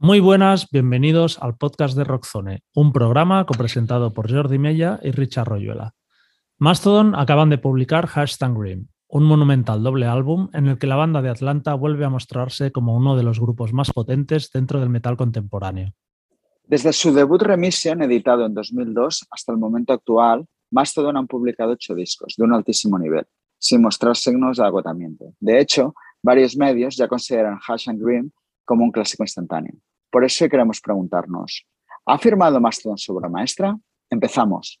[0.00, 5.48] Muy buenas, bienvenidos al podcast de Rockzone, un programa copresentado por Jordi Mella y Richard
[5.48, 5.96] Royuela.
[6.56, 11.20] Mastodon acaban de publicar Hashtag Green, un monumental doble álbum en el que la banda
[11.20, 15.16] de Atlanta vuelve a mostrarse como uno de los grupos más potentes dentro del metal
[15.16, 15.92] contemporáneo.
[16.62, 21.96] Desde su debut Remission, editado en 2002, hasta el momento actual, Mastodon han publicado ocho
[21.96, 23.26] discos de un altísimo nivel,
[23.58, 25.34] sin mostrar signos de agotamiento.
[25.40, 25.92] De hecho,
[26.22, 28.32] varios medios ya consideran Hash and Green
[28.64, 29.74] como un clásico instantáneo.
[30.10, 31.66] Por eso queremos preguntarnos,
[32.06, 33.76] ¿ha firmado Mastodon su obra maestra?
[34.10, 34.80] Empezamos.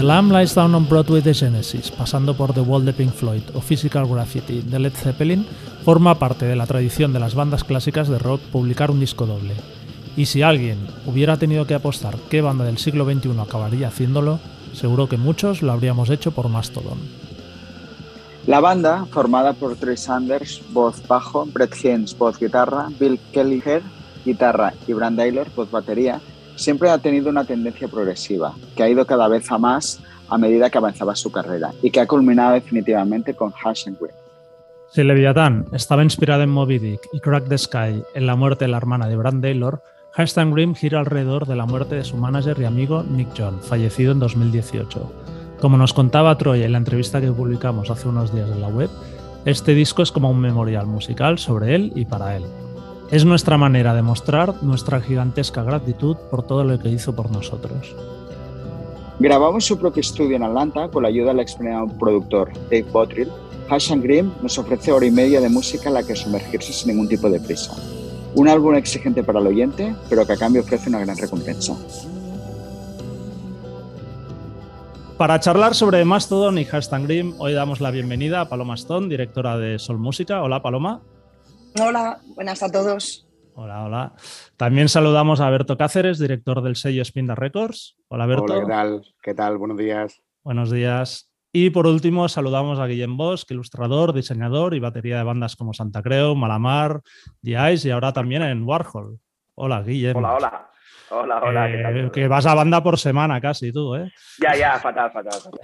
[0.00, 3.42] The Lamb Lies Down on Broadway de Genesis, pasando por The Wall de Pink Floyd
[3.52, 5.46] o Physical Graffiti de Led Zeppelin,
[5.84, 9.52] forma parte de la tradición de las bandas clásicas de rock publicar un disco doble.
[10.16, 14.40] Y si alguien hubiera tenido que apostar qué banda del siglo XXI acabaría haciéndolo,
[14.72, 16.98] seguro que muchos lo habríamos hecho por Mastodon.
[18.46, 23.82] La banda, formada por Trey Sanders, voz bajo, Brett Haynes, voz guitarra, Bill Kelliher,
[24.24, 26.22] guitarra y Brand Taylor, voz batería,
[26.60, 30.70] siempre ha tenido una tendencia progresiva, que ha ido cada vez a más a medida
[30.70, 34.14] que avanzaba su carrera y que ha culminado definitivamente con Hash and Green.
[34.90, 38.70] Si Leviathan estaba inspirado en Moby Dick y Crack the Sky en la muerte de
[38.70, 42.58] la hermana de Brand Taylor, Hashtag Grim gira alrededor de la muerte de su manager
[42.60, 45.12] y amigo Nick John, fallecido en 2018.
[45.60, 48.90] Como nos contaba Troy en la entrevista que publicamos hace unos días en la web,
[49.44, 52.44] este disco es como un memorial musical sobre él y para él.
[53.10, 57.96] Es nuestra manera de mostrar nuestra gigantesca gratitud por todo lo que hizo por nosotros.
[59.18, 63.28] Grabamos su propio estudio en Atlanta con la ayuda del experimentado productor Dave Bottrill.
[63.68, 66.92] Hash and Grim nos ofrece hora y media de música en la que sumergirse sin
[66.92, 67.74] ningún tipo de prisa.
[68.36, 71.76] Un álbum exigente para el oyente, pero que a cambio ofrece una gran recompensa.
[75.18, 79.58] Para charlar sobre Mastodon y Hashtag Grim, hoy damos la bienvenida a Paloma Stone, directora
[79.58, 80.42] de Sol Música.
[80.42, 81.02] Hola, Paloma.
[81.78, 83.26] Hola, buenas a todos.
[83.54, 84.12] Hola, hola.
[84.56, 87.96] También saludamos a Berto Cáceres, director del sello Spinda Records.
[88.08, 88.44] Hola, Berto.
[88.44, 89.02] Hola, ¿qué tal?
[89.22, 89.58] ¿Qué tal?
[89.58, 90.22] Buenos días.
[90.42, 91.30] Buenos días.
[91.52, 96.02] Y por último, saludamos a Guillem Bosch, ilustrador, diseñador y batería de bandas como Santa
[96.02, 97.00] Creo, Malamar,
[97.42, 99.18] The Ice y ahora también en Warhol.
[99.54, 100.16] Hola, Guillem.
[100.16, 100.70] Hola, hola.
[101.12, 101.66] Hola, hola.
[101.68, 101.96] ¿qué tal?
[101.98, 104.12] Eh, que vas a banda por semana casi tú, ¿eh?
[104.40, 105.60] Ya, ya, fatal, fatal, fatal.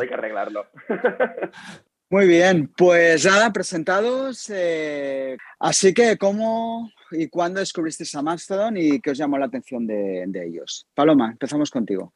[0.00, 0.66] Hay que arreglarlo.
[2.08, 4.48] Muy bien, pues nada, presentados.
[4.50, 9.86] eh, así que, ¿cómo y cuándo descubristeis a Mastodon y qué os llamó la atención
[9.86, 10.86] de, de ellos?
[10.94, 12.14] Paloma, empezamos contigo.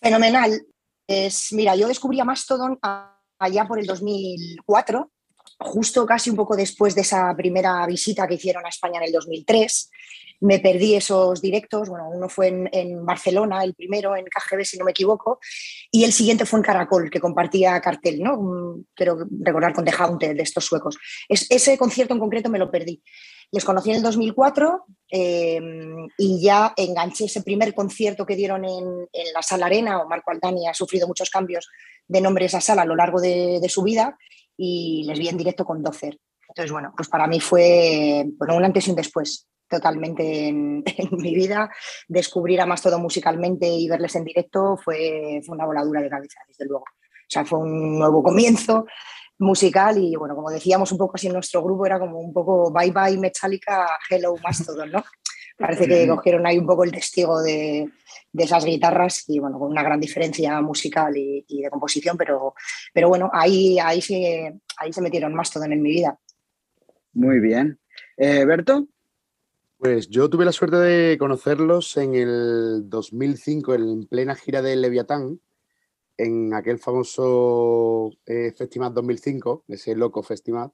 [0.00, 0.60] Fenomenal.
[1.06, 2.78] Es, mira, yo descubrí a Mastodon
[3.38, 5.12] allá por el 2004,
[5.60, 9.12] justo casi un poco después de esa primera visita que hicieron a España en el
[9.12, 9.90] 2003.
[10.40, 14.76] Me perdí esos directos, bueno, uno fue en, en Barcelona, el primero en KGB, si
[14.78, 15.38] no me equivoco,
[15.90, 18.36] y el siguiente fue en Caracol, que compartía cartel, ¿no?
[18.36, 20.96] Mm, Quiero recordar con The Haunted, de estos suecos.
[21.28, 23.02] Es- ese concierto en concreto me lo perdí.
[23.52, 25.60] Les conocí en el 2004 eh,
[26.18, 30.30] y ya enganché ese primer concierto que dieron en, en la Sala Arena, o Marco
[30.32, 31.68] Aldani ha sufrido muchos cambios
[32.08, 34.18] de nombre esa sala a lo largo de, de su vida
[34.56, 36.18] y les vi en directo con Dozer.
[36.48, 41.08] Entonces, bueno, pues para mí fue bueno, un antes y un después totalmente en, en
[41.18, 41.70] mi vida.
[42.08, 46.40] Descubrir a más todo musicalmente y verles en directo fue, fue una voladura de cabeza,
[46.48, 46.84] desde luego.
[46.84, 48.86] O sea, fue un nuevo comienzo
[49.38, 52.72] musical y bueno, como decíamos un poco así en nuestro grupo, era como un poco
[52.72, 55.04] bye bye Metallica, hello Mastodon, ¿no?
[55.58, 57.88] Parece que cogieron ahí un poco el testigo de,
[58.30, 62.54] de esas guitarras y bueno, con una gran diferencia musical y, y de composición, pero,
[62.92, 66.18] pero bueno, ahí, ahí, se, ahí se metieron Mastodon en mi vida.
[67.14, 67.80] Muy bien.
[68.18, 68.86] Eh, ¿Berto?
[69.78, 75.38] Pues yo tuve la suerte de conocerlos en el 2005, en plena gira de Leviatán,
[76.16, 80.72] en aquel famoso eh, Festival 2005, ese loco festival.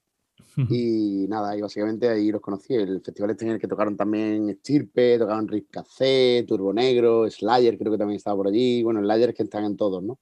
[0.69, 2.75] Y nada, y básicamente ahí los conocí.
[2.75, 7.79] El festival este en el que tocaron también Estirpe, tocaron Rick Café, Turbo Negro, Slayer,
[7.79, 8.83] creo que también estaba por allí.
[8.83, 10.19] Bueno, Slayer que están en todos, ¿no?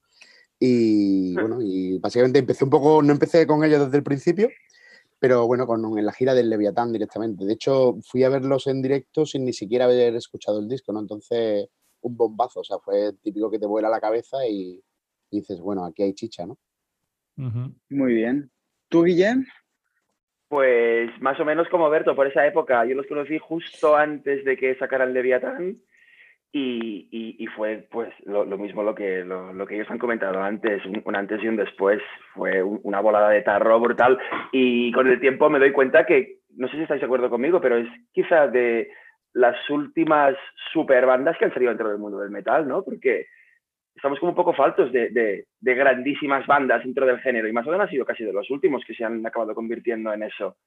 [0.57, 4.49] Y bueno, y básicamente empecé un poco, no empecé con ellos desde el principio,
[5.21, 7.45] pero bueno, con, en la gira del Leviatán directamente.
[7.45, 10.99] De hecho, fui a verlos en directo sin ni siquiera haber escuchado el disco, ¿no?
[10.99, 11.69] Entonces,
[12.01, 14.81] un bombazo, o sea, fue típico que te vuela la cabeza y,
[15.29, 16.57] dices, bueno, aquí hay chicha, ¿no?
[17.35, 18.49] Muy bien.
[18.89, 19.45] ¿Tú, Guillem?
[20.47, 22.83] Pues más o menos como Berto, por esa época.
[22.85, 25.83] Yo los conocí justo antes de que sacaran Leviatán
[26.53, 31.41] y, fue pues lo, mismo lo que, lo, que ellos han comentado antes, un, antes
[31.43, 32.01] y un después.
[32.33, 34.17] Fue una volada de tarro brutal
[34.51, 37.61] y con el tiempo me doy cuenta que, no sé si estáis de acuerdo conmigo,
[37.61, 38.89] pero es quizá de
[39.33, 40.35] las últimas
[40.73, 42.83] super bandas que han salido dentro del mundo del metal, ¿no?
[42.83, 43.27] Porque
[43.95, 47.71] estamos como un poco faltos de, de, grandísimas bandas dentro del género y más o
[47.71, 50.57] menos ha sido casi de los últimos que se han acabado convirtiendo en eso.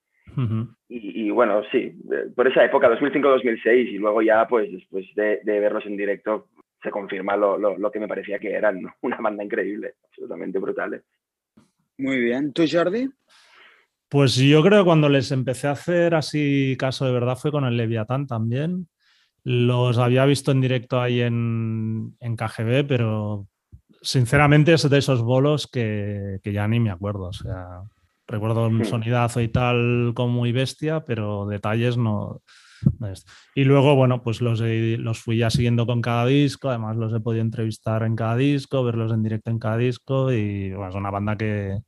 [0.89, 1.97] Y, bueno, sí,
[2.35, 6.49] por esa época, 2005-2006 y luego ya pues después de, verlos en directo
[6.83, 11.03] se confirma lo, lo, que me parecía que eran, una banda increíble, absolutamente brutal.
[11.99, 13.09] Muy bien, ¿tú Jordi?
[14.09, 17.65] Pues yo creo que cuando les empecé a hacer así caso de verdad fue con
[17.65, 18.89] el Leviatán también.
[19.43, 23.49] Los había visto en directo ahí en, en KGB, pero
[24.01, 27.25] sinceramente es de esos bolos que, que, ya ni me acuerdo.
[27.25, 27.83] O sea,
[28.27, 28.85] recuerdo un hmm.
[28.85, 32.43] sonidazo y tal como muy bestia, pero detalles no.
[33.55, 37.21] y luego, bueno, pues los, los fui ya siguiendo con cada disco, además los he
[37.21, 41.37] podido entrevistar en cada disco, verlos en directo en cada disco y es una banda
[41.37, 41.79] que,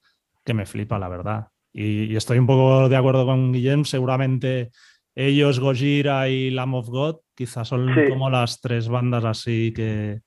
[0.44, 1.48] que me flipa, la verdad.
[1.72, 4.70] Y, y, estoy un poco de acuerdo con Guillem, seguramente
[5.14, 10.20] ellos, Gojira y Lamb of God, quizás son como las tres bandas así que,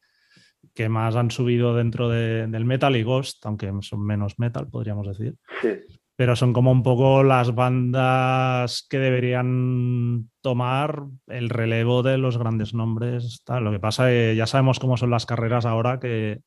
[0.73, 5.35] que más han subido dentro del metal y Ghost, aunque son menos metal, podríamos decir.
[6.19, 12.74] Pero son como un poco las bandas que deberían tomar el relevo de los grandes
[12.74, 13.42] nombres.
[13.48, 16.42] Lo que pasa es que ya sabemos cómo son las carreras ahora, que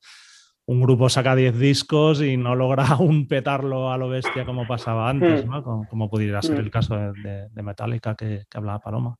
[0.67, 5.09] un grupo saca 10 discos y no logra un petarlo a lo bestia como pasaba
[5.09, 5.49] antes, hmm.
[5.49, 5.87] ¿no?
[5.89, 6.69] como, pudiera ser el hmm.
[6.69, 9.17] caso de, Metallica que, hablaba Paloma.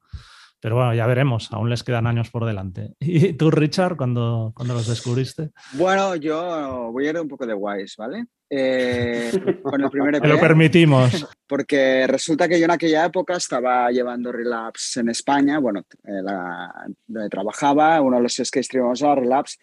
[0.64, 2.94] Pero bueno, ya veremos, aún les quedan años por delante.
[3.02, 5.50] ¿Y tú, Richard, cuando, cuando los descubriste?
[5.74, 8.28] Bueno, yo voy a ir un poco de guays, ¿vale?
[8.50, 9.30] Eh,
[9.62, 10.26] con el primer EP.
[10.26, 11.28] lo permitimos.
[11.46, 16.72] Porque resulta que yo en aquella época estaba llevando Relapse en España, bueno, eh, la,
[17.08, 19.58] donde trabajaba, uno de los que escribimos a Relapse,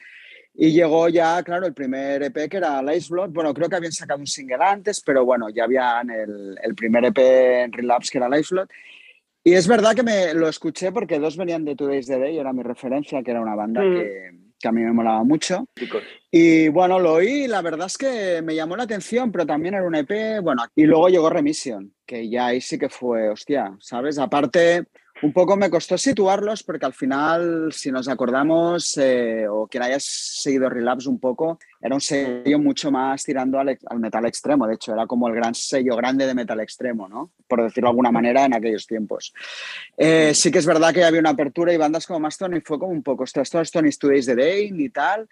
[0.53, 3.31] y llegó ya, claro, el primer EP que era Lice Blood.
[3.31, 7.07] Bueno, creo que habían sacado un single antes, pero bueno, ya habían el, el primer
[7.07, 7.19] EP
[7.65, 8.69] en Relapse que era Lice Blood.
[9.43, 12.53] Y es verdad que me lo escuché porque dos venían de Today's the Day, era
[12.53, 13.95] mi referencia, que era una banda mm.
[13.95, 15.67] que, que, a mí me molaba mucho.
[16.31, 19.75] Y bueno, lo oí y la verdad es que me llamó la atención, pero también
[19.75, 23.75] era un EP, bueno, y luego llegó Remission, que ya ahí sí que fue, hostia,
[23.81, 24.19] ¿sabes?
[24.19, 24.85] Aparte,
[25.23, 29.99] un poco me costó situarlos porque al final, si nos acordamos, eh, o quien haya
[29.99, 34.67] seguido Relapse un poco, era un sello mucho más tirando al, metal extremo.
[34.67, 37.33] De hecho, era como el gran sello grande de metal extremo, ¿no?
[37.47, 39.35] Por decirlo de alguna manera, en aquellos tiempos.
[39.97, 42.79] Eh, sí que es verdad que había una apertura y bandas como Mastodon y fue
[42.79, 45.29] como un poco, esto, esto Tony Today's the Day y tal.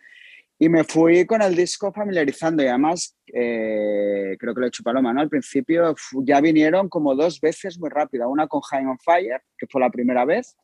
[0.61, 4.83] Y me fui con el disco familiarizando y además, eh, creo que lo he hecho
[4.83, 5.21] Paloma, ¿no?
[5.21, 5.95] Al principio
[6.25, 9.91] ya vinieron como dos veces muy rápido, una con High on Fire, que fue la
[9.91, 10.57] primera vez,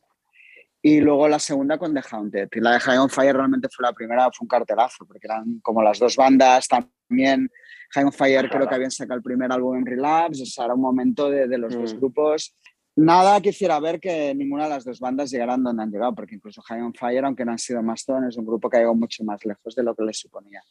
[0.81, 2.49] y luego la segunda con The Haunted.
[2.51, 5.59] Y la de High on Fire realmente fue la primera, fue un cartelazo, porque eran
[5.61, 7.49] como las dos bandas también.
[7.91, 10.73] High on Fire creo que habían sacado el primer álbum en Relapse, o sea, era
[10.73, 11.97] un momento de, de los dos mm.
[11.97, 12.53] grupos
[12.97, 16.61] Nada quisiera ver que ninguna de las dos bandas llegaran donde han llegado, porque incluso
[16.61, 19.25] High on Fire, aunque no han sido Mastodon, es un grupo que ha llegado mucho
[19.25, 20.61] más lejos de lo que les suponía.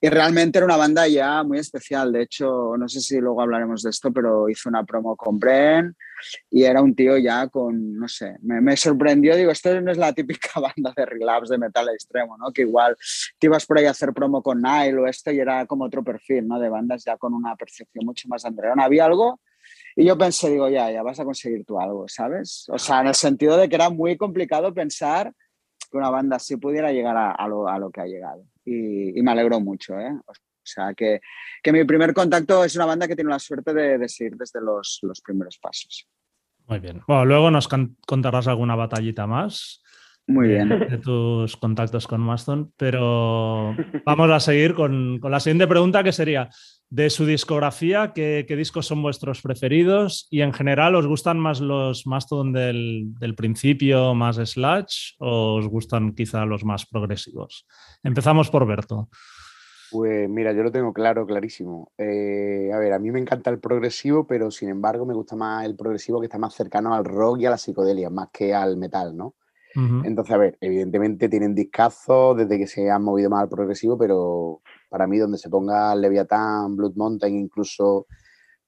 [0.00, 2.10] Y realmente era una banda ya muy especial.
[2.10, 5.94] De hecho, no sé si luego hablaremos de esto, pero hizo una promo con Bren
[6.50, 9.36] y era un tío ya con, no sé, me, sorprendió.
[9.36, 12.50] Digo, esto no es la típica banda de relapse de metal extremo, ¿no?
[12.50, 12.96] Que igual
[13.38, 16.02] te ibas por ahí a hacer promo con Nile o esto y era como otro
[16.02, 16.58] perfil, ¿no?
[16.58, 18.84] De bandas ya con una percepción mucho más andreona.
[18.84, 19.38] Había algo
[19.96, 22.66] y yo pensé, digo, ya, ya vas a conseguir tú algo, ¿sabes?
[22.68, 25.32] O sea, en el sentido de que era muy complicado pensar
[25.90, 28.44] que una banda así pudiera llegar a, lo, a lo, que ha llegado.
[28.64, 30.12] Y, me alegro mucho, ¿eh?
[30.26, 31.20] O sea, que,
[31.62, 34.60] que, mi primer contacto es una banda que tiene la suerte de, de seguir desde
[34.60, 36.08] los, los primeros pasos.
[36.66, 37.02] Muy bien.
[37.06, 39.82] Bueno, luego nos contarás alguna batallita más.
[40.26, 40.70] Muy bien.
[40.70, 46.12] De, tus contactos con Maston, pero vamos a seguir con, con, la siguiente pregunta que
[46.12, 46.48] sería,
[46.90, 50.26] de su discografía, ¿qué, discos son vuestros preferidos?
[50.30, 55.66] Y en general, ¿os gustan más los Mastodon del, del principio, más Slash, o os
[55.66, 57.66] gustan quizá los más progresivos?
[58.02, 59.08] Empezamos por Berto.
[59.94, 61.92] Pues mira, yo lo tengo claro, clarísimo.
[61.98, 65.64] Eh, a ver, a mí me encanta el progresivo, pero sin embargo me gusta más
[65.64, 68.76] el progresivo que está más cercano al rock y a la psicodelia, más que al
[68.76, 69.36] metal, ¿no?
[69.74, 74.62] Entonces, a ver, evidentemente tienen discazos desde que se han movido más al progresivo, pero
[74.88, 78.06] para mí donde se ponga Leviathan, Blood Mountain, incluso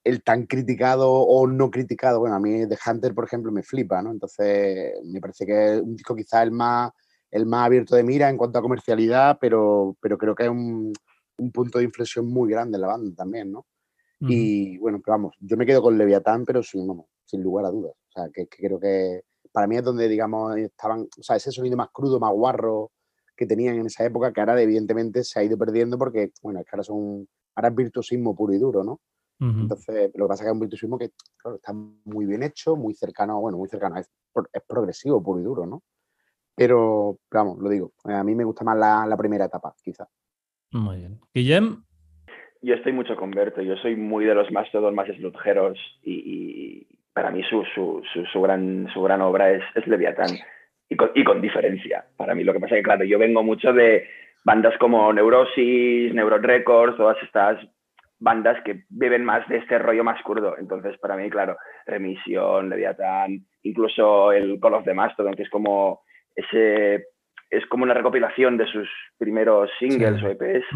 [0.06, 4.02] el tan criticado o no criticado, bueno, a mí The Hunter, por ejemplo, me flipa,
[4.02, 4.12] ¿no?
[4.12, 6.92] Entonces, me parece que es un disco quizás el más,
[7.30, 10.92] el más abierto de mira en cuanto a comercialidad, pero, pero creo que es un,
[11.52, 13.66] punto de inflexión muy grande en la banda también, ¿no?
[14.20, 16.88] Y bueno, pero vamos, yo me quedo con Leviatán, pero sin,
[17.24, 17.92] sin lugar a dudas.
[17.92, 19.22] O sea, que, creo que
[19.56, 22.90] para mí es donde, digamos, estaban, o sea, ese sonido más crudo, más guarro
[23.34, 26.66] que tenían en esa época, que ahora evidentemente se ha ido perdiendo porque, bueno, es
[26.66, 29.00] que ahora son, ahora es virtuosismo puro y duro, ¿no?
[29.40, 32.76] Entonces, lo que pasa es que es un virtuosismo que, claro, está muy bien hecho,
[32.76, 34.10] muy cercano, bueno, muy cercano, es,
[34.52, 35.82] es progresivo puro y duro, ¿no?
[36.54, 40.08] Pero, vamos, lo digo, a mí me gusta más la, primera etapa, quizás.
[40.72, 41.18] Muy bien.
[41.32, 41.82] Guillem.
[42.60, 46.86] Yo estoy mucho con Berto, yo soy muy de los Mastodon más sludgeros y,
[47.16, 50.28] para mí su, su, su, gran, su gran obra es, es Leviatán
[50.86, 52.04] y con, y con, diferencia.
[52.14, 54.06] Para mí lo que pasa es que, claro, yo vengo mucho de
[54.44, 57.58] bandas como Neurosis, Neuron Records, todas estas
[58.18, 60.58] bandas que viven más de este rollo más curdo.
[60.58, 61.56] Entonces, para mí, claro,
[61.86, 66.02] Remisión, Leviatán, incluso el Call of the Mastodon, que es como
[66.34, 67.06] ese
[67.48, 70.66] es como una recopilación de sus primeros singles o EPs.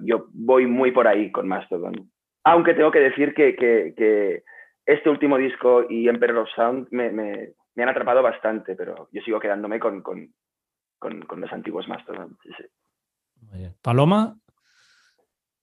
[0.00, 2.10] Yo voy muy por ahí con Mastodon.
[2.44, 4.42] Aunque tengo que decir que,
[4.86, 9.80] este último disco y Emperor of Sound me, han atrapado bastante, pero yo sigo quedándome
[9.80, 10.02] con,
[11.02, 12.38] los antiguos Mastodon.
[13.82, 14.38] Paloma.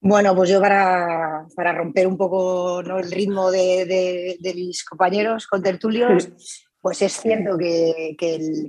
[0.00, 6.28] Bueno, pues yo para, romper un poco el ritmo de, de, mis compañeros con tertulios,
[6.84, 8.68] pues es cierto que, el,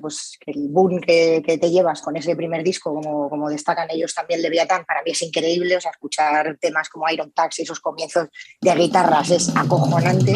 [0.00, 4.40] pues, el, boom que, te llevas con ese primer disco, como, como destacan ellos también
[4.40, 5.76] Leviathan, para mí es increíble.
[5.76, 10.32] O sea, escuchar temas como Iron Taxi, esos comienzos de guitarras es acojonante.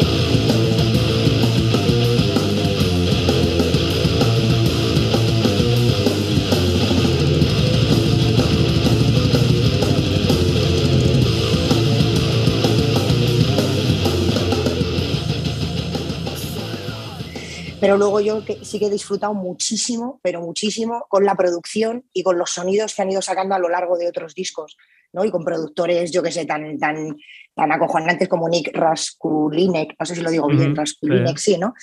[17.79, 22.37] Pero luego yo sí que he disfrutado muchísimo, pero muchísimo, con la producción y con
[22.37, 24.77] los sonidos que han ido sacando a lo largo de otros discos,
[25.13, 25.23] ¿no?
[25.23, 27.15] Y con productores, yo que sé, tan, tan,
[27.55, 31.57] tan acojonantes como Nick Raskulinek, no sé si lo digo bien, Raskulinek, sí.
[31.57, 31.73] ¿no?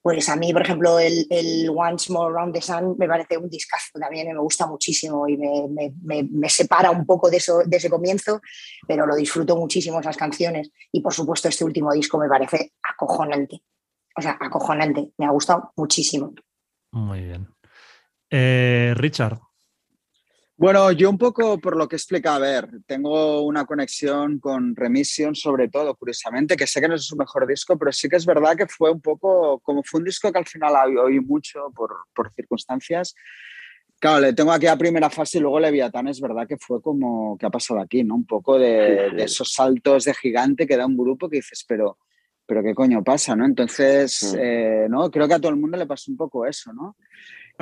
[0.00, 3.48] Pues a mí, por ejemplo, el, el, Once More Round the Sun me parece un
[3.48, 7.76] discazo también, me gusta muchísimo y me, me, me, separa un poco de, eso, de
[7.76, 8.40] ese comienzo,
[8.86, 10.70] pero lo disfruto muchísimo esas canciones.
[10.92, 13.62] Y por supuesto, este último disco me parece acojonante
[14.16, 15.10] o sea, acojonante.
[15.18, 16.34] Me ha gustado muchísimo.
[16.92, 17.48] Muy bien.
[18.30, 19.38] Eh, Richard.
[20.56, 25.34] Bueno, yo un poco por lo que explica, a ver, tengo una conexión con Remission
[25.34, 28.26] sobre todo, curiosamente, que sé que no es su mejor disco, pero sí que es
[28.26, 31.90] verdad que fue un poco, como fue un disco que al final oí mucho por,
[32.14, 33.14] por circunstancias,
[34.02, 37.38] Claro, le tengo aquí a primera fase y luego Leviatán es verdad que fue como
[37.38, 38.16] que ha pasado aquí, ¿no?
[38.16, 41.98] Un poco de, de, esos saltos de gigante que da un grupo que dices, pero
[42.46, 43.44] pero qué coño pasa, ¿no?
[43.44, 45.10] Entonces, eh, ¿no?
[45.10, 46.96] Creo que a todo el mundo le pasa un poco eso, ¿no?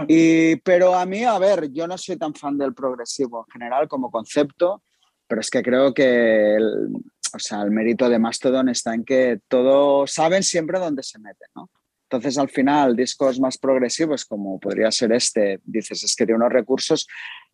[0.08, 3.88] Y, pero a mí, a ver, yo no soy tan fan del progresivo en general
[3.88, 4.82] como concepto,
[5.26, 6.88] pero es que creo que el,
[7.34, 11.48] o sea, el mérito de Mastodon está en que todos saben siempre dónde se meten,
[11.54, 11.70] ¿no?
[12.04, 16.52] Entonces, al final, discos más progresivos, como podría ser este, dices, es que tiene unos
[16.52, 17.06] recursos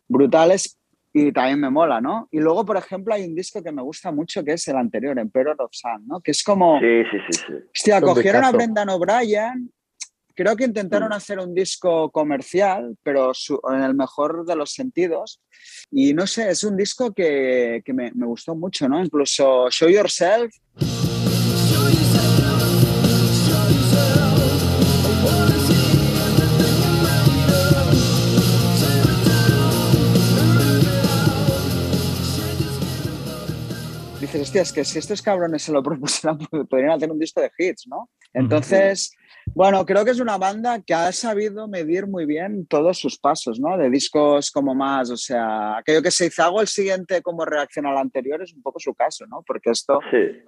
[0.07, 0.79] brutales,
[1.13, 2.27] y también me mola, ¿no?
[2.31, 5.17] Y luego, por ejemplo, hay un disco que me gusta mucho que es el anterior,
[5.17, 6.19] Emperor of Sun, ¿no?
[6.21, 6.79] Que es como...
[6.79, 7.43] Sí, sí, sí.
[7.47, 7.53] sí.
[7.73, 9.71] Hostia, cogieron a Brendan O'Brien,
[10.37, 11.13] creo que intentaron mm.
[11.13, 13.31] hacer un disco comercial, pero
[13.73, 15.41] en el mejor de los sentidos.
[15.91, 19.03] Y no sé, es un disco que, que me, me, gustó mucho, ¿no?
[19.03, 20.53] Incluso Show Yourself.
[34.27, 36.37] Dices, hostia, es que si estos cabrones se lo propusieran,
[36.69, 38.09] podrían hacer un disco de hits, ¿no?
[38.33, 39.11] Entonces,
[39.55, 43.59] bueno, creo que es una banda que ha sabido medir muy bien todos sus pasos,
[43.59, 43.77] ¿no?
[43.77, 47.85] De discos como más, o sea, aquello que se hizo, hago el siguiente como reacción
[47.85, 49.43] al anterior, es un poco su caso, ¿no?
[49.47, 49.99] Porque esto,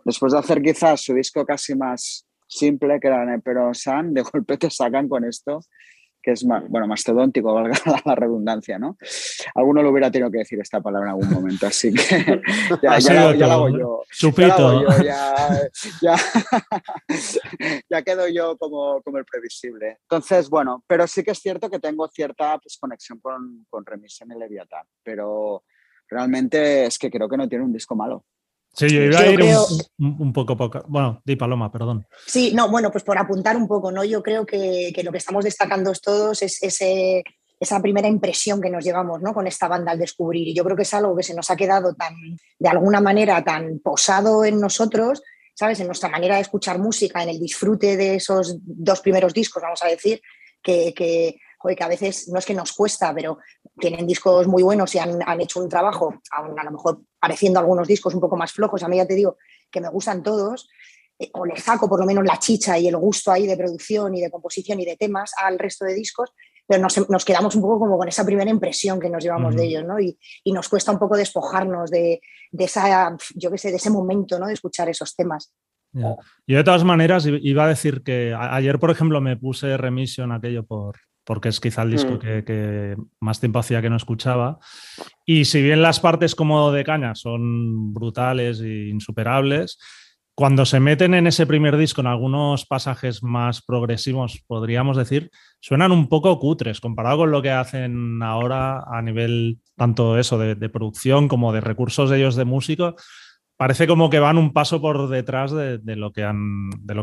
[0.03, 4.57] después de hacer quizás su disco casi más simple que era Pero San, de golpe
[4.57, 5.61] te sacan con esto
[6.21, 8.97] que es más, bueno, mastodóntico, valga la redundancia, ¿no?
[9.55, 12.01] Alguno lo hubiera tenido que decir esta palabra en algún momento, así que
[12.81, 14.03] ya, ya, la, hago yo.
[14.11, 15.01] Chupito.
[15.03, 15.55] Ya,
[17.89, 19.99] ya, quedo yo como, como, el previsible.
[20.01, 24.31] Entonces, bueno, pero sí que es cierto que tengo cierta pues, conexión con, con Remisión
[24.31, 25.63] y Leviatán, pero
[26.07, 28.25] realmente es que creo que no tiene un disco malo.
[28.73, 29.41] Sí, yo iba a ir
[29.97, 30.83] un, poco, poco.
[30.87, 32.05] Bueno, di Paloma, perdón.
[32.25, 34.03] Sí, no, bueno, pues por apuntar un poco, ¿no?
[34.03, 37.23] Yo creo que, lo que estamos destacando todos es ese,
[37.59, 39.33] esa primera impresión que nos llevamos ¿no?
[39.33, 40.47] con esta banda al descubrir.
[40.47, 42.13] Y yo creo que es algo que se nos ha quedado tan,
[42.57, 45.21] de alguna manera, tan posado en nosotros,
[45.55, 45.79] ¿sabes?
[45.81, 49.83] En nuestra manera de escuchar música, en el disfrute de esos dos primeros discos, vamos
[49.83, 50.21] a decir,
[50.63, 51.37] que, que
[51.83, 53.39] a veces no es que nos cuesta, pero
[53.79, 58.13] tienen discos muy buenos y han, hecho un trabajo, a lo mejor pareciendo algunos discos
[58.13, 59.37] un poco más flojos, a mí ya te digo
[59.71, 60.69] que me gustan todos,
[61.17, 64.15] eh, o le saco por lo menos la chicha y el gusto ahí de producción
[64.15, 66.31] y de composición y de temas al resto de discos,
[66.65, 69.83] pero nos, quedamos un poco como con esa primera impresión que nos llevamos de ellos,
[69.85, 69.99] ¿no?
[69.99, 72.21] Y, nos cuesta un poco despojarnos de,
[72.51, 74.45] esa, yo qué sé, de ese momento, ¿no?
[74.45, 75.51] De escuchar esos temas.
[75.91, 80.63] Yo de todas maneras iba a decir que ayer, por ejemplo, me puse Remission aquello
[80.63, 80.97] por,
[81.29, 82.19] porque es quizá el disco mm.
[82.19, 84.57] que, más tiempo hacía que no escuchaba.
[85.27, 89.77] Y si bien las partes como de caña son brutales e insuperables,
[90.33, 95.91] cuando se meten en ese primer disco, en algunos pasajes más progresivos, podríamos decir, suenan
[95.91, 101.27] un poco cutres comparado con lo que hacen ahora a nivel tanto eso de, producción
[101.27, 102.95] como de recursos de ellos de músico.
[103.59, 106.21] Parece como que van un paso por detrás de, lo, que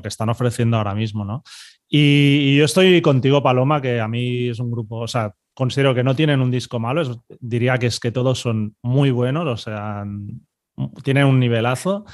[0.09, 1.43] están ofreciendo ahora mismo, ¿no?
[1.87, 6.03] Y, yo estoy contigo, Paloma, que a mí es un grupo, o sea, considero que
[6.03, 10.05] no tienen un disco malo, diría que es que todos son muy buenos, o sea,
[11.05, 12.05] tienen un nivelazo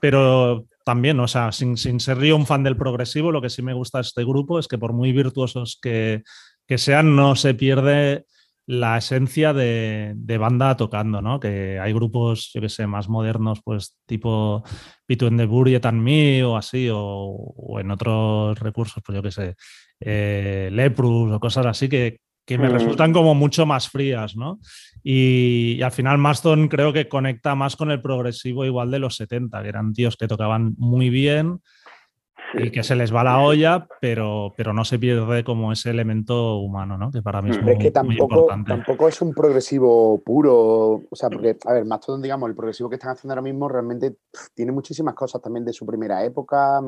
[0.00, 3.74] pero también, o sea, sin, ser yo un fan del progresivo, lo que sí me
[3.74, 6.22] gusta este grupo es que por muy virtuosos que,
[6.76, 8.26] sean, no se pierde
[8.66, 11.38] la esencia de, banda tocando, ¿no?
[11.38, 14.64] Que hay grupos, yo que sé, más modernos, pues tipo
[15.06, 19.54] Between the Buried and Me o así, o, en otros recursos, pues yo que sé,
[20.00, 24.60] eh, Leprus o cosas así que, que me resultan como mucho más frías, ¿no?
[25.02, 29.62] Y, al final Maston creo que conecta más con el progresivo igual de los 70,
[29.62, 31.60] que eran tíos que tocaban muy bien,
[32.58, 36.58] y que se les va la olla, pero, pero no se pierde como ese elemento
[36.58, 37.10] humano, ¿no?
[37.10, 41.28] Que para mí es, muy, es que tampoco, tampoco es un progresivo puro, o sea,
[41.30, 44.16] porque, a ver, Mastodon, digamos, el progresivo que están haciendo ahora mismo realmente
[44.54, 46.80] tiene muchísimas cosas también de su primera época.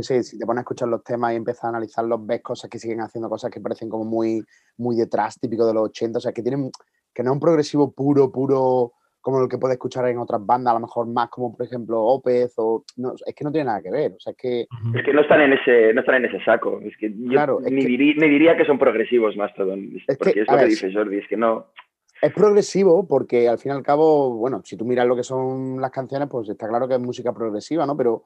[0.00, 3.00] si te pones a escuchar los temas y empiezas a analizarlos, ves cosas que siguen
[3.00, 4.44] haciendo cosas que parecen como muy,
[4.78, 6.70] muy detrás, típico de los 80, o sea, que tienen,
[7.12, 10.72] que no es un progresivo puro, puro como el que puede escuchar en otras bandas,
[10.72, 13.82] a lo mejor más como por ejemplo Opez o no, es que no tiene nada
[13.82, 16.24] que ver, o sea, es que es que no están en ese no están en
[16.26, 20.50] ese saco, es que yo claro, ni, diría, que son progresivos Mastodon, es porque es
[20.50, 21.66] lo que dice Jordi, es que no
[22.22, 25.80] es progresivo porque al fin y al cabo, bueno, si tú miras lo que son
[25.80, 27.96] las canciones, pues está claro que es música progresiva, ¿no?
[27.96, 28.24] Pero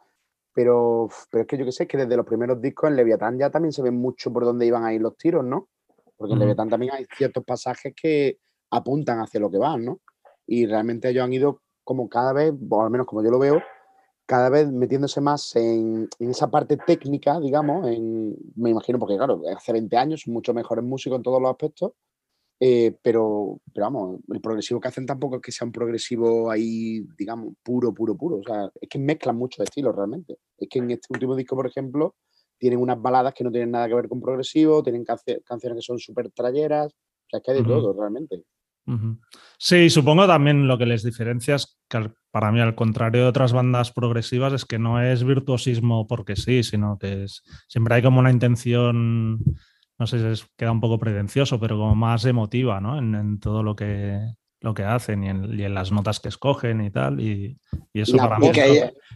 [0.55, 3.37] pero, pero es que yo qué sé, es que desde los primeros discos en Leviatán
[3.37, 5.69] ya también se ve mucho por dónde iban a ir los tiros, ¿no?
[6.17, 8.39] Porque en Leviatán también hay ciertos pasajes que
[8.71, 10.01] apuntan hacia lo que van, ¿no?
[10.47, 13.61] Y realmente ellos han ido como cada vez, o al menos como yo lo veo,
[14.27, 19.73] cada vez metiéndose más en, esa parte técnica, digamos, en, me imagino, porque claro, hace
[19.73, 21.93] 20 años son mucho mejores músicos en todos los aspectos,
[22.61, 27.05] eh, pero, pero vamos, el progresivo que hacen tampoco es que sea un progresivo ahí,
[27.19, 28.37] digamos, puro, puro, puro.
[28.37, 30.39] O sea, es que mezclan muchos estilos realmente.
[30.57, 32.15] Es que en este último disco, por ejemplo,
[32.57, 35.99] tienen unas baladas que no tienen nada que ver con progresivo, tienen canciones que son
[35.99, 38.45] súper trayeras, o sea, es que hay de todo realmente.
[39.59, 43.53] Sí, supongo también lo que les diferencia es que para mí, al contrario de otras
[43.53, 48.21] bandas progresivas, es que no es virtuosismo porque sí, sino que es, siempre hay como
[48.21, 49.41] una intención,
[49.99, 52.99] no sé si queda un poco pretencioso, pero como más emotiva ¿no?
[52.99, 54.21] en todo lo que,
[54.65, 57.21] lo que hacen y en, las notas que escogen y tal.
[57.21, 57.55] Y,
[57.93, 58.51] eso para mí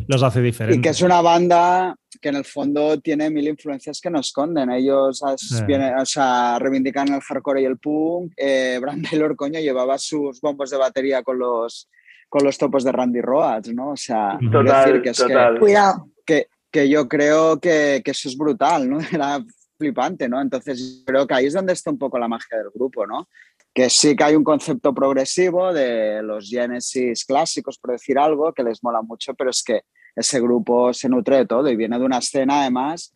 [0.07, 0.79] los hace diferentes.
[0.79, 4.71] Y que es una banda que en el fondo tiene mil influencias que no esconden.
[4.71, 8.35] Ellos o sea, reivindican el hardcore y el punk.
[8.37, 9.07] Eh, Brand
[9.37, 11.89] coño, llevaba sus bombos de batería con los,
[12.29, 13.93] con los topos de Randy Roads, ¿no?
[13.93, 16.11] O sea, decir que es Que, Cuidado.
[16.27, 18.99] Que, que yo creo que, que eso es brutal, ¿no?
[19.11, 19.43] Era
[19.79, 20.43] flipante, ¿no?
[20.43, 23.29] Entonces creo que ahí es donde está un poco la magia del grupo, ¿no?
[23.79, 28.65] Que sí que hay un concepto progresivo de los Genesis clásicos, por decir algo, que
[28.65, 29.83] les mola mucho, pero es que
[30.17, 33.15] ese grupo se nutre de todo y viene de una escena además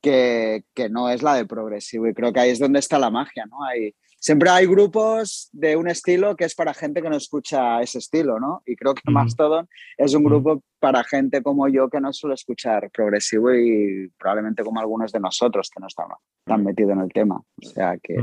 [0.00, 3.10] que, que no es la de progresivo y creo que ahí es donde está la
[3.10, 3.64] magia, ¿no?
[3.64, 7.98] Hay, siempre hay grupos de un estilo que es para gente que no escucha ese
[7.98, 8.62] estilo, ¿no?
[8.64, 12.92] Y creo que Mastodon es un grupo para gente como yo que no suele escuchar
[12.92, 17.42] progresivo y probablemente como algunos de nosotros que no estamos tan metidos en el tema.
[17.60, 18.22] O sea que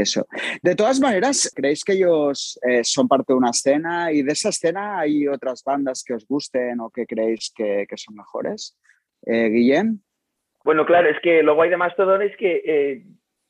[0.00, 0.26] eso.
[0.62, 4.50] De todas maneras, ¿creéis que ellos eh, son parte de una escena y de esa
[4.50, 8.76] escena hay otras bandas que os gusten o que creéis que, son mejores?
[9.26, 9.50] Eh.
[10.64, 13.04] Bueno, claro, es que lo guay de Mastodon es que eh,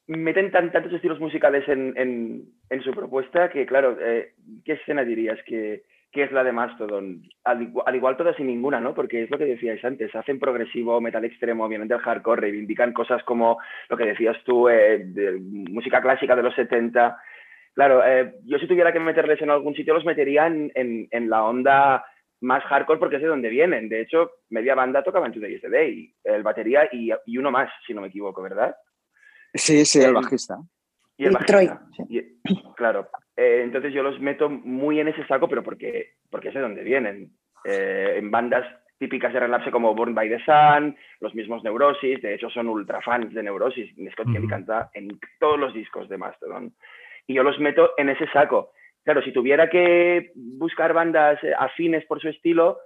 [0.06, 4.34] meten tantos estilos musicales en, su propuesta que, claro, eh,
[4.64, 7.22] ¿qué escena dirías que, que es la de Mastodon.
[7.44, 7.62] Al,
[7.94, 8.94] igual, todas y ninguna, ¿no?
[8.94, 13.22] Porque es lo que decíais antes, hacen progresivo, metal extremo, obviamente el hardcore, reivindican cosas
[13.24, 17.20] como lo que decías tú, eh, de música clásica de los 70.
[17.74, 21.44] Claro, eh, yo si tuviera que meterles en algún sitio, los metería en, en, la
[21.44, 22.04] onda
[22.40, 23.88] más hardcore porque es de donde vienen.
[23.88, 27.92] De hecho, media banda tocaba en Today Day, el batería y, y, uno más, si
[27.92, 28.74] no me equivoco, ¿verdad?
[29.52, 30.58] Sí, sí, el bajista.
[31.18, 32.04] Y el Troy, bajista.
[32.08, 32.38] Y-
[32.74, 33.08] claro.
[33.38, 36.82] Eh, entonces yo los meto muy en ese saco, pero porque, porque sé de dónde
[36.82, 37.30] vienen.
[37.64, 38.66] Eh, en bandas
[38.98, 43.00] típicas de Relapse como Born by the Sun, los mismos Neurosis, de hecho son ultra
[43.00, 43.94] fans de Neurosis.
[44.10, 44.48] Scott Kelly Ujú.
[44.48, 46.74] canta en todos los discos de Mastodon.
[47.28, 48.72] Y yo los meto en ese saco.
[49.04, 52.80] Claro, si tuviera que buscar bandas eh, afines por su estilo,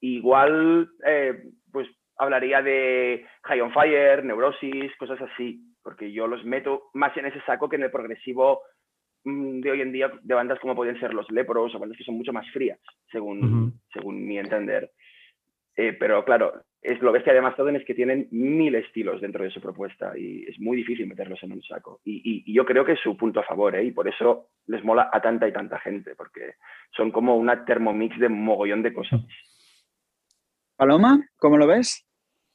[0.00, 1.86] igual eh, pues
[2.18, 7.40] hablaría de High on Fire, Neurosis, cosas así, porque yo los meto más en ese
[7.42, 8.62] saco que en el progresivo
[9.24, 12.16] de hoy en día de bandas como pueden ser los Lepros o bandas que son
[12.16, 12.78] mucho más frías,
[13.10, 13.40] según,
[13.92, 14.90] según mi entender.
[15.76, 19.50] Eh, pero claro, es lo bestia de Mastodon es que tienen mil estilos dentro de
[19.50, 22.00] su propuesta y es muy difícil meterlos en un saco.
[22.04, 23.84] Y, y- y yo creo que es su punto a favor, ¿eh?
[23.84, 26.54] y por eso les mola a tanta y tanta gente, porque
[26.96, 29.20] son como una termomix de mogollón de cosas.
[30.76, 32.06] Paloma, ¿cómo lo ves?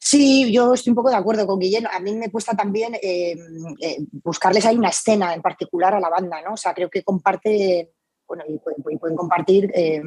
[0.01, 1.85] Sí, yo estoy un poco de acuerdo con Guillén.
[1.87, 3.35] A mí me cuesta también eh,
[3.81, 6.53] eh, buscarles ahí una escena en particular a la banda, ¿no?
[6.53, 7.91] O sea, creo que comparte,
[8.25, 10.01] bueno, y pueden, compartir eh,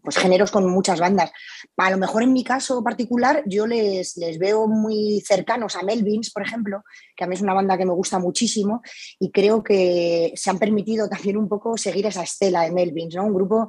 [0.00, 1.32] pues géneros con muchas bandas.
[1.76, 6.30] A lo mejor en mi caso particular yo les, les veo muy cercanos a Melvins,
[6.30, 6.84] por ejemplo,
[7.16, 8.82] que a mí es una banda que me gusta muchísimo
[9.18, 13.24] y creo que se han permitido también un poco seguir esa estela de Melvins, ¿no?
[13.24, 13.68] Un grupo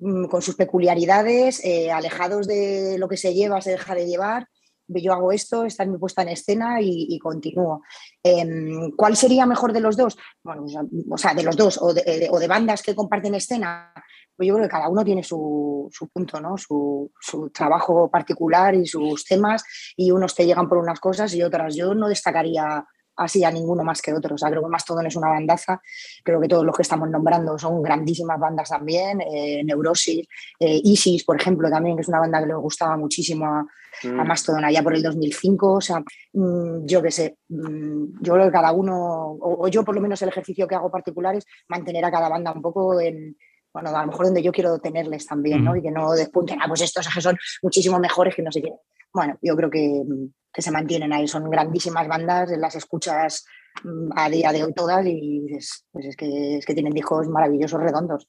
[0.00, 4.48] mm, con sus peculiaridades, alejados de lo que se lleva, se deja de llevar.
[4.94, 7.82] Yo hago esto, esta es mi puesta en escena y, continúo.
[8.22, 10.16] Em, ¿Cuál sería mejor de los dos?
[10.42, 10.64] Bueno,
[11.10, 13.92] o sea, de los dos, o de, o de bandas que comparten escena.
[14.36, 16.56] Pues yo creo que cada uno tiene su, su punto, ¿no?
[16.56, 19.62] Su, su trabajo particular y sus temas,
[19.96, 21.76] y unos te llegan por unas cosas y otras.
[21.76, 22.84] Yo no destacaría
[23.20, 24.34] así a ninguno más que otro.
[24.34, 25.80] O sea, creo que Mastodon es una bandaza.
[26.24, 29.20] Creo que todos los que estamos nombrando son grandísimas bandas también.
[29.20, 30.26] eh, Neurosis,
[30.58, 33.68] eh, Isis, por ejemplo, también, es una banda que le gustaba muchísimo
[34.04, 34.26] a Mm.
[34.26, 35.72] Mastodon allá por el 2005.
[35.74, 36.00] O sea,
[36.32, 40.00] mm, yo qué sé, mm, yo creo que cada uno, o, o yo por lo
[40.00, 43.36] menos el ejercicio que hago particular es mantener a cada banda un poco en,
[43.72, 45.70] bueno, a lo mejor donde yo quiero tenerles también, ¿no?
[45.70, 45.80] Ujú.
[45.80, 48.72] Y que no despunten, ah, pues estos que son muchísimo mejores que no sé qué.
[49.12, 53.44] Bueno, yo creo que, mm, que se mantienen ahí, son grandísimas bandas, las escuchas
[53.84, 57.28] mm, a día de hoy todas y dices, pues es que, es que tienen discos
[57.28, 58.28] maravillosos, redondos.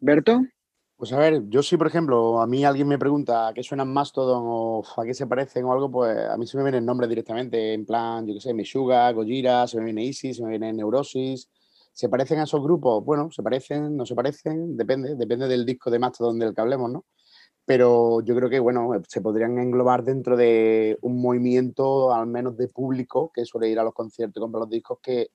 [0.00, 0.42] ¿Berto?
[0.98, 3.92] Pues a ver, yo sí, por ejemplo, a mí alguien me pregunta a qué suenan
[3.92, 6.84] Mastodon o a qué se parecen o algo, pues a mí se me viene el
[6.84, 10.50] nombre directamente, en plan, yo qué sé, Meshuga, Gojira, se me viene Isis, se me
[10.50, 11.48] viene Neurosis.
[11.92, 13.04] ¿Se parecen a esos grupos?
[13.04, 16.90] Bueno, se parecen, no se parecen, depende, depende del disco de Mastodon del que hablemos,
[16.90, 17.04] ¿no?
[17.64, 22.68] Pero yo creo que, bueno, se podrían englobar dentro de un movimiento, al menos de
[22.68, 25.28] público, que suele ir a los conciertos y comprar los discos, que,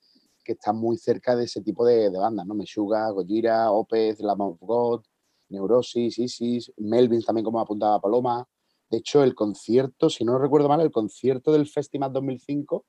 [0.43, 2.53] que está muy cerca de ese tipo de, bandas, ¿no?
[2.55, 5.03] Meshuga, Gojira, Opeth, Lamb of God,
[5.49, 8.47] Neurosis, Isis, Melvin también como apuntaba Paloma.
[8.89, 12.85] De hecho, el concierto, si no recuerdo mal, el concierto del Festival 2005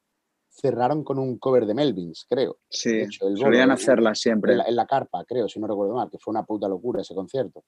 [0.48, 2.58] cerraron con un cover de Melvins, creo.
[2.68, 4.52] Sí, De hecho, el solían hacerla siempre.
[4.52, 7.02] En la, en la carpa, creo, si no recuerdo mal, que fue una puta locura
[7.02, 7.64] ese concierto.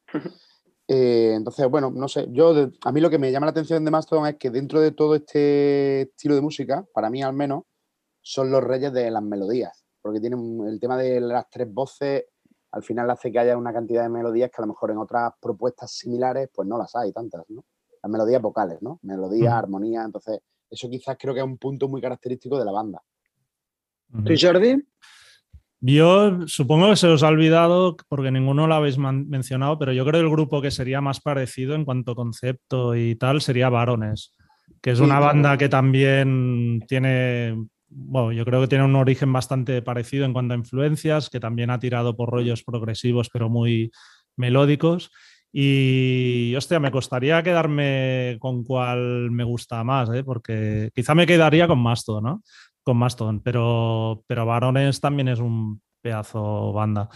[0.88, 3.85] Eh, entonces, bueno, no sé, yo de- a mí lo que me llama la atención
[3.85, 7.64] de Mastodon es que dentro de todo este estilo de música, para mí al menos,
[8.22, 12.25] son los reyes de las melodías, porque tienen el tema de las tres voces,
[12.77, 15.33] al final hace que haya una cantidad de melodías que a lo mejor en otras
[15.41, 17.65] propuestas similares, pues no las hay tantas, ¿no?
[18.03, 19.01] Las melodías vocales, ¿no?
[19.03, 23.01] Melodía, armonía, entonces eso quizás creo que es un punto muy característico de la banda.
[24.11, 24.85] ¿Tú, Jordi?
[25.81, 30.21] Yo supongo que se os ha olvidado porque ninguno lo habéis mencionado, pero yo creo
[30.21, 34.35] que el grupo que sería más parecido en cuanto a concepto y tal sería Varones,
[34.83, 35.33] que es Sí, una claro.
[35.33, 37.57] banda que también tiene,
[37.88, 41.70] bueno, yo creo que tiene un origen bastante parecido en cuanto a influencias, que también
[41.70, 43.90] ha tirado por rollos progresivos pero muy
[44.37, 45.11] melódicos.
[45.53, 50.22] Y, hostia, me costaría quedarme con cuál me gusta más, ¿eh?
[50.22, 52.42] porque quizá me quedaría con Mastodon, ¿no?
[52.83, 57.09] Con Mastodon, pero, pero Varones también es un pedazo banda.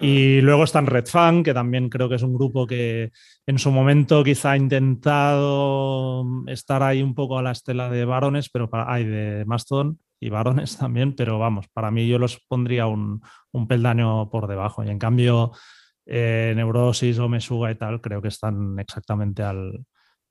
[0.00, 3.12] Y luego están Red Fan, que también creo que es un grupo que
[3.46, 8.50] en su momento quizá ha intentado estar ahí un poco a la estela de Varones,
[8.50, 13.20] pero hay de Mastodon y Varones también, pero vamos, para mí yo los pondría un,
[13.52, 14.82] un peldaño por debajo.
[14.84, 15.52] Y en cambio,
[16.06, 19.84] eh, Neurosis o Mesuga y tal, creo que están exactamente al,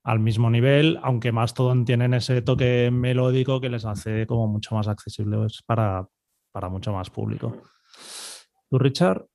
[0.03, 4.87] al mismo nivel, aunque Mastodon tienen ese toque melódico que les hace como mucho más
[4.87, 6.05] accesibles para,
[6.51, 7.63] para mucho más público.
[8.69, 9.25] ¿Tú, Richard?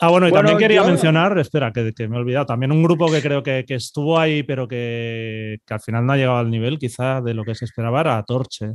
[0.00, 2.72] Ah, bueno, y Bueno, también quería yo- mencionar, espera, que, que me he olvidado, también
[2.72, 6.16] un grupo que creo que, que estuvo ahí, pero que, que al final no ha
[6.16, 8.72] llegado al nivel quizá de lo que se esperaba, era Torche,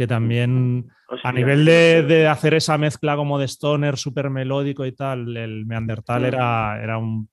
[0.00, 0.88] que también
[1.24, 5.68] a nivel de, de hacer esa mezcla como de stoner súper melódico y tal, el
[5.68, 6.24] Neandertal Mm.
[6.24, 7.28] era, era un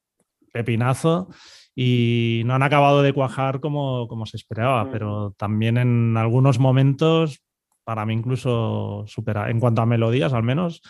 [0.51, 1.29] pepinazo
[1.73, 4.91] y no han acabado de cuajar como, como se esperaba, Mm.
[4.91, 7.41] pero también en algunos momentos
[7.85, 10.81] para mí incluso supera, en cuanto a melodías al menos,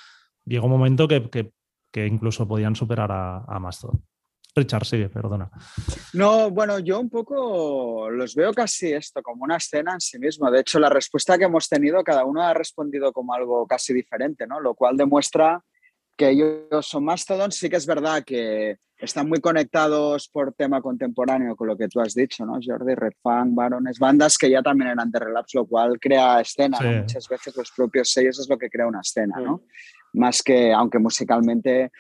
[0.45, 1.51] llegó un momento que,
[2.07, 4.01] incluso podían superar a, a Mastodon.
[4.58, 5.50] Richard, sigue, perdona.
[6.13, 10.50] No, bueno, yo un poco los veo casi esto, como una escena en sí mismo.
[10.50, 14.48] De hecho, la respuesta que hemos tenido, cada uno ha respondido como algo casi diferente,
[14.48, 14.60] ¿no?
[14.60, 15.63] Lo cual demuestra
[16.17, 17.52] que ellos son Mastodon.
[17.52, 22.02] Sí que es verdad que están muy conectados por tema contemporáneo con lo que tú
[22.02, 22.60] has dicho, ¿no?
[22.62, 26.80] Jordi, Red Fang, Barones, bandas que ya también eran de Relapse, lo cual crea escena.
[26.82, 29.62] Muchas veces los propios sellos es lo que crea una escena, ¿no?
[30.13, 31.91] Más que, aunque musicalmente,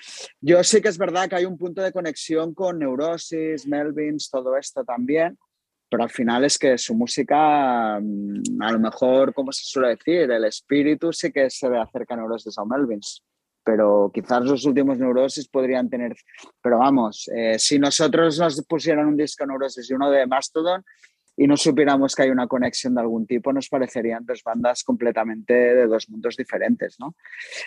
[0.41, 4.57] yo sí que es verdad que hay un punto de conexión con Neurosis, Melvins, todo
[4.57, 5.37] esto también,
[5.89, 10.29] pero al final es que su música, mm, a lo mejor, como se suele decir,
[10.29, 13.23] el espíritu sí que se ve acerca a Neurosis o Melvins,
[13.63, 16.15] pero quizás los últimos Neurosis podrían tener,
[16.61, 20.83] pero vamos, eh, si nosotros nos pusieran un disco Neurosis y uno de Mastodon,
[21.37, 25.53] y no supiéramos que hay una conexión de algún tipo, nos parecerían dos bandas completamente
[25.53, 27.15] de dos mundos diferentes, ¿no?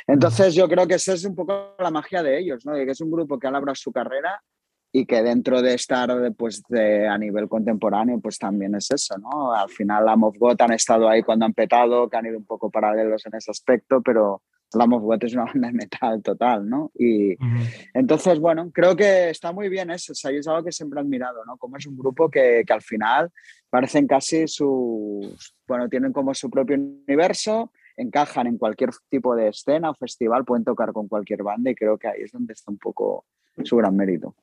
[0.09, 2.73] Entonces yo creo que esa es un poco la magia de ellos, ¿no?
[2.73, 4.43] De que es un grupo que ha labrado su carrera
[4.93, 9.53] y que dentro de estar pues, de, a nivel contemporáneo, pues también es eso, ¿no?
[9.53, 12.47] Al final la of God han estado ahí cuando han petado, que han ido un
[12.47, 14.43] poco paralelos en ese aspecto, pero
[14.75, 16.93] la God es una banda de metal total, ¿no?
[16.95, 17.37] Y
[17.95, 21.45] entonces, bueno, creo que está muy bien eso, o es algo que siempre he admirado,
[21.45, 21.57] ¿no?
[21.57, 23.31] Como es un grupo que, que al final
[23.69, 29.91] parecen casi sus, bueno, tienen como su propio universo, encajan en cualquier tipo de escena
[29.91, 32.79] o festival, pueden tocar con cualquier banda y creo que ahí es donde está un
[32.79, 33.27] poco
[33.65, 34.35] su gran mérito.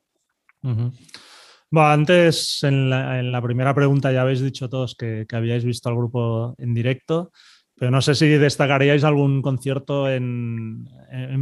[0.62, 5.96] bueno, antes, en la, primera pregunta ya habéis dicho todos que, que habíais visto al
[5.96, 7.32] grupo en directo.
[7.78, 10.88] Pero no sé si destacaríais algún concierto en,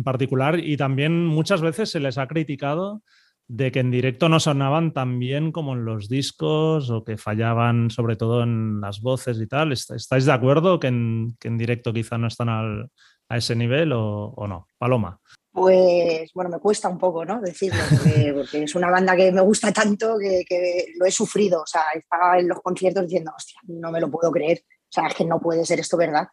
[0.05, 3.03] particular y también muchas veces se les ha criticado
[3.49, 7.91] de que en directo no sonaban tan bien como en los discos o que fallaban
[7.91, 9.73] sobre todo en las voces y tal.
[9.73, 14.67] ¿Estáis de acuerdo que en, directo quizá no están a ese nivel o, no?
[14.79, 15.19] Paloma.
[15.51, 17.41] Pues bueno, me cuesta un poco, ¿no?
[17.41, 17.81] Decirlo,
[18.35, 21.63] porque, es una banda que me gusta tanto que, que, lo he sufrido.
[21.63, 24.63] O sea, estaba en los conciertos diciendo, hostia, no me lo puedo creer
[25.01, 26.29] sea, es que no puede ser esto verdad.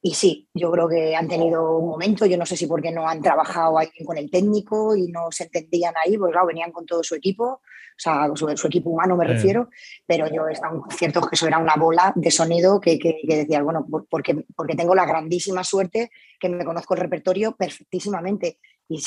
[0.00, 3.08] Y sí, yo creo que han tenido un momento, yo no sé si porque no
[3.08, 6.86] han trabajado ahí con el técnico y no se entendían ahí, pues claro, venían con
[6.86, 7.60] todo su equipo, o
[8.00, 9.70] sea, su, su equipo humano me refiero,
[10.06, 13.60] pero yo estaba en conciertos que eso era una bola de sonido que, que, decía,
[13.60, 19.02] bueno, porque, porque tengo la grandísima suerte que me conozco el repertorio perfectísimamente y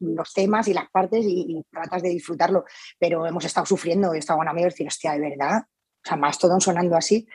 [0.00, 2.64] los temas y las partes y, tratas de disfrutarlo,
[2.98, 5.62] pero hemos estado sufriendo, y he estado en amigos y decir, hostia, de verdad,
[6.02, 7.26] o sea, más todo sonando así,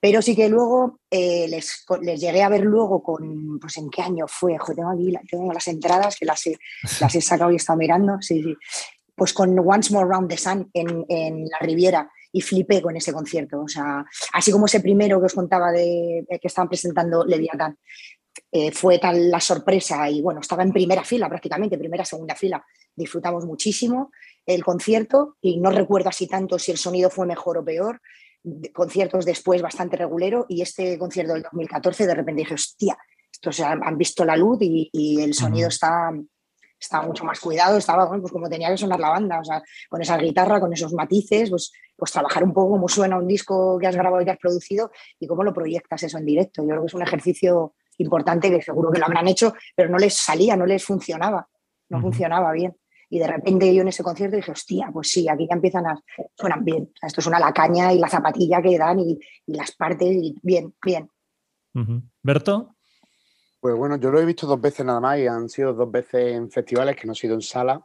[0.00, 4.02] pero sí que luego eh, les, les, llegué a ver luego con, pues en qué
[4.02, 6.58] año fue, Joder, tengo aquí tengo las entradas que las he,
[7.00, 8.56] las he sacado y he estado mirando, sí, sí,
[9.14, 13.12] pues con Once More Round the Sun en, en la Riviera y flipé con ese
[13.12, 17.76] concierto, o sea, así como ese primero que os contaba de que estaban presentando Leviathan,
[18.50, 22.64] eh, fue tal la sorpresa y bueno, estaba en primera fila prácticamente, primera, segunda fila,
[22.94, 24.10] disfrutamos muchísimo
[24.48, 28.00] el concierto y no recuerdo así tanto si el sonido fue mejor o peor,
[28.72, 32.96] conciertos después bastante regulero y este concierto del 2014 de repente dije, hostia,
[33.30, 36.10] estos han visto la luz y, el sonido está,
[36.80, 40.00] está mucho más cuidado, estaba pues como tenía que sonar la banda, o sea, con
[40.00, 43.86] esa guitarra, con esos matices, pues, pues trabajar un poco cómo suena un disco que
[43.86, 46.62] has grabado y que has producido y cómo lo proyectas eso en directo.
[46.62, 49.98] Yo creo que es un ejercicio importante que seguro que lo habrán hecho, pero no
[49.98, 51.46] les salía, no les funcionaba,
[51.90, 52.74] no funcionaba bien.
[53.10, 56.02] Y de repente yo en ese concierto dije, hostia, pues sí, aquí ya empiezan a,
[56.36, 56.92] suenan bien.
[57.00, 61.10] esto suena la caña y la zapatilla que dan y, las partes, y bien, bien.
[62.22, 62.74] ¿Berto?
[63.60, 66.34] Pues bueno, yo lo he visto dos veces nada más y han sido dos veces
[66.34, 67.84] en festivales que no han sido en sala.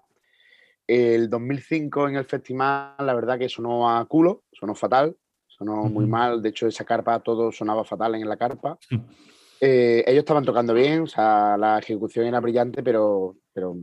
[0.86, 5.16] El 2005 en el festival, la verdad que sonó a culo, sonó fatal,
[5.48, 6.42] sonó muy mal.
[6.42, 8.78] De hecho, esa carpa todo sonaba fatal en la carpa.
[9.62, 13.76] Eh, ellos estaban tocando bien, o sea, la ejecución era brillante, pero, pero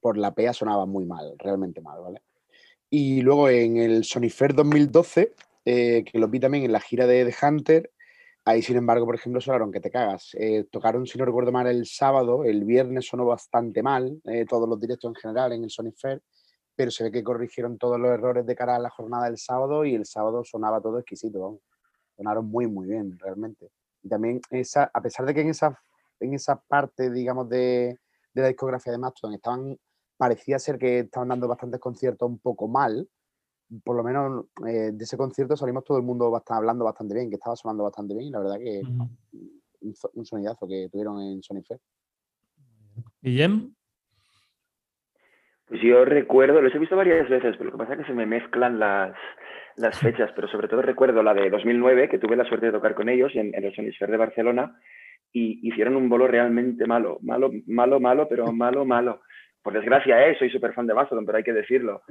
[0.00, 2.22] por la PEA sonaba muy mal, realmente mal, ¿vale?
[2.90, 5.34] Y luego en el Sonifer 2012,
[5.64, 7.90] eh, que lo vi también en la gira de The Hunter,
[8.44, 10.30] ahí sin embargo, por ejemplo, sonaron que te cagas.
[10.34, 14.68] Eh, tocaron, si no recuerdo mal, el sábado, el viernes sonó bastante mal, eh, todos
[14.68, 16.22] los directos en general en el Sonifer,
[16.76, 19.84] pero se ve que corrigieron todos los errores de cara a la jornada del sábado
[19.84, 21.60] y el sábado sonaba todo exquisito,
[22.16, 23.70] sonaron muy, muy bien, realmente.
[24.02, 25.80] Y también, esa, a pesar de que en esa,
[26.20, 27.98] en esa parte, digamos, de,
[28.34, 29.78] de la discografía de Mastodon estaban,
[30.16, 33.08] parecía ser que estaban dando bastantes conciertos un poco mal,
[33.82, 37.30] por lo menos eh, de ese concierto salimos todo el mundo bastante, hablando bastante bien,
[37.30, 38.82] que estaba sonando bastante bien y la verdad que
[40.14, 41.80] un, sonidazo que tuvieron en Sony Fair.
[43.22, 43.74] ¿Guillem?
[45.66, 48.12] Pues yo recuerdo, los he visto varias veces, pero lo que pasa es que se
[48.12, 49.16] me mezclan las,
[49.76, 52.94] las fechas, pero sobre todo recuerdo la de 2009, que tuve la suerte de tocar
[52.94, 54.78] con ellos en, en el Sonisphere de Barcelona,
[55.34, 59.20] y hicieron un bolo realmente malo, malo, malo, malo, pero malo, malo.
[59.62, 60.36] Por desgracia, ¿eh?
[60.38, 62.02] soy súper fan de Mastodon, pero hay que decirlo.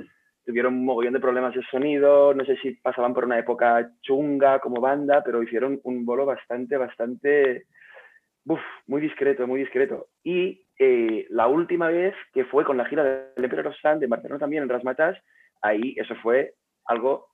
[0.45, 4.59] Tuvieron un mogollón de problemas de sonido, no sé si pasaban por una época chunga
[4.59, 7.67] como banda, pero hicieron un bolo bastante, bastante,
[8.45, 10.07] uf, muy discreto, muy discreto.
[10.21, 14.07] Y eh, la última vez que fue con la gira del Emperor of Sun, de
[14.07, 15.17] Barcelona también, en Rasmatas,
[15.61, 16.55] ahí eso fue
[16.85, 17.27] algo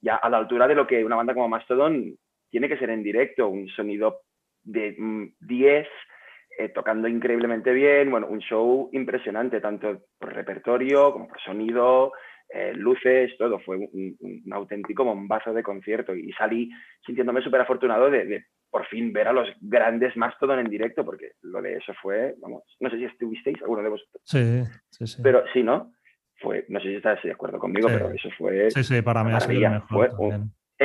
[0.00, 2.16] ya a la altura de lo que una banda como Mastodon
[2.48, 4.20] tiene que ser en directo, un sonido
[4.64, 4.96] de
[5.40, 11.40] 10, mm, eh, tocando increíblemente bien, bueno, un show impresionante, tanto por repertorio como por
[11.40, 12.12] sonido,
[12.48, 14.16] eh, luces, todo, fue un,
[14.52, 16.70] auténtico bombazo de concierto y salí
[17.04, 21.60] sintiéndome súper afortunado de, por fin ver a los grandes Mastodon en directo, porque lo
[21.60, 24.22] de eso fue, vamos, no sé si estuvisteis, alguno de vosotros.
[24.24, 25.22] Sí, sí, sí.
[25.22, 25.92] Pero sí, ¿no?
[26.36, 28.70] Fue, no sé si estás de acuerdo conmigo, pero eso fue...
[28.70, 30.10] Sí, sí, para mí ha sido el mejor.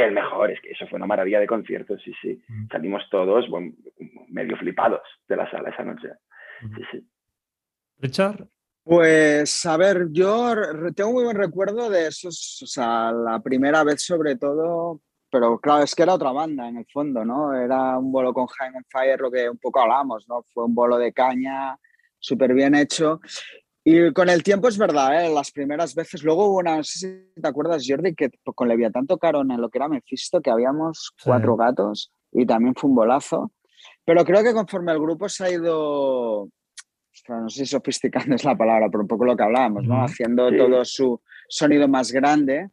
[0.04, 2.42] El mejor, es que eso fue una maravilla de concierto, sí, sí.
[2.48, 2.68] Mm.
[2.72, 3.46] Salimos todos
[4.28, 6.10] medio flipados de la sala esa noche.
[6.62, 7.08] Sí, sí.
[8.00, 8.48] Richard.
[8.84, 10.56] Pues a ver, yo
[10.96, 15.84] tengo muy buen recuerdo de esos, o sea, la primera vez sobre todo, pero claro,
[15.84, 17.54] es que era otra banda en el fondo, ¿no?
[17.54, 20.44] Era un bolo con Jaime Fire, lo que un poco hablamos, ¿no?
[20.54, 21.78] Fue un bolo de caña,
[22.18, 23.20] súper bien hecho.
[23.92, 25.34] Y con el tiempo es verdad, ¿eh?
[25.34, 29.08] las primeras veces, luego hubo una, no sé si te acuerdas Jordi, que con Leviatán
[29.08, 33.52] tocaron en lo que era Mephisto, que habíamos cuatro gatos y también fue un bolazo.
[34.06, 36.50] Pero creo que conforme el grupo se ha ido,
[37.30, 40.04] no sé si sofisticando es la palabra, pero un poco lo que hablábamos, ¿no?
[40.04, 42.70] Haciendo todo su sonido más grande.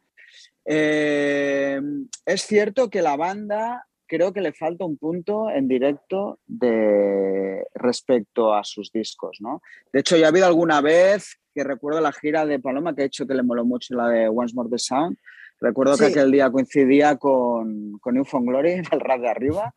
[0.65, 1.81] Eh,
[2.27, 8.53] es cierto que la banda creo que le falta un punto en directo de respecto
[8.53, 9.61] a sus discos, ¿no?
[9.91, 13.05] De hecho, ya ha habido alguna vez que recuerdo la gira de Paloma que ha
[13.05, 15.17] hecho que le moló mucho la de Once More the Sound.
[15.59, 19.73] Recuerdo que aquel día coincidía con, con Glory en el rap de arriba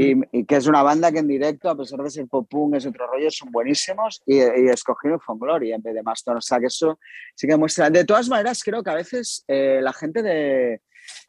[0.00, 2.86] y, que es una banda que en directo, a pesar de ser pop punk, es
[2.86, 6.38] otro rollo, son buenísimos y, y escogí Newfound Glory en vez de Mastodon.
[6.38, 7.00] O sea, que eso
[7.34, 7.90] sí que muestra.
[7.90, 10.82] De todas maneras, creo que a veces eh, la gente de,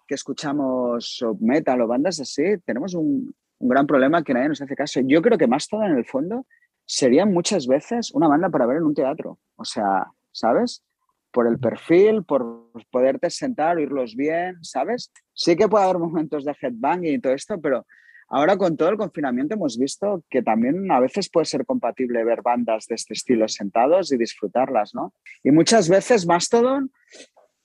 [0.09, 5.01] que escuchamos metal o bandas así, tenemos un, gran problema que nadie nos hace caso.
[5.05, 6.47] Yo creo que más todo en el fondo
[6.83, 9.37] sería muchas veces una banda para ver en un teatro.
[9.55, 10.83] O sea, ¿sabes?
[11.31, 15.11] Por el perfil, por poderte sentar, oírlos bien, ¿sabes?
[15.33, 17.85] Sí que puede haber momentos de headbanging y todo esto, pero
[18.29, 22.41] ahora con todo el confinamiento hemos visto que también a veces puede ser compatible ver
[22.41, 25.13] bandas de este estilo sentados y disfrutarlas, ¿no?
[25.43, 26.91] Y muchas veces Mastodon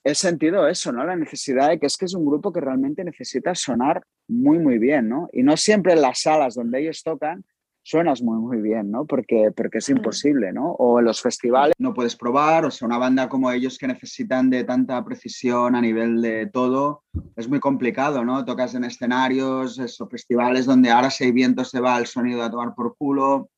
[0.04, 1.04] he sentido eso, ¿no?
[1.04, 4.78] La necesidad de que es que es un grupo que realmente necesita sonar muy, muy
[4.78, 5.28] bien, ¿no?
[5.32, 7.44] Y no siempre en las salas donde ellos tocan
[7.84, 9.04] suenas muy, muy bien, ¿no?
[9.04, 10.72] Porque, porque es imposible, ¿no?
[10.72, 14.48] O en los festivales no puedes probar, o sea, una banda como ellos que necesitan
[14.48, 17.04] de tanta precisión a nivel de todo,
[17.36, 18.44] es muy complicado, ¿no?
[18.44, 22.50] Tocas en escenarios, esos festivales donde ahora si hay viento se va el sonido a
[22.50, 23.50] tomar por culo,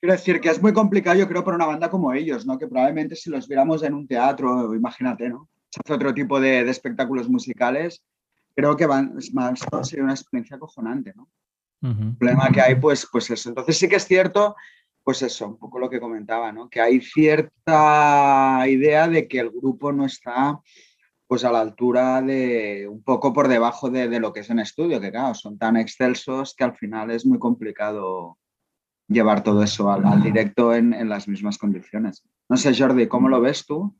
[0.00, 2.58] Quiero decir que es muy complicado, yo creo, para una banda como ellos, ¿no?
[2.58, 5.48] Que probablemente si los viéramos en un teatro, imagínate, ¿no?
[5.70, 8.02] Se hace otro tipo de, espectáculos musicales,
[8.54, 11.28] creo que van, más, sería una experiencia acojonante, ¿no?
[11.82, 13.48] El problema que hay, pues, pues eso.
[13.48, 14.56] Entonces sí que es cierto,
[15.04, 16.68] pues eso, un poco lo que comentaba, ¿no?
[16.68, 20.60] Que hay cierta idea de que el grupo no está
[21.28, 24.60] pues a la altura de un poco por debajo de, de lo que es en
[24.60, 28.38] estudio, que claro, son tan excelsos que al final es muy complicado
[29.08, 32.24] llevar todo eso al, directo en, las mismas condiciones.
[32.48, 33.94] No sé, Jordi, ¿cómo lo ves tú?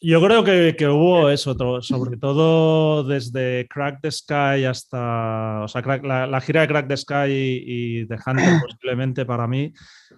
[0.00, 6.40] Yo creo que, hubo eso, sobre todo desde Crack the Sky hasta, o sea, la,
[6.40, 9.72] gira de Crack the Sky y, de Hunter posiblemente para mí,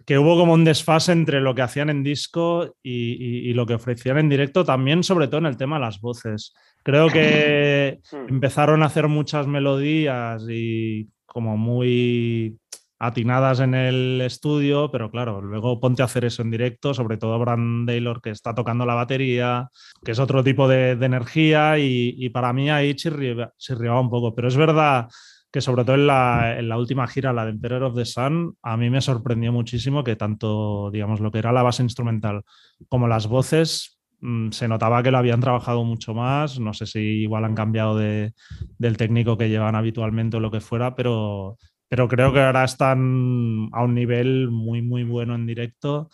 [0.07, 4.19] que hubo como un desfase entre lo que hacían en disco y, lo que ofrecían
[4.19, 6.55] en directo, también sobre todo en el tema de las voces.
[6.83, 12.60] Creo que empezaron a hacer muchas melodías y como muy
[13.01, 17.39] atinadas en el estudio, pero claro, luego ponte a hacer eso en directo, sobre todo
[17.39, 19.71] Brand Taylor que está tocando la batería,
[20.05, 24.57] que es otro tipo de, energía y, para mí ahí chirriaba, un poco, pero es
[24.57, 25.09] verdad
[25.51, 28.91] que sobre todo en la, última gira, la de Emperor of the Sun, a mí
[28.91, 32.43] me sorprendió muchísimo que tanto, digamos, lo que era la base instrumental
[32.89, 36.61] como las voces mm, se notaba que lo habían trabajado mucho más.
[36.61, 38.33] No sé si igual han cambiado de,
[38.79, 41.57] del técnico que llevan habitualmente o lo que fuera, pero
[41.91, 46.09] pero creo que ahora están a un nivel muy, muy bueno en directo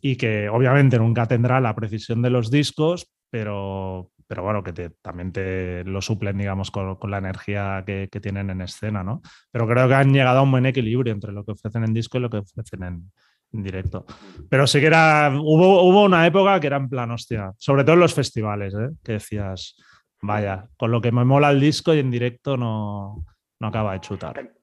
[0.00, 5.30] y que obviamente nunca tendrá la precisión de los discos, pero, pero bueno, que también
[5.30, 9.22] te lo suplen, digamos, con, la energía que, tienen en escena, ¿no?
[9.52, 12.18] Pero creo que han llegado a un buen equilibrio entre lo que ofrecen en disco
[12.18, 13.12] y lo que ofrecen en,
[13.52, 14.04] directo.
[14.50, 17.94] Pero sí que era, hubo, hubo una época que era en plan, hostia, sobre todo
[17.94, 18.90] en los festivales, ¿eh?
[19.04, 19.76] que decías,
[20.20, 23.24] vaya, con lo que me mola el disco y en directo no,
[23.60, 24.57] no acaba de chutar.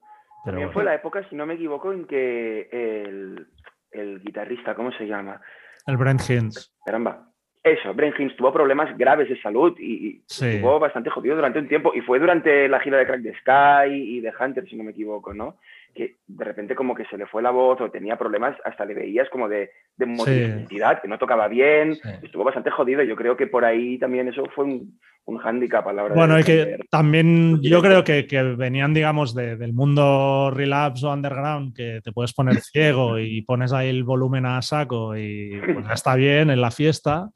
[0.46, 3.46] También fue la época, si no me equivoco, en que el,
[3.90, 5.40] el guitarrista, ¿cómo se llama?
[5.86, 6.74] El Brent Hinds.
[6.84, 7.28] Caramba.
[7.62, 10.46] Eso, Brent Hinds tuvo problemas graves de salud y, y Sí.
[10.46, 11.92] estuvo bastante jodido durante un tiempo.
[11.94, 14.92] Y fue durante la gira de Crack the Sky y de Hunter, si no me
[14.92, 15.56] equivoco, ¿no?
[15.96, 18.92] Que de repente como que se le fue la voz o tenía problemas, hasta le
[18.94, 21.94] veías como de, de motricidad, que no tocaba bien.
[21.94, 22.08] Sí.
[22.22, 23.02] Estuvo bastante jodido.
[23.02, 26.34] Yo creo que por ahí también eso fue un, un hándicap a la hora Bueno,
[26.34, 31.12] de y que también yo creo que, que venían, digamos, de- del mundo relapse o
[31.12, 35.86] underground, que te puedes poner ciego y pones ahí el volumen a saco y pues
[35.92, 37.30] está bien en la fiesta.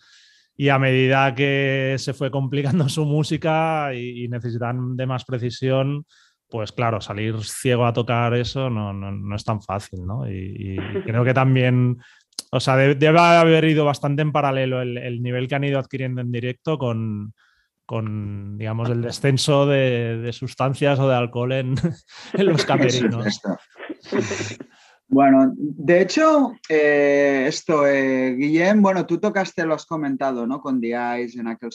[0.56, 6.04] Y a medida que se fue complicando su música y, y necesitan de más precisión,
[6.50, 10.28] pues claro, salir ciego a tocar eso no, no- no es tan fácil, ¿no?
[10.30, 11.98] Y, y creo que también,
[12.50, 15.78] o sea, de- debe haber ido bastante en paralelo el, el nivel que han ido
[15.78, 17.32] adquiriendo en directo con,
[17.86, 21.74] con digamos, el descenso de, de sustancias o de alcohol en,
[22.34, 23.40] en los camerinos.
[25.12, 30.60] Bueno, de hecho, eh, esto, eh, Guillem, bueno, tú tocaste, lo has comentado, ¿no?
[30.60, 31.70] Con The Eyes en aquel.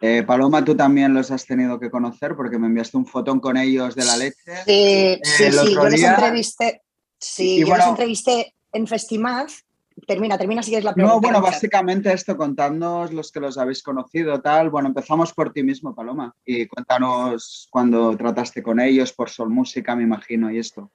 [0.00, 3.56] Eh, Paloma, tú también los has tenido que conocer porque me enviaste un fotón con
[3.56, 4.36] ellos de la leche.
[4.66, 6.82] Sí, sí, el sí, otro yo les día- entrevisté.
[7.18, 9.62] Sí, Y yo bueno- les entrevisté en Festimaz.
[10.06, 11.14] Termina, termina si quieres la pregunta.
[11.14, 14.68] No, bueno, básicamente esto, contadnos los que los habéis conocido, tal.
[14.68, 19.96] Bueno, empezamos por ti mismo, Paloma, y cuéntanos cuando trataste con ellos, por Sol Música,
[19.96, 20.90] me imagino, y esto.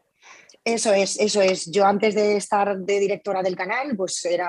[0.64, 1.72] Eso es, eso es.
[1.72, 4.46] Yo antes de estar de directora del canal, pues era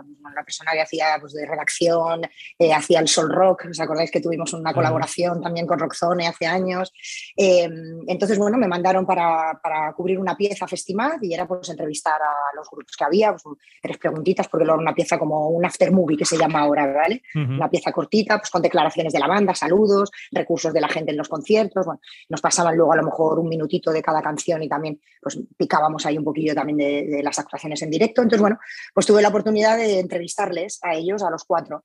[0.00, 2.22] la persona que hacía pues, de redacción,
[2.56, 3.66] eh, hacía el Sol Rock.
[3.68, 6.92] ¿Os acordáis que tuvimos una colaboración también con Rockzone hace años?
[7.36, 7.68] Eh,
[8.06, 12.54] entonces, bueno, me mandaron para, para cubrir una pieza Festimad y era pues entrevistar a
[12.54, 15.90] los grupos que había, pues, tres preguntitas, porque luego era una pieza como un after
[15.90, 17.22] movie que se llama ahora, ¿vale?
[17.34, 21.16] Una pieza cortita, pues con declaraciones de la banda, saludos, recursos de la gente en
[21.16, 21.86] los conciertos.
[21.86, 25.39] Bueno, nos pasaban luego a lo mejor un minutito de cada canción y también pues
[25.56, 28.22] picábamos ahí un poquillo también de, de las actuaciones en directo.
[28.22, 28.58] Entonces, bueno,
[28.94, 31.84] pues tuve la oportunidad de entrevistarles a ellos, a los cuatro.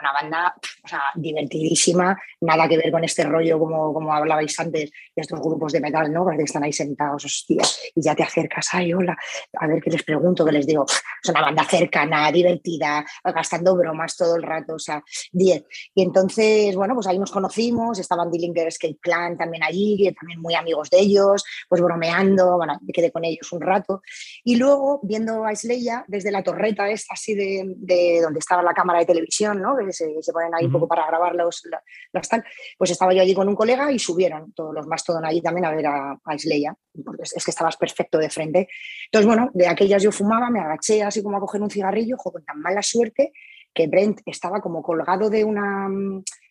[0.00, 4.90] Una banda o sea, divertidísima, nada que ver con este rollo como, como hablabais antes
[4.90, 6.26] de estos grupos de metal, ¿no?
[6.26, 7.62] Que están ahí sentados, hostia,
[7.94, 9.16] y ya te acercas, ay, hola,
[9.58, 14.16] a ver qué les pregunto, que les digo, es una banda cercana, divertida, gastando bromas
[14.16, 15.64] todo el rato, o sea, 10.
[15.94, 20.54] Y entonces, bueno, pues ahí nos conocimos, estaban Dillinger Escape Plan también allí, también muy
[20.54, 24.02] amigos de ellos, pues bromeando, bueno, quedé con ellos un rato.
[24.42, 28.98] Y luego, viendo a Isleya desde la torreta así de, de donde estaba la cámara
[28.98, 29.76] de televisión, ¿no?
[29.86, 32.44] Que se, se ponen ahí un poco para grabar los, la- las tal,
[32.78, 35.70] pues estaba yo allí con un colega y subieron todos los Mastodon allí también a
[35.74, 36.74] ver a, a Isleya,
[37.04, 38.68] porque es, es que estabas perfecto de frente.
[39.06, 42.32] Entonces, bueno, de aquellas yo fumaba, me agaché así como a coger un cigarrillo, jo,
[42.32, 43.32] con tan mala suerte
[43.74, 45.88] que Brent estaba como colgado de una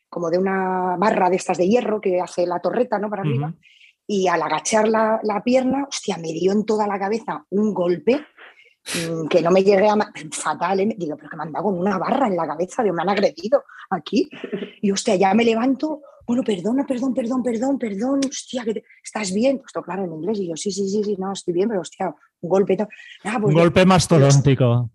[0.09, 3.09] como de una barra de estas de hierro que hace la torreta, ¿no?
[3.09, 3.53] Para arriba.
[4.07, 8.19] Y al agachar la, la pierna, hostia, me dio en toda la cabeza un golpe
[9.29, 9.95] que no me llegué a...
[10.31, 10.95] Fatal, ¿eh?
[10.97, 13.09] Digo, pero que me han dado con una barra en la cabeza, digo, me han
[13.09, 14.29] agredido aquí.
[14.81, 19.33] Y hostia, ya me levanto, bueno, perdona, perdón, perdón, perdón, perdón, hostia, que te- ¿estás
[19.33, 19.59] bien?
[19.59, 20.39] Pues claro en inglés.
[20.39, 22.75] Y yo, sí, sí, sí, sí, no, estoy bien, pero hostia, un golpe
[23.39, 24.89] pues Un golpe mastodóntico.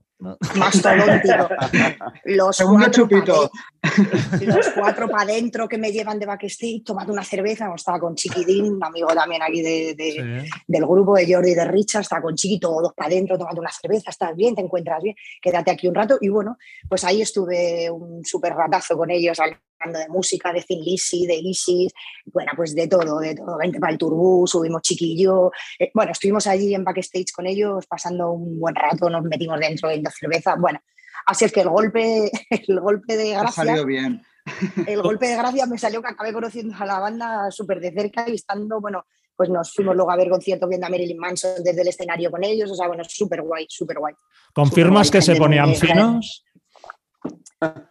[0.57, 1.49] Mastodóntico.
[2.25, 7.71] Los cuatro de- los cuatro para adentro que me llevan de backstage, tomando una cerveza.
[7.75, 10.51] Estaba con Chiquitín, un amigo también aquí de, de- Sí.
[10.67, 12.03] del grupo de Jordi y de Richard.
[12.03, 14.11] Estaba con Chiqui, todos para adentro, tomando una cerveza.
[14.11, 14.55] ¿Estás bien?
[14.55, 15.15] ¿Te encuentras bien?
[15.41, 16.19] Quédate aquí un rato.
[16.21, 16.57] Y bueno,
[16.89, 19.39] pues ahí estuve un súper ratazo con ellos,
[19.87, 21.93] hablando de música, de Thin Lizzy, de Isis,
[22.27, 23.57] bueno, pues de todo, de todo.
[23.59, 25.51] Vente para el turbú, subimos chiquillo.
[25.79, 29.89] Eh, bueno, estuvimos allí en backstage con ellos, pasando un buen rato, nos metimos dentro
[29.89, 30.57] de cerveza.
[30.57, 30.81] Bueno,
[31.27, 34.23] así es que el golpe, el golpe de Ha gracia salido bien.
[34.87, 38.29] el golpe de gracia me salió que acabé conociendo a la banda súper de cerca
[38.29, 39.05] y estando, bueno,
[39.37, 42.43] pues nos fuimos luego a ver conciertos viendo a Marilyn Manson desde el escenario con
[42.43, 44.15] ellos, o sea, bueno, súper guay, súper guay.
[44.55, 46.46] ¿Confirmas que se ponían finos?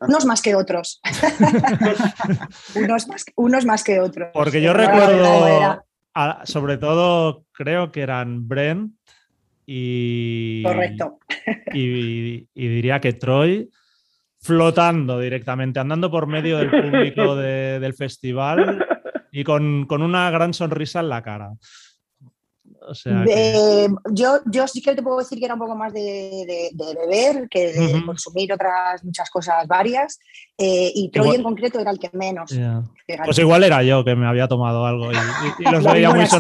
[0.02, 1.02] Unos más que otros.
[2.76, 4.30] unos, más, unos más que otros.
[4.34, 8.94] Porque yo Pero recuerdo, a- sobre todo, creo que eran Brent
[9.66, 11.20] y, Correcto.
[11.74, 13.70] y, y diría que Troy
[14.40, 18.86] flotando directamente, andando por medio del público de- del festival
[19.32, 21.50] y con, con una gran sonrisa en la cara.
[22.88, 25.76] O sea que- De- yo, yo sí que te puedo decir que era un poco
[25.76, 30.20] más de, de- de beber que de consumir otras muchas cosas varias.
[30.58, 32.52] eh, y Troy Igual- en concreto era el que menos.
[33.26, 35.20] Pues igual era yo que me había tomado algo y, y-
[35.60, 36.32] y los Lo veía muy eras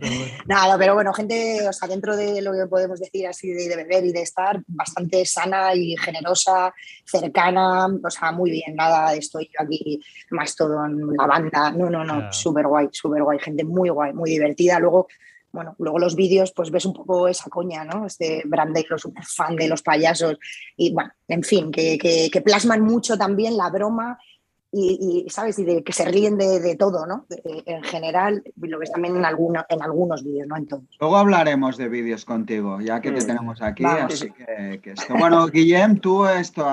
[0.00, 0.46] sonrientes.
[0.46, 4.04] Nada, pero bueno, gente, o sea, dentro de lo que podemos decir así de, beber
[4.04, 6.72] y de estar, bastante sana y generosa,
[7.04, 11.90] cercana, o sea, muy bien, nada, estoy yo aquí más todo en la banda, no,
[11.90, 15.08] no, no, súper guay, súper guay, gente muy guay, muy divertida, luego
[15.50, 18.06] bueno, luego los vídeos, pues ves un poco esa coña, ¿no?
[18.06, 20.38] Este lo súper fan de los payasos.
[20.76, 24.18] Y bueno, en fin, que, que, plasman mucho también la broma
[24.70, 25.58] y, ¿sabes?
[25.58, 27.26] Y de que se ríen de, todo, ¿no?
[27.44, 30.84] en general, lo ves también en, alguno, en algunos vídeos, no en todos.
[31.00, 33.26] Luego hablaremos de vídeos contigo, ya que te mm.
[33.26, 33.84] tenemos aquí.
[33.84, 35.14] Así que, esto.
[35.18, 36.66] Bueno, Guillem, tú esto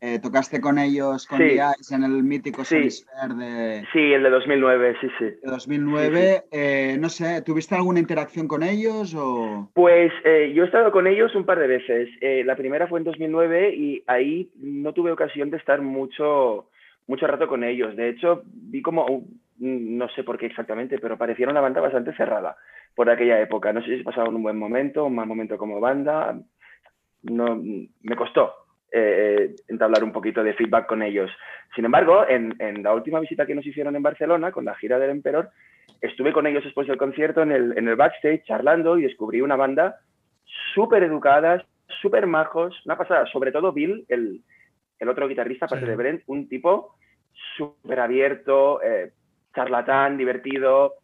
[0.00, 1.58] eh, tocaste con ellos, con sí.
[1.94, 2.76] en el mítico sí.
[2.76, 3.84] de...
[3.92, 5.24] Sí, el de 2009, sí, sí.
[5.24, 9.70] De 2009, eh, no sé, ¿tuviste alguna interacción con ellos o...?
[9.74, 12.08] Pues eh, yo he estado con ellos un par de veces.
[12.44, 16.68] la primera fue en 2009 y ahí no tuve ocasión de estar mucho
[17.06, 17.96] mucho rato con ellos.
[17.96, 19.24] De hecho, vi como,
[19.58, 22.56] no sé por qué exactamente, pero parecía una banda bastante cerrada
[22.94, 23.72] por aquella época.
[23.72, 26.38] No sé si pasaron un buen momento, un mal momento como banda.
[27.22, 27.60] No,
[28.02, 28.52] me costó
[28.92, 31.30] eh, entablar un poquito de feedback con ellos.
[31.74, 34.98] Sin embargo, en, en, la última visita que nos hicieron en Barcelona, con la gira
[34.98, 35.50] del Emperor,
[36.00, 39.56] estuve con ellos después del concierto en el, en el backstage charlando y descubrí una
[39.56, 39.96] banda
[40.74, 41.64] súper educada,
[42.00, 44.42] súper majos, una pasada, sobre todo Bill, el,
[44.98, 46.96] el otro guitarrista, aparte de Brent, un tipo
[47.56, 49.12] súper abierto, eh,
[49.54, 50.94] charlatán, divertido.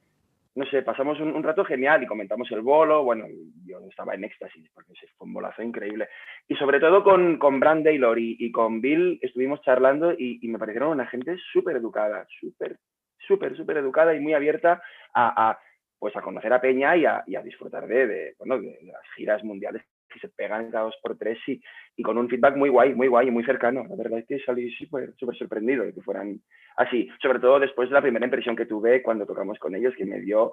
[0.55, 3.05] No sé, pasamos un, rato genial y comentamos el bolo.
[3.05, 3.25] Bueno,
[3.65, 6.09] yo estaba en éxtasis porque fue un bolazo increíble.
[6.47, 10.91] Y sobre todo con, con Brand Taylor y, con Bill estuvimos charlando y, me parecieron
[10.91, 12.77] una gente súper educada, súper,
[13.19, 14.83] súper, súper educada y muy abierta
[15.15, 15.59] a,
[15.99, 19.83] pues a conocer a Peña y a, disfrutar de, de, bueno, de, las giras mundiales
[20.13, 21.61] que se pegan cada dos por tres y,
[21.97, 23.85] y con un feedback muy guay, muy guay y muy cercano.
[23.89, 26.41] La verdad es que salí súper sorprendido de que fueran
[26.77, 30.05] así, sobre todo después de la primera impresión que tuve cuando tocamos con ellos, que
[30.05, 30.53] me dio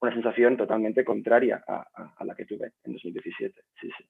[0.00, 1.86] una sensación totalmente contraria a,
[2.16, 3.62] a, la que tuve en 2017.
[3.80, 4.04] Sí, sí.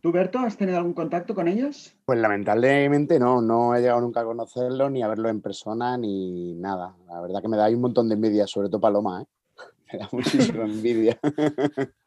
[0.00, 1.96] ¿Tú, Berto, has tenido algún contacto con ellos?
[2.04, 6.54] Pues lamentablemente no, no he llegado nunca a conocerlo, ni a verlo en persona, ni
[6.54, 6.96] nada.
[7.06, 9.26] La verdad que me da un montón de envidia, sobre todo Paloma, ¿eh?
[9.92, 11.18] Me da muchísima envidia.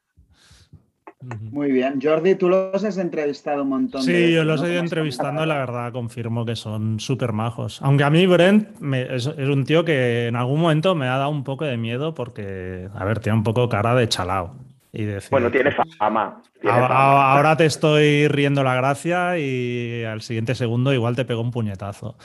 [1.52, 2.00] Muy bien.
[2.02, 4.04] Jordi, tú los has entrevistado un montón.
[4.04, 7.82] Sí, yo los he ido entrevistando y la verdad confirmo que son súper majos.
[7.82, 11.44] Aunque a mí Brent es, un tío que en algún momento me ha dado un
[11.44, 14.56] poco de miedo porque, a ver, tiene un poco cara de chalao.
[14.98, 16.42] Y bueno, tiene fama.
[16.64, 22.16] ahora, te estoy riendo la gracia y al siguiente segundo igual te pego un puñetazo.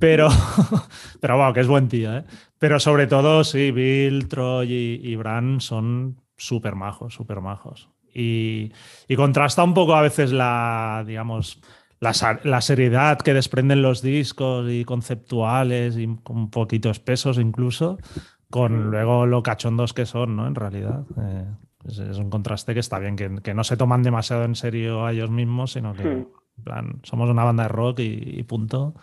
[0.00, 0.28] Pero,
[1.20, 2.24] pero bueno, que es buen tío, ¿eh?
[2.58, 7.88] Pero sobre todo, sí, Bill, Troy y, y Bran son súper majos, súper majos.
[8.14, 8.72] Y,
[9.16, 11.60] contrasta un poco a veces la, digamos,
[12.00, 17.98] la, seriedad que desprenden los discos y conceptuales y un poquito espesos incluso,
[18.50, 20.46] con luego lo cachondos que son, ¿no?
[20.46, 21.04] En realidad.
[21.20, 21.44] Eh,
[21.86, 25.30] es, un contraste que está bien, que, no se toman demasiado en serio a ellos
[25.30, 26.28] mismos, sino que en
[26.64, 28.94] plan, somos una banda de rock y, punto,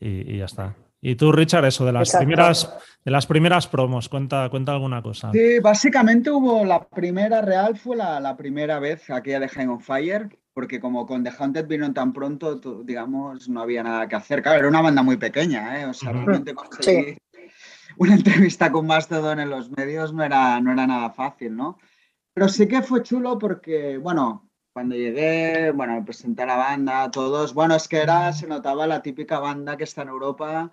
[0.00, 0.74] y, ya está.
[1.06, 2.74] Y tú, Richard, eso de las primeras
[3.04, 5.30] de las primeras promos, cuenta, cuenta alguna cosa.
[5.32, 10.38] Sí, básicamente hubo la primera real, fue la, primera vez aquella de Hang on Fire,
[10.54, 14.42] porque como con The Haunted vino tan pronto, digamos, no había nada que hacer.
[14.42, 15.84] Claro, era una banda muy pequeña, ¿eh?
[15.84, 17.18] O sea, realmente conseguir
[17.98, 21.78] una entrevista con Mastodon en los medios no era, no era nada fácil, ¿no?
[22.32, 27.10] Pero sí que fue chulo porque, bueno, cuando llegué, bueno, me presenté a la banda,
[27.10, 30.72] todos, bueno, es que era, se notaba la típica banda que está en Europa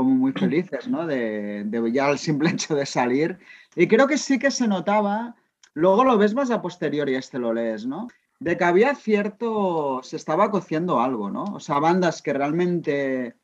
[0.00, 1.06] como muy felices, ¿no?
[1.06, 3.38] De, ya el simple hecho de salir.
[3.76, 5.36] Y creo que sí que se notaba,
[5.74, 8.08] luego lo ves más a posteriori, este lo lees, ¿no?
[8.38, 11.44] De que había cierto, se estaba cociendo algo, ¿no?
[11.44, 13.36] O sea, bandas que realmente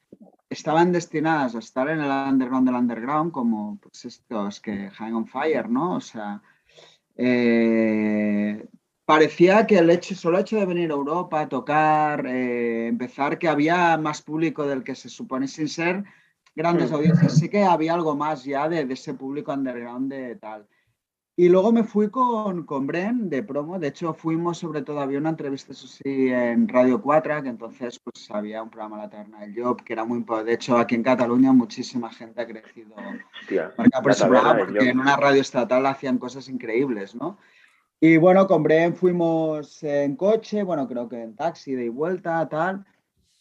[0.49, 5.27] estaban destinadas a estar en el underground del underground, como pues estos que Hang on
[5.27, 5.97] Fire, ¿no?
[5.97, 6.41] O sea,
[7.17, 8.67] eh,
[9.05, 13.49] parecía que el hecho, solo hecho de venir a Europa, a tocar, eh, empezar, que
[13.49, 16.05] había más público del que se supone sin ser
[16.57, 20.67] grandes audiencias, sí que había algo más ya de, ese público underground de tal.
[21.39, 25.19] Y luego me fui con, con Bren de promo, de hecho fuimos sobre todo, había
[25.19, 29.41] una entrevista, eso sí, en Radio 4, que entonces pues había un programa La Terna
[29.41, 32.97] del Job, que era muy de hecho aquí en Cataluña muchísima gente ha crecido
[33.77, 37.37] marca por ese programa, porque en una radio estatal hacían cosas increíbles, ¿no?
[38.01, 42.87] Y bueno, con Bren fuimos en coche, bueno, creo que en taxi de vuelta, tal.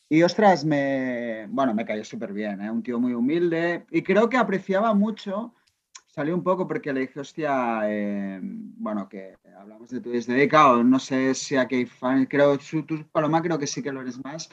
[0.07, 2.69] Y ostras, me, bueno, me cayó súper bien, ¿eh?
[2.69, 5.55] un tío muy humilde y creo que apreciaba mucho,
[6.05, 10.83] salió un poco porque le dije, hostia, eh, bueno, que hablamos de tu dedica o
[10.83, 14.49] no sé si aquí fan, creo, tú, Paloma, creo que sí que lo eres más,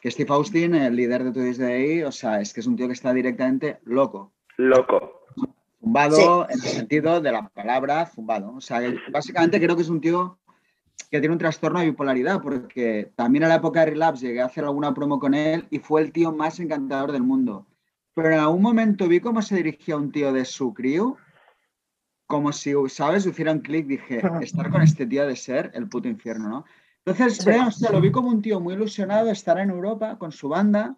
[0.00, 2.86] que Steve Austin, el líder de tu ahí, o sea, es que es un tío
[2.86, 4.32] que está directamente loco.
[4.56, 5.26] Loco.
[5.80, 8.54] Zumbado en el sentido de la palabra zumbado.
[8.54, 8.80] O sea,
[9.10, 10.38] básicamente creo que es un tío
[11.10, 14.46] que tiene un trastorno de bipolaridad, porque también en la época de Relapse llegué a
[14.46, 17.66] hacer alguna promo con él y fue el tío más encantador del mundo.
[18.14, 21.16] Pero en algún momento vi cómo se dirigía un tío de su crío,
[22.26, 23.26] como si, ¿sabes?
[23.26, 26.64] Hiciera un clic, dije, estar con este tío de ser el puto infierno, ¿no?
[27.04, 27.44] Entonces,
[27.90, 30.96] lo vi como un tío muy ilusionado de estar en Europa con su banda,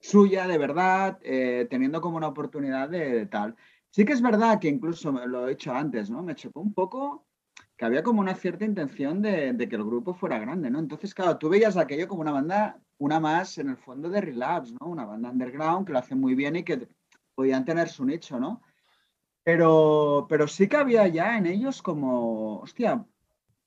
[0.00, 3.56] suya de verdad, eh, teniendo como una oportunidad de, tal.
[3.90, 6.22] Sí que es verdad que incluso lo he dicho antes, ¿no?
[6.22, 7.26] Me chocó un poco
[7.76, 10.78] que había como una cierta intención de, que el grupo fuera grande, ¿no?
[10.78, 14.74] Entonces, claro, tú veías aquello como una banda, una más en el fondo de Relapse,
[14.80, 14.86] ¿no?
[14.86, 16.88] Una banda underground que lo hace muy bien y que
[17.34, 18.62] podían tener su nicho, ¿no?
[19.44, 23.04] Pero, pero sí que había ya en ellos como, hostia,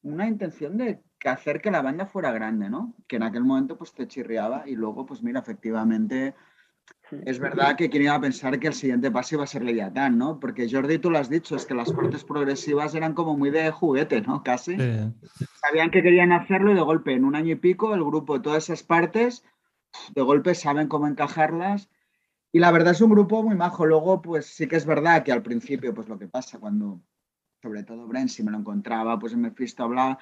[0.04, 2.94] una intención de hacer que la banda fuera grande, ¿no?
[3.08, 6.36] Que en aquel momento pues te chirriaba y luego pues mira, efectivamente
[7.26, 10.40] es verdad que quería pensar que el siguiente paso iba a ser Leviatán, ¿no?
[10.40, 13.72] Porque Jordi, tú lo has dicho, es que las partes progresivas eran como muy de
[13.72, 14.44] juguete, ¿no?
[14.44, 14.76] Casi.
[15.62, 18.64] Sabían que querían hacerlo y de golpe, en un año y pico, el grupo, todas
[18.64, 19.44] esas partes,
[20.14, 21.90] de golpe saben cómo encajarlas.
[22.52, 23.86] Y la verdad es un grupo muy majo.
[23.86, 27.02] Luego, pues sí que es verdad que al principio, pues lo que pasa cuando,
[27.62, 30.20] sobre todo Bren, si me lo encontraba, pues en Mephisto hablaba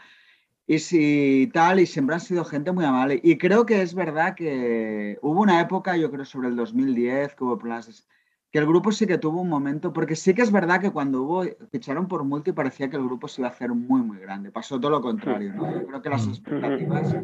[0.65, 3.19] y si tal, y siempre han sido gente muy amable.
[3.23, 7.43] Y creo que es verdad que hubo una época, yo creo sobre el 2010, que
[7.43, 8.07] hubo planes,
[8.51, 11.23] que el grupo sí que tuvo un momento, porque sí que es verdad que cuando
[11.23, 14.51] hubo, ficharon por multi parecía que el grupo se iba a hacer muy, muy grande.
[14.51, 15.73] Pasó todo lo contrario, ¿no?
[15.73, 16.29] Yo creo que las mm.
[16.29, 17.15] expectativas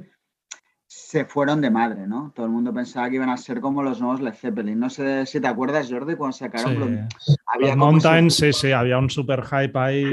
[0.87, 2.33] se fueron de madre, ¿no?
[2.35, 4.79] Todo el mundo pensaba que iban a ser como los nuevos Led Zeppelin.
[4.79, 7.35] No sé si te acuerdas, Jordi, cuando sacaron sí.
[7.45, 10.05] había Mountain, sí, sí, había un super hype ahí.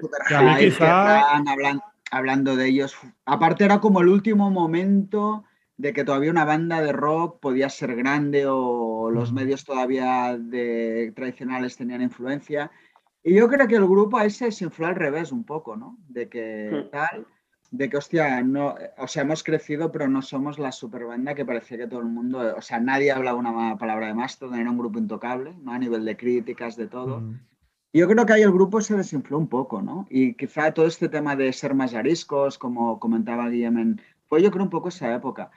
[0.00, 1.32] Super hype, quizá...
[1.32, 2.96] hablando, hablando de ellos.
[3.24, 5.44] Aparte era como el último momento
[5.76, 11.12] de que todavía una banda de rock podía ser grande o los medios todavía de,
[11.16, 12.70] tradicionales tenían influencia.
[13.22, 15.96] Y yo creo que el grupo ese se infló al revés un poco, ¿no?
[16.08, 17.26] De que tal,
[17.70, 21.44] de que, hostia, no, o sea, hemos crecido, pero no somos la super banda que
[21.44, 24.78] parecía que todo el mundo, o sea, nadie hablaba una palabra de Mastodon, era un
[24.78, 25.72] grupo intocable, ¿no?
[25.72, 27.22] A nivel de críticas, de todo.
[27.92, 30.06] Yo creo que ahí el grupo se desinfló un poco, ¿no?
[30.10, 33.96] Y quizá todo este tema de ser más ariscos, como comentaba Guillem,
[34.28, 35.50] fue yo creo un poco esa época.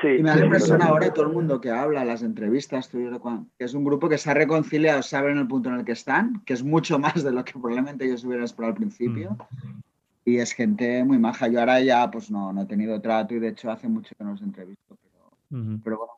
[0.00, 3.10] Sí, y me da la impresión ahora todo el mundo que habla, las entrevistas, que
[3.58, 6.54] es un grupo que se ha reconciliado, saben el punto en el que están, que
[6.54, 9.32] es mucho más de lo que probablemente ellos hubieran esperado al principio.
[9.32, 9.80] Mm.
[10.24, 11.48] Y es gente muy maja.
[11.48, 14.22] Yo ahora ya pues no, no he tenido trato y de hecho hace mucho que
[14.22, 14.96] no los entrevisto.
[15.02, 16.12] Pero, pero bueno.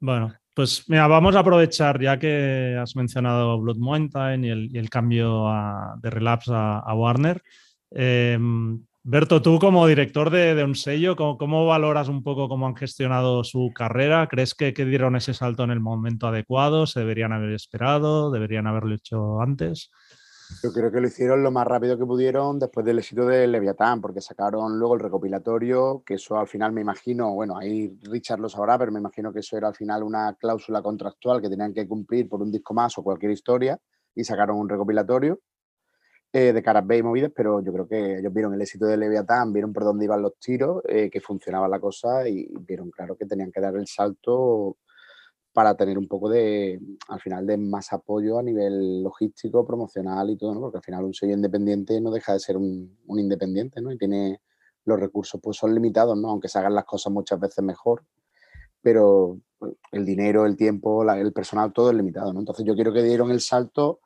[0.00, 4.48] Bueno, pues mira, vamos a aprovechar ya que has mencionado Blood Mountain y
[4.78, 5.44] el, cambio
[6.00, 7.42] de Relapse a, Warner.
[7.90, 13.44] Em, Berto, tú como director de, un sello, ¿cómo, valoras un poco cómo han gestionado
[13.44, 14.28] su carrera?
[14.28, 16.86] ¿Crees que, que, dieron ese salto en el momento adecuado?
[16.86, 18.30] ¿Se deberían haber esperado?
[18.30, 19.90] ¿Deberían haberlo hecho antes?
[20.62, 24.00] Yo creo que lo hicieron lo más rápido que pudieron después del éxito de Leviatán,
[24.00, 28.48] porque sacaron luego el recopilatorio, que eso al final me imagino, bueno, ahí Richard lo
[28.48, 31.88] sabrá, pero me imagino que eso era al final una cláusula contractual que tenían que
[31.88, 33.78] cumplir por un disco más o cualquier historia,
[34.14, 35.40] y sacaron un recopilatorio
[36.32, 38.96] eh, de caras B y movidas, pero yo creo que ellos vieron el éxito de
[38.96, 43.16] Leviatán, vieron por dónde iban los tiros, eh, que funcionaba la cosa y vieron claro
[43.16, 44.76] que tenían que dar el salto
[45.56, 46.78] para tener un poco de,
[47.08, 50.60] al final, de más apoyo a nivel logístico, promocional y todo, ¿no?
[50.60, 53.90] Porque al final un sello independiente no deja de ser un, independiente, ¿no?
[53.90, 54.42] Y tiene
[54.84, 56.28] los recursos, pues son limitados, ¿no?
[56.28, 58.04] Aunque se hagan las cosas muchas veces mejor,
[58.82, 59.38] pero
[59.92, 62.40] el dinero, el tiempo, el personal, todo es limitado, ¿no?
[62.40, 64.00] Entonces yo quiero que dieron el salto,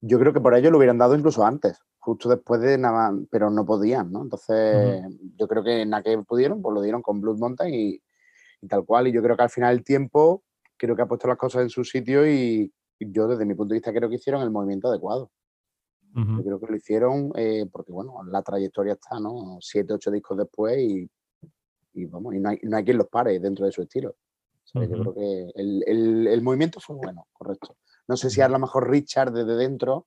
[0.00, 3.50] yo creo que por ello lo hubieran dado incluso antes, justo después de nada, pero
[3.50, 4.22] no podían, ¿no?
[4.22, 5.04] Entonces
[5.36, 8.02] yo creo que en la que pudieron, pues lo dieron con Blood Mountain y,
[8.62, 10.42] y tal cual, y yo creo que al final el tiempo
[10.82, 13.76] creo que ha puesto las cosas en su sitio y yo desde mi punto de
[13.76, 15.30] vista creo que hicieron el movimiento adecuado.
[16.14, 19.56] Yo creo que lo hicieron eh, porque, bueno, la trayectoria está, ¿no?
[19.62, 21.08] Siete, ocho discos después y,
[22.04, 24.14] vamos, y no hay, no hay, quien los pare dentro de su estilo.
[24.74, 27.76] Yo creo que el, movimiento fue bueno, correcto.
[28.08, 30.06] No sé si a lo mejor Richard desde dentro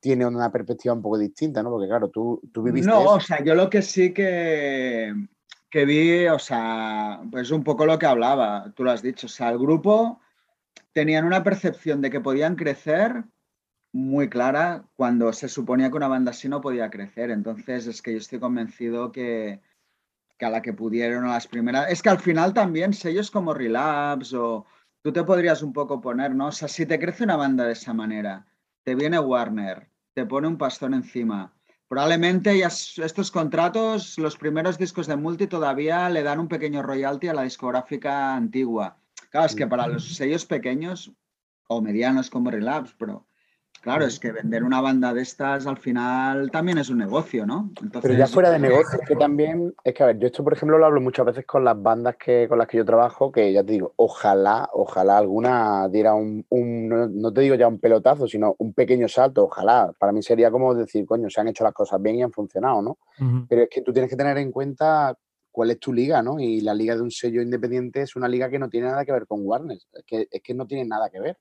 [0.00, 1.70] tiene una perspectiva un poco distinta, ¿no?
[1.70, 2.90] Porque claro, tú, tú viviste...
[2.90, 5.12] No, o sea, yo lo que sí que,
[5.74, 9.28] que vi, o sea, pues un poco lo que hablaba, tú lo has dicho, o
[9.28, 10.20] sea, el grupo
[10.92, 13.24] tenían una percepción de que podían crecer
[13.92, 17.32] muy clara cuando se suponía que una banda así no podía crecer.
[17.32, 19.62] Entonces es que yo estoy convencido que,
[20.38, 21.90] que a la que pudieron a las primeras...
[21.90, 24.66] Es que al final también sellos como Relapse o
[25.02, 26.46] tú te podrías un poco poner, ¿no?
[26.46, 28.46] O sea, si te crece una banda de esa manera,
[28.84, 31.52] te viene Warner, te pone un pastón encima,
[31.94, 37.28] Probablemente ya estos contratos, los primeros discos de Multi todavía le dan un pequeño royalty
[37.28, 38.96] a la discográfica antigua.
[39.30, 41.12] Claro, es que para los sellos pequeños
[41.68, 43.28] o medianos como Relapse, pero
[43.84, 47.70] Claro, es que vender una banda de estas al final también es un negocio, ¿no?
[48.00, 50.54] Pero ya fuera de negocio, es que también, es que a ver, yo esto por
[50.54, 53.52] ejemplo lo hablo muchas veces con las bandas que, con las que yo trabajo, que
[53.52, 58.56] ya te digo, ojalá, ojalá alguna diera un, no, te digo ya un pelotazo, sino
[58.56, 59.92] un pequeño salto, ojalá.
[59.98, 62.80] Para mí sería como decir, coño, se han hecho las cosas bien y han funcionado,
[62.80, 62.96] ¿no?
[63.50, 65.14] Pero es que tú tienes que tener en cuenta
[65.50, 66.40] cuál es tu liga, ¿no?
[66.40, 69.12] Y la liga de un sello independiente es una liga que no tiene nada que
[69.12, 71.36] ver con Warner, es que, es que no tiene nada que ver.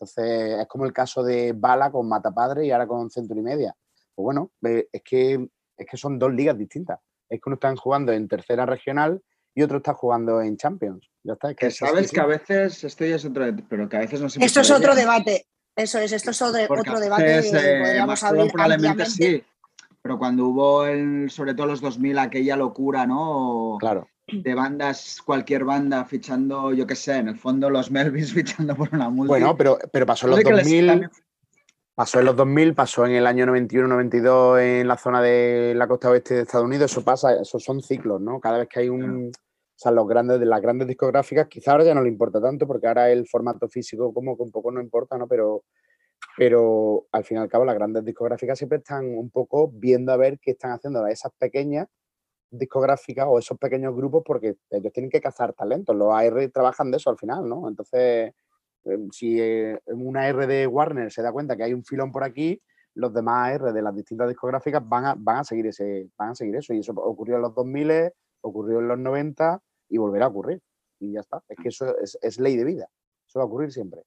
[0.00, 3.74] Entonces, es como el caso de Bala con Matapadre y ahora con Centro y Media.
[4.14, 7.00] Pues bueno, es que, es que son dos ligas distintas.
[7.28, 9.20] Es que uno está jugando en tercera regional
[9.54, 11.10] y otro está jugando en Champions.
[11.24, 11.52] Ya está.
[11.52, 14.44] que, sabes que a veces, esto ya es otro, pero que a veces no se
[14.44, 15.46] Esto es otro debate.
[15.74, 17.38] Eso es, esto es otro, debate.
[17.38, 19.42] Eh, podríamos hablar probablemente sí.
[20.00, 23.76] Pero cuando hubo, el, sobre todo los 2000, aquella locura, ¿no?
[23.80, 28.74] Claro de bandas, cualquier banda fichando, yo qué sé, en el fondo los Melvins fichando
[28.74, 29.28] por una multi.
[29.28, 31.08] Bueno, pero, pero pasó en los 2000,
[31.94, 36.10] pasó en los 2000, pasó en el año 91-92 en la zona de la costa
[36.10, 38.40] oeste de Estados Unidos, eso pasa, esos son ciclos, ¿no?
[38.40, 39.30] Cada vez que hay un...
[39.30, 42.66] O sea, los grandes, de las grandes discográficas, quizá ahora ya no le importa tanto,
[42.66, 45.28] porque ahora el formato físico como que un poco no importa, ¿no?
[45.28, 45.62] Pero,
[46.36, 50.16] pero al fin y al cabo las grandes discográficas siempre están un poco viendo a
[50.16, 51.86] ver qué están haciendo esas pequeñas
[52.50, 55.94] discográficas o esos pequeños grupos porque ellos tienen que cazar talentos.
[55.94, 57.68] Los AR trabajan de eso al final, ¿no?
[57.68, 58.32] Entonces,
[58.84, 62.24] em, si eh, una R de Warner se da cuenta que hay un filón por
[62.24, 62.60] aquí,
[62.94, 66.34] los demás AR de las distintas discográficas van a, van a, seguir, ese, van a
[66.34, 66.74] seguir eso.
[66.74, 70.60] Y eso ocurrió en los 2000, ocurrió en los 90 y volverá a ocurrir.
[71.00, 71.42] Y ya está.
[71.48, 72.88] Es que eso es, ley de vida.
[73.26, 74.02] Eso va a ocurrir siempre.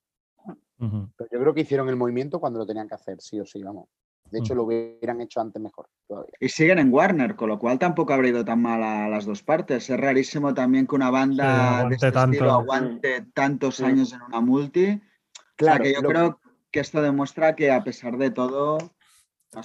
[0.77, 3.61] Pero yo creo que hicieron el movimiento cuando lo tenían que hacer, sí o sí,
[3.61, 3.87] vamos.
[4.31, 6.33] De hecho, lo hubieran hecho antes mejor todavía.
[6.39, 9.43] Y siguen en Warner, con lo cual tampoco habría ido tan mal a las dos
[9.43, 9.89] partes.
[9.89, 12.33] Es rarísimo también que una banda de este tanto.
[12.33, 15.01] estilo aguante tantos años en una multi.
[15.55, 16.39] Claro, que yo creo
[16.71, 18.77] que esto demuestra que a pesar de todo.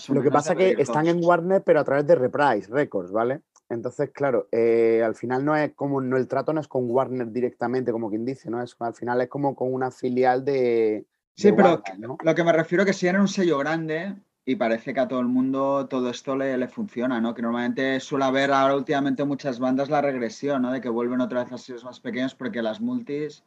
[0.09, 3.43] Lo que pasa es que están en Warner, pero a través de Reprise Records, ¿vale?
[3.69, 7.31] Entonces, claro, eh, al final no es como, no, el trato no es con Warner
[7.31, 8.63] directamente, como quien dice, ¿no?
[8.63, 11.07] Es, al final es como con una filial de.
[11.35, 11.83] Sí, pero
[12.23, 14.17] lo que me refiero es que si en un sello grande,
[14.49, 17.35] y parece que a todo el mundo todo esto le, funciona, ¿no?
[17.35, 20.71] Que normalmente suele haber ahora últimamente muchas bandas la regresión, ¿no?
[20.71, 23.43] De que vuelven otra vez a sitios más pequeños porque las multis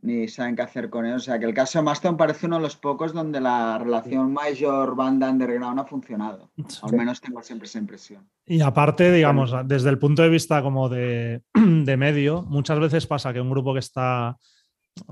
[0.00, 1.22] ni saben qué hacer con ellos.
[1.22, 4.32] O sea, que el caso de Maston parece uno de los pocos donde la relación
[4.32, 6.52] mayor banda underground ha funcionado.
[6.82, 8.30] Al menos tengo siempre esa impresión.
[8.46, 13.32] Y aparte, digamos, desde el punto de vista como de, de medio, muchas veces pasa
[13.32, 14.38] que un grupo que está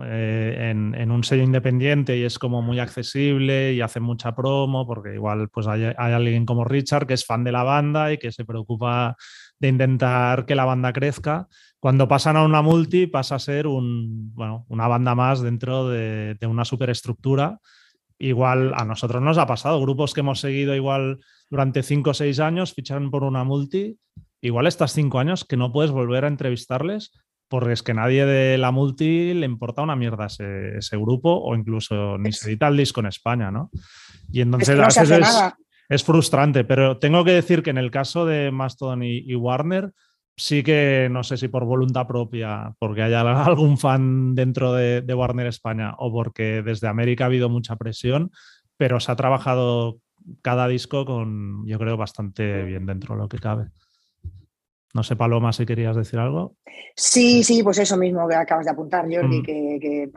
[0.04, 5.14] eh, en, un sello independiente y es como muy accesible y hace mucha promo, porque
[5.14, 8.44] igual pues hay, alguien como Richard que es fan de la banda y que se
[8.44, 9.16] preocupa
[9.58, 11.48] de intentar que la banda crezca.
[11.80, 16.36] Cuando pasan a una multi pasa a ser un, bueno, una banda más dentro de,
[16.46, 17.60] una superestructura.
[18.18, 21.20] Igual a nosotros nos ha pasado, grupos que hemos seguido igual
[21.50, 23.98] durante cinco o seis años fichan por una multi,
[24.40, 27.12] igual estas cinco años que no puedes volver a entrevistarles
[27.48, 31.54] porque es que nadie de la multi le importa una mierda ese, ese grupo o
[31.54, 33.70] incluso ni se edita el disco en España, ¿no?
[34.32, 34.78] Y entonces
[35.88, 39.92] es, frustrante, pero tengo que decir que en el caso de Mastodon y, Warner,
[40.36, 45.14] sí que no sé si por voluntad propia, porque haya algún fan dentro de, de,
[45.14, 48.32] Warner España o porque desde América ha habido mucha presión,
[48.76, 49.98] pero se ha trabajado
[50.42, 53.68] cada disco con, yo creo, bastante bien dentro de lo que cabe.
[54.96, 56.56] No sé, Paloma, si querías decir algo.
[56.94, 59.44] Sí, sí, pues eso mismo que acabas de apuntar, Jordi, mm.
[59.44, 60.10] que,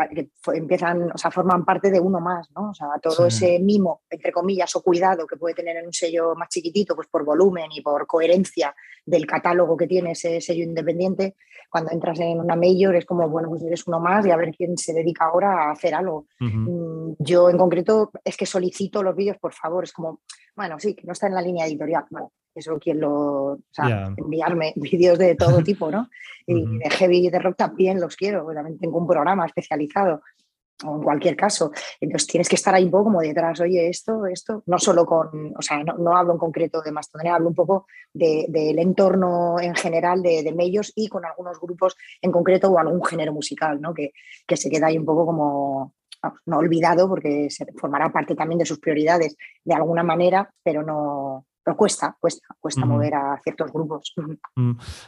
[0.53, 2.69] empiezan, o sea, forman parte de uno más, ¿no?
[2.69, 6.33] O sea, todo ese mimo, entre comillas, o cuidado que puede tener en un sello
[6.33, 8.73] más chiquitito, pues por volumen y por coherencia
[9.05, 11.35] del catálogo que tiene ese sello independiente,
[11.69, 14.55] cuando entras en una mayor es como, bueno, pues eres uno más y a ver
[14.55, 16.27] quién se dedica ahora a hacer algo.
[16.39, 20.21] Mm, yo en concreto es que solicito los vídeos, por favor, es como,
[20.55, 24.13] bueno, sí, que no está en la línea editorial, bueno, eso quien lo, o sea,
[24.17, 26.09] enviarme vídeos de todo tipo, ¿no?
[26.45, 30.21] Y de heavy y de rock también los quiero, también tengo un programa especializado
[30.85, 31.71] o en cualquier caso.
[31.99, 35.53] Entonces tienes que estar ahí un poco como detrás, oye, esto, esto, no solo con,
[35.55, 40.21] o sea, no, hablo en concreto de Mastodon, hablo un poco del entorno en general
[40.21, 43.93] de, de medios y con algunos grupos en concreto o algún género musical, ¿no?
[43.93, 44.11] Que,
[44.47, 45.93] que se queda ahí un poco como,
[46.45, 51.45] no olvidado porque se formará parte también de sus prioridades de alguna manera, pero no,
[51.75, 54.13] cuesta, cuesta, cuesta mover a ciertos grupos.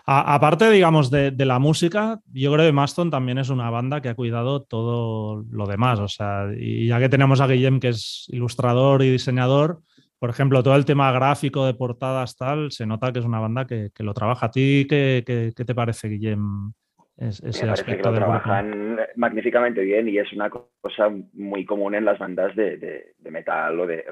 [0.05, 4.16] aparte, digamos, de, la música, yo creo que Maston también es una banda que ha
[4.16, 5.99] cuidado todo lo demás.
[5.99, 9.82] O sea, y ya que tenemos a Guillem, que es ilustrador y diseñador,
[10.20, 13.66] por ejemplo, todo el tema gráfico de portadas, tal, se nota que es una banda
[13.66, 14.45] que, lo trabaja.
[14.45, 15.24] ¿A ti qué,
[15.55, 16.74] te parece, Guillem?
[17.18, 22.05] ese me parece que lo trabajan magníficamente bien y es una cosa muy común en
[22.05, 24.05] las bandas de, metal o de,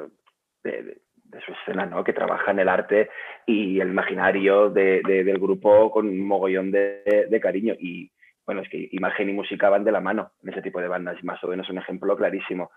[1.45, 2.03] su escena, ¿no?
[2.03, 3.09] Que trabajan el arte
[3.45, 7.75] y el imaginario del grupo con un mogollón de, cariño.
[7.79, 8.11] Y
[8.45, 11.17] bueno, es que imagen y música van de la mano en ese tipo de bandas
[11.21, 12.71] y más o menos un ejemplo clarísimo.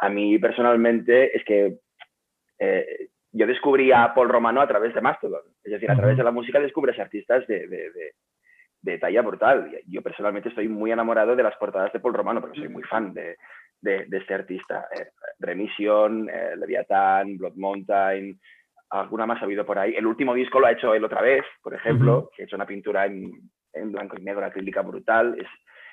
[0.00, 1.78] A mí personalmente es que
[2.58, 5.42] eh, yo descubrí a Paul Romano a través de Mastodon.
[5.62, 7.68] Es decir, a través de la música descubres artistas de,
[8.82, 9.70] de talla brutal.
[9.86, 13.12] Yo personalmente estoy muy enamorado de las portadas de Paul Romano, porque soy muy fan
[13.12, 13.36] de,
[13.80, 14.88] de, este artista.
[14.98, 15.08] Eh,
[15.38, 18.38] Remission, eh, Leviathan, Blood Mountain,
[18.90, 19.94] alguna más ha habido por ahí.
[19.94, 22.66] El último disco lo ha hecho él otra vez, por ejemplo, que ha hecho una
[22.66, 23.32] pintura en,
[23.72, 25.36] en, blanco y negro acrílica brutal.
[25.38, 25.46] Es,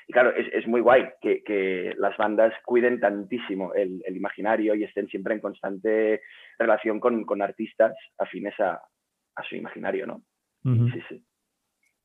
[0.08, 4.76] y claro, es, es muy guay que, que, las bandas cuiden tantísimo el, el, imaginario
[4.76, 6.22] y estén siempre en constante
[6.60, 8.80] relación con, con artistas afines a,
[9.36, 10.22] a, su imaginario, ¿no?
[10.64, 11.24] Sí, sí.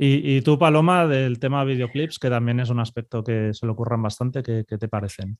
[0.03, 4.03] Y, tú, Paloma, del tema videoclips, que también es un aspecto que se le ocurran
[4.03, 5.37] bastante, ¿qué, te parecen?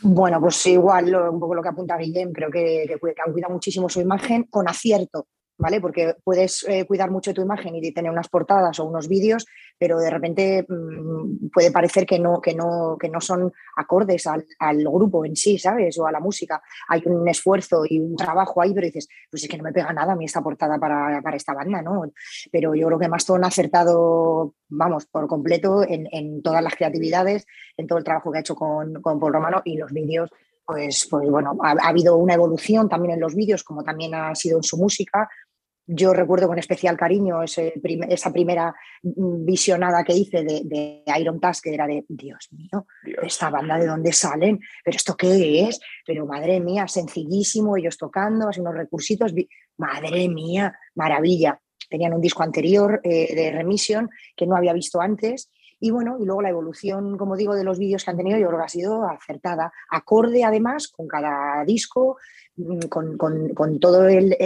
[0.00, 3.52] Bueno, pues igual, un poco lo que apunta Guillem, creo que, que, que han cuidado
[3.52, 5.26] muchísimo su imagen con acierto,
[5.62, 5.80] ¿vale?
[5.80, 9.46] Porque puedes eh, cuidar mucho tu imagen y tener unas portadas o unos vídeos,
[9.78, 14.44] pero de repente mm, puede parecer que no, que no, que no son acordes al,
[14.82, 15.96] grupo en sí, ¿sabes?
[15.98, 16.60] O a la música.
[16.88, 19.92] Hay un esfuerzo y un trabajo ahí, pero dices, pues es que no me pega
[19.92, 22.02] nada a mí esta portada para, esta banda, ¿no?
[22.50, 27.46] Pero yo creo que Mastodon ha acertado, vamos, por completo en, todas las creatividades,
[27.76, 30.30] en todo el trabajo que ha hecho con, con Paul Romano y los vídeos
[30.64, 34.58] pues, pues bueno, ha, habido una evolución también en los vídeos, como también ha sido
[34.58, 35.28] en su música.
[35.86, 41.86] Yo recuerdo con especial cariño esa primera visionada que hice de, Iron Task, que era
[41.86, 42.86] de, Dios mío,
[43.22, 48.48] esta banda de dónde salen, pero esto qué es, pero madre mía, sencillísimo, ellos tocando,
[48.48, 49.32] haciendo unos recursitos,
[49.76, 51.60] madre mía, maravilla.
[51.90, 55.50] Tenían un disco anterior eh, de Remission que no había visto antes
[55.84, 58.46] y bueno, y luego la evolución, como digo, de los vídeos que han tenido, yo
[58.46, 62.18] creo que ha sido acertada, acorde además con cada disco,
[62.56, 64.36] mm, con, todo el,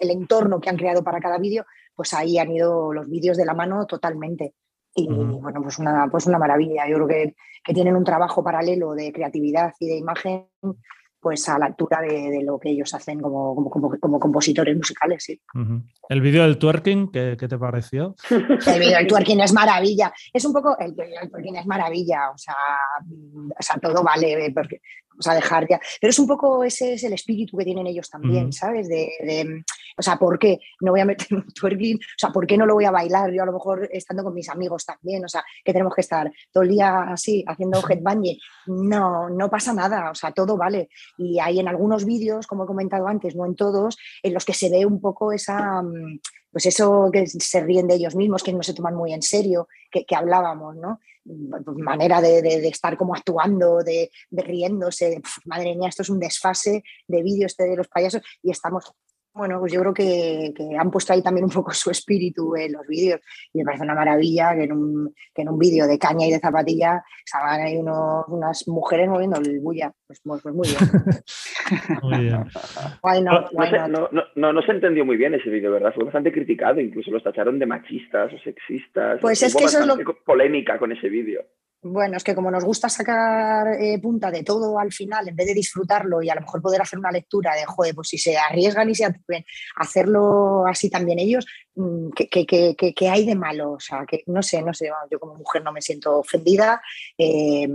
[0.00, 3.54] entorno que han creado para cada vídeo, pues ahí han ido los vídeos de la
[3.54, 4.54] mano totalmente.
[4.94, 6.88] Y bueno, pues una, pues una maravilla.
[6.88, 10.48] Yo creo que, que tienen un trabajo paralelo de creatividad y de imagen
[11.20, 15.22] pues a la altura de, lo que ellos hacen como, como, compositores musicales.
[15.22, 15.40] Sí.
[16.08, 18.14] ¿El vídeo del twerking, ¿qué, te pareció?
[18.30, 20.12] El vídeo del twerking es maravilla.
[20.32, 22.56] Es un poco, el, el twerking es maravilla, o sea,
[23.50, 24.80] o sea todo vale, porque
[25.20, 25.80] vamos a dejar ya.
[26.00, 28.88] Pero es un poco ese es el espíritu que tienen ellos también, ¿sabes?
[28.88, 29.64] De,
[29.96, 31.96] o sea, ¿por qué no voy a meter un twerking?
[31.96, 33.32] O sea, ¿por qué no lo voy a bailar?
[33.32, 36.30] Yo a lo mejor estando con mis amigos también, o sea, que tenemos que estar
[36.52, 38.38] todo el día así, haciendo headbanging.
[38.66, 40.88] No, no pasa nada, o sea, todo vale.
[41.18, 44.54] Y hay en algunos vídeos, como he comentado antes, no en todos, en los que
[44.54, 45.82] se ve un poco esa
[46.50, 49.68] pues eso que se ríen de ellos mismos, que no se toman muy en serio,
[49.90, 51.00] que, hablábamos, ¿no?
[51.76, 57.46] Manera de, estar como actuando, de, riéndose, madre mía, esto es un desfase de vídeo
[57.46, 58.92] este de los payasos y estamos
[59.32, 62.86] bueno, pues yo creo que, han puesto ahí también un poco su espíritu en los
[62.86, 63.20] vídeos
[63.52, 66.32] y me parece una maravilla que en un, que en un vídeo de caña y
[66.32, 69.92] de zapatilla salgan ahí unas mujeres moviendo el bulla.
[70.06, 70.80] Pues, pues, pues muy bien.
[72.02, 72.44] muy bien.
[73.92, 75.94] no, no, no, se entendió muy bien ese vídeo, ¿verdad?
[75.94, 79.20] Fue bastante criticado, incluso los tacharon de machistas o sexistas.
[79.20, 81.44] Pues es que eso es lo polémica con ese vídeo.
[81.82, 85.46] Bueno, es que como nos gusta sacar eh, punta de todo al final, en vez
[85.46, 88.36] de disfrutarlo y a lo mejor poder hacer una lectura de, joder, pues si se
[88.36, 93.72] arriesgan y se atreven a hacerlo así también ellos, mm, ¿qué, hay de malo?
[93.72, 96.82] O sea, que no sé, no sé, yo como mujer no me siento ofendida.
[97.16, 97.66] Eh,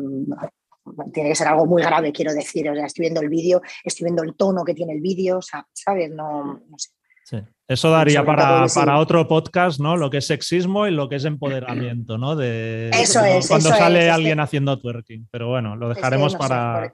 [1.11, 2.69] tiene que ser algo muy grave, quiero decir.
[2.69, 5.41] O sea, estoy viendo el vídeo, estoy viendo el tono que tiene el vídeo, o
[5.41, 6.11] sea, ¿sabes?
[6.11, 6.89] No, no sé.
[7.25, 7.37] Sí.
[7.67, 9.97] Eso daría para, para, otro podcast, ¿no?
[9.97, 12.35] Lo que es sexismo y lo que es empoderamiento, ¿no?
[12.35, 13.47] De, eso es.
[13.47, 15.27] Cuando sale alguien haciendo twerking.
[15.31, 16.93] Pero bueno, lo dejaremos para,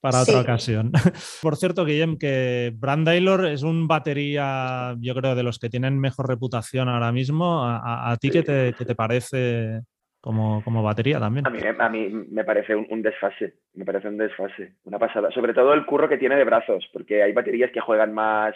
[0.00, 0.92] para otra ocasión.
[1.42, 6.00] Por cierto, Guillem, que Brand Taylor es un batería, yo creo, de los que tienen
[6.00, 7.62] mejor reputación ahora mismo.
[7.66, 9.82] ¿A, ti qué te, qué te parece
[10.22, 11.46] como, como, batería también?
[11.46, 15.30] A mí, a mí me parece un, un, desfase, me parece un desfase, una pasada.
[15.32, 18.54] Sobre todo el curro que tiene de brazos, porque hay baterías que juegan más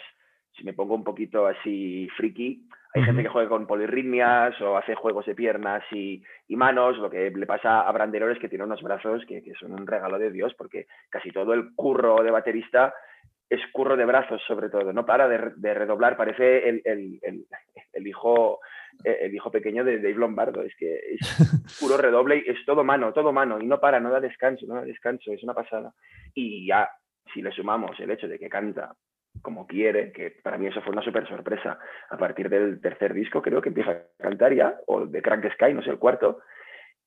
[0.57, 4.95] si me pongo un poquito así friki, hay gente que juega con polirritmias o hace
[4.95, 6.97] juegos de piernas y, manos.
[6.97, 10.19] Lo que le pasa a Brandelor es que tiene unos brazos que, son un regalo
[10.19, 12.93] de Dios, porque casi todo el curro de baterista
[13.49, 14.91] es curro de brazos, sobre todo.
[14.91, 18.59] No para de, redoblar, parece el, hijo,
[19.03, 20.61] el hijo pequeño de Dave Lombardo.
[20.61, 23.57] Es que es puro redoble y es todo mano, todo mano.
[23.61, 25.31] Y no para, no da descanso, no da descanso.
[25.31, 25.93] Es una pasada.
[26.33, 26.89] Y ya,
[27.33, 28.93] si le sumamos el hecho de que canta
[29.41, 31.79] como quiere, que para mí eso fue una súper sorpresa.
[32.09, 35.51] A partir del tercer disco creo que empieza a cantar ya, o de Crack the
[35.51, 36.39] Sky, no sé, el cuarto,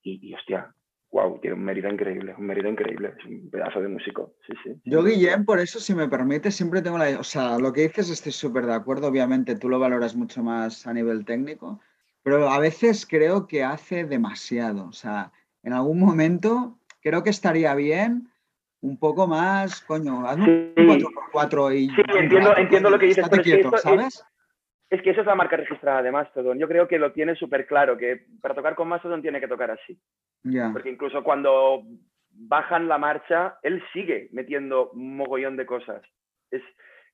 [0.03, 0.75] y, y hostia,
[1.15, 4.35] wow, tiene un mérito increíble, un mérito increíble, es un pedazo de músico.
[4.45, 4.81] Sí, sí.
[4.85, 7.21] Yo, Guillem, por eso, si me permite, siempre tengo la...
[7.21, 10.89] O sea, lo que dices estoy súper de acuerdo, obviamente tú lo valoras mucho más
[10.89, 11.81] a nivel técnico,
[12.25, 14.89] pero a veces creo que hace demasiado.
[14.89, 15.31] O sea,
[15.63, 18.29] en algún momento creo que estaría bien
[18.85, 21.89] un poco más, coño, hazme un 4x4 y...
[21.89, 24.07] Sí, entiendo, entiendo lo que dices, pero quieto, es que ¿sabes?
[24.07, 24.25] Es,
[24.91, 26.59] es, que eso es la marca registrada de Mastodon.
[26.59, 29.71] Yo creo que lo tiene súper claro, que para tocar con Mastodon tiene que tocar
[29.71, 29.99] así.
[30.43, 30.71] Yeah.
[30.71, 31.83] Porque incluso cuando
[32.31, 36.03] bajan la marcha, él sigue metiendo un mogollón de cosas.
[36.51, 36.63] Es,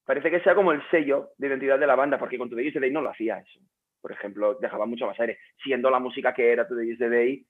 [0.04, 2.80] parece que sea como el sello de identidad de la banda, porque con Today's the
[2.80, 3.60] Day no lo hacía eso.
[4.00, 5.38] Por ejemplo, dejaba mucho más aire.
[5.62, 7.46] Siendo la música que era Today's the Day,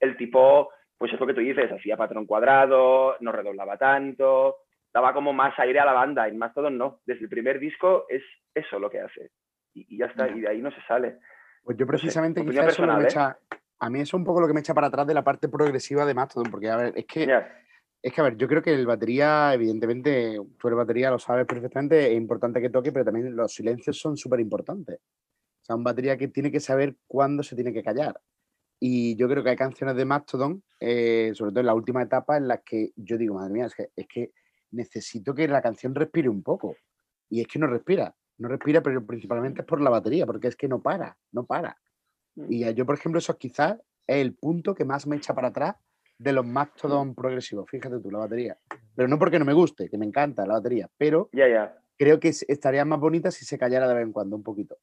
[0.00, 4.56] el tipo pues es lo que tú dices, hacía patrón cuadrado, no redoblaba tanto,
[4.92, 7.00] daba como más aire a la banda, en Mastodon no.
[7.06, 8.22] Desde el primer disco es
[8.54, 9.30] eso lo que hace.
[9.74, 11.18] Y, y ya está, y de ahí no se sale.
[11.62, 13.04] Pues yo precisamente no sé, quizás eso me ¿eh?
[13.04, 13.38] echa,
[13.78, 15.48] a mí eso es un poco lo que me echa para atrás de la parte
[15.48, 17.64] progresiva de Mastodon, porque a ver, es que Yeah.
[18.00, 21.46] Es que, a ver, yo creo que el batería, evidentemente, tú eres batería, lo sabes
[21.46, 25.00] perfectamente, es importante que toque, pero también los silencios son súper importantes.
[25.00, 28.20] O sea, un batería que tiene que saber cuándo se tiene que callar.
[28.80, 32.36] Y yo creo que hay canciones de Mastodon, eh, sobre todo en la última etapa,
[32.36, 34.32] en las que yo digo, madre mía, es que, es que
[34.70, 36.76] necesito que la canción respire un poco.
[37.28, 38.14] Y es que no respira.
[38.38, 41.76] No respira, pero principalmente es por la batería, porque es que no para, no para.
[42.48, 45.74] Y yo, por ejemplo, eso quizás es el punto que más me echa para atrás
[46.18, 47.68] de los Mastodon progresivos.
[47.68, 48.56] Fíjate tú, la batería.
[48.94, 51.28] Pero no porque no me guste, que me encanta la batería, pero
[51.96, 54.78] creo que es- estaría más bonita si se callara de vez en cuando un poquito.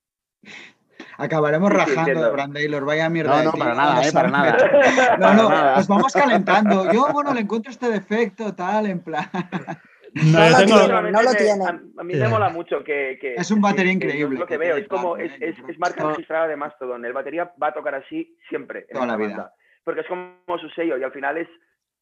[1.17, 3.37] Acabaremos Sí, sí, rajando de Brandaylor, vaya mierda.
[3.37, 4.51] No, no, tío, para nada, eh, para nada.
[4.53, 5.75] metido- No, no, nada.
[5.77, 6.91] nos vamos calentando.
[6.91, 9.25] Yo, bueno, le encuentro este defecto, tal, en plan.
[10.15, 11.11] No, lo tengo- tiene.
[11.11, 11.65] no lo tiene.
[11.65, 13.17] A, a mí me mola mucho que...
[13.19, 15.17] que- Es un batería que- que increíble, Lo que que veo es como...
[15.17, 17.03] Es, es, es marca registrada de Mastodon.
[17.03, 19.27] El batería va a tocar así siempre en Toda la vida.
[19.27, 19.53] banda.
[19.83, 21.49] Porque es como su sello y al final es...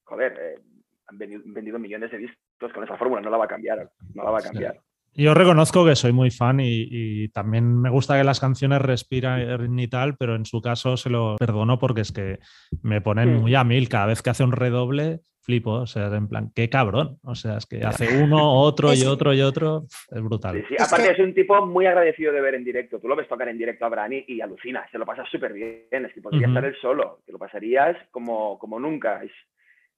[0.03, 0.59] Joder, eh,
[1.07, 3.19] han vendido, vendido millones de discos con esa fórmula.
[3.19, 3.89] No la va a cambiar.
[4.13, 4.77] No la va a cambiar.
[5.15, 9.79] Yo reconozco que soy muy fan y, y también me gusta que las canciones respiran
[9.79, 12.39] y tal, pero en su caso se lo perdono porque es que
[12.81, 13.41] me ponen Mm.
[13.41, 13.89] muy a mil.
[13.89, 15.71] Cada vez que hace un redoble, flipo.
[15.73, 17.19] O sea, en plan, qué cabrón.
[17.23, 19.83] O sea, es que hace uno, otro y otro y otro.
[20.09, 20.55] Es brutal.
[20.57, 20.75] Sí, sí.
[20.79, 22.99] Es Aparte que- es un tipo muy agradecido de ver en directo.
[22.99, 26.05] Tú lo ves tocar en directo a Brani y alucinas, se lo pasas súper bien.
[26.05, 29.21] Es que podría estar él solo, te lo pasarías como, como nunca.
[29.23, 29.31] Es,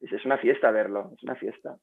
[0.01, 1.77] es, es una fiesta verlo, es una fiesta.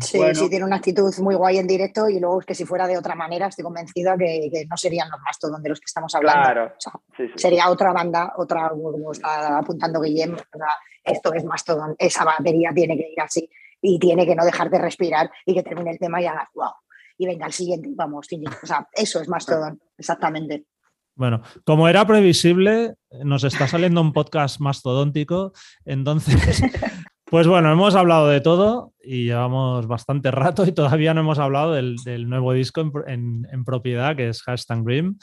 [0.00, 0.34] Sí, Bueno.
[0.34, 2.96] sí, tiene una actitud muy guay en directo y luego es que si fuera de
[2.96, 6.42] otra manera estoy convencida que, que no serían los Mastodon de los que estamos hablando.
[6.42, 6.64] Claro.
[6.66, 7.32] O sea, Sí, sí.
[7.36, 10.68] sería otra banda, otra, como está apuntando Guillem, o sea,
[11.04, 13.48] esto es Mastodon, esa batería tiene que ir así
[13.80, 16.70] y tiene que no dejar de respirar y que termine el tema y hagas wow.
[17.18, 18.26] Y venga, el siguiente, y vamos,
[18.62, 20.66] o sea, eso es Mastodon, exactamente.
[21.14, 25.52] Bueno, como era previsible, nos está saliendo un podcast mastodóntico,
[25.86, 26.60] entonces,
[27.30, 31.72] pues bueno, hemos hablado de todo y llevamos bastante rato y todavía no hemos hablado
[31.72, 35.18] del, del nuevo disco en, en- en propiedad, que es Hashtag Grim.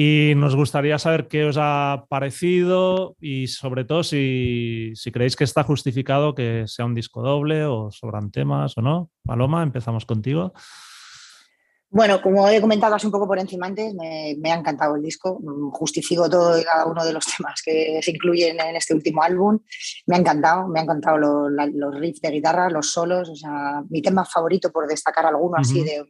[0.00, 5.42] Y nos gustaría saber qué os ha parecido y sobre todo si, si creéis que
[5.42, 9.10] está justificado que sea un disco doble o sobran temas o no.
[9.24, 10.52] Paloma, empezamos contigo.
[11.90, 15.02] Bueno, como he comentado así un poco por encima antes, me, me ha encantado el
[15.02, 15.40] disco.
[15.42, 19.22] Mm, Justifico todo y cada uno de los temas que se incluyen en este último
[19.22, 19.58] álbum.
[20.06, 23.30] Me ha encantado, me ha encantado lo- la- los riffs de guitarra, los solos.
[23.30, 26.04] O sea, mi tema favorito, por destacar alguno así de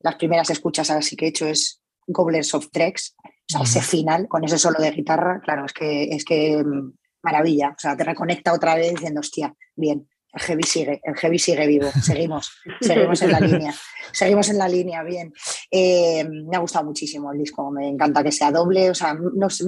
[0.00, 3.14] las primeras escuchas así que he hecho, es Gobblers of Treks.
[3.24, 6.92] O sea, ese final con ese solo de guitarra, claro, es que es que mm,
[7.22, 7.68] maravilla.
[7.70, 10.08] O sea, te reconecta otra vez diciendo, hostia, bien.
[10.32, 11.88] El heavy sigue, el heavy sigue vivo.
[12.02, 13.74] Seguimos, seguimos en la línea.
[14.12, 15.32] Seguimos en la línea, bien.
[15.70, 18.90] Eh, me ha gustado muchísimo el disco, me encanta que sea doble.
[18.90, 19.66] O sea, no, es-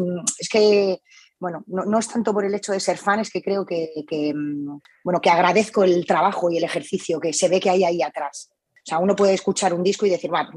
[0.49, 1.01] que,
[1.41, 3.91] bueno, no, no es tanto por el hecho de ser fan, es que creo que,
[4.09, 7.83] que, mm, bueno, que agradezco el trabajo y el ejercicio que se ve que hay
[7.85, 8.51] ahí atrás.
[8.53, 10.49] O sea, uno puede escuchar un disco y decir, va,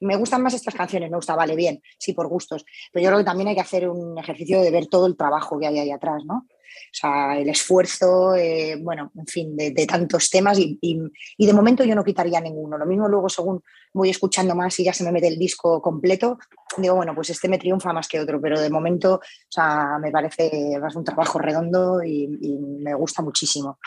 [0.00, 2.64] me gustan más estas canciones, me gusta, vale, bien, sí, por gustos.
[2.90, 5.58] Pero yo creo que también hay que hacer un ejercicio de ver todo el trabajo
[5.58, 6.46] que hay ahí atrás, ¿no?
[6.66, 11.00] O sea, el esfuerzo, eh, bueno, en fin, de, tantos temas y, y-
[11.38, 12.78] y de momento yo no quitaría ninguno.
[12.78, 13.62] Lo mismo luego según
[13.92, 16.38] voy escuchando más y ya se me mete el disco completo,
[16.78, 20.10] digo, bueno, pues este me triunfa más que otro, pero de momento, o sea, me
[20.10, 23.78] parece es un trabajo redondo y, me gusta muchísimo.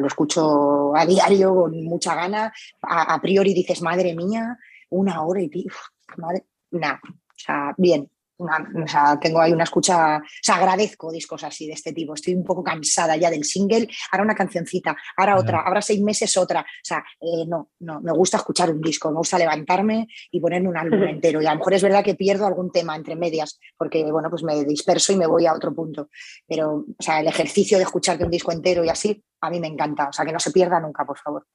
[0.00, 2.52] Lo escucho a diario con mucha gana.
[2.80, 4.56] A, a priori dices, madre mía,
[4.90, 5.76] una hora y pico,
[6.16, 8.10] madre, nada, o sea, bien,
[8.44, 12.14] o sea, tengo ahí una escucha, o sea, agradezco discos así de este tipo.
[12.14, 16.36] Estoy un poco cansada ya del single, ahora una cancioncita, ahora otra, ahora seis meses
[16.36, 16.60] otra.
[16.60, 20.68] O sea, eh, no, no, me gusta escuchar un disco, me gusta levantarme y ponerme
[20.68, 21.42] un álbum entero.
[21.42, 24.42] Y a lo mejor es verdad que pierdo algún tema entre medias, porque bueno, pues
[24.42, 26.08] me disperso y me voy a otro punto.
[26.46, 29.68] Pero, o sea, el ejercicio de escucharte un disco entero y así, a mí me
[29.68, 30.08] encanta.
[30.08, 31.46] O sea, que no se pierda nunca, por favor.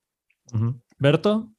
[0.97, 1.49] Berto.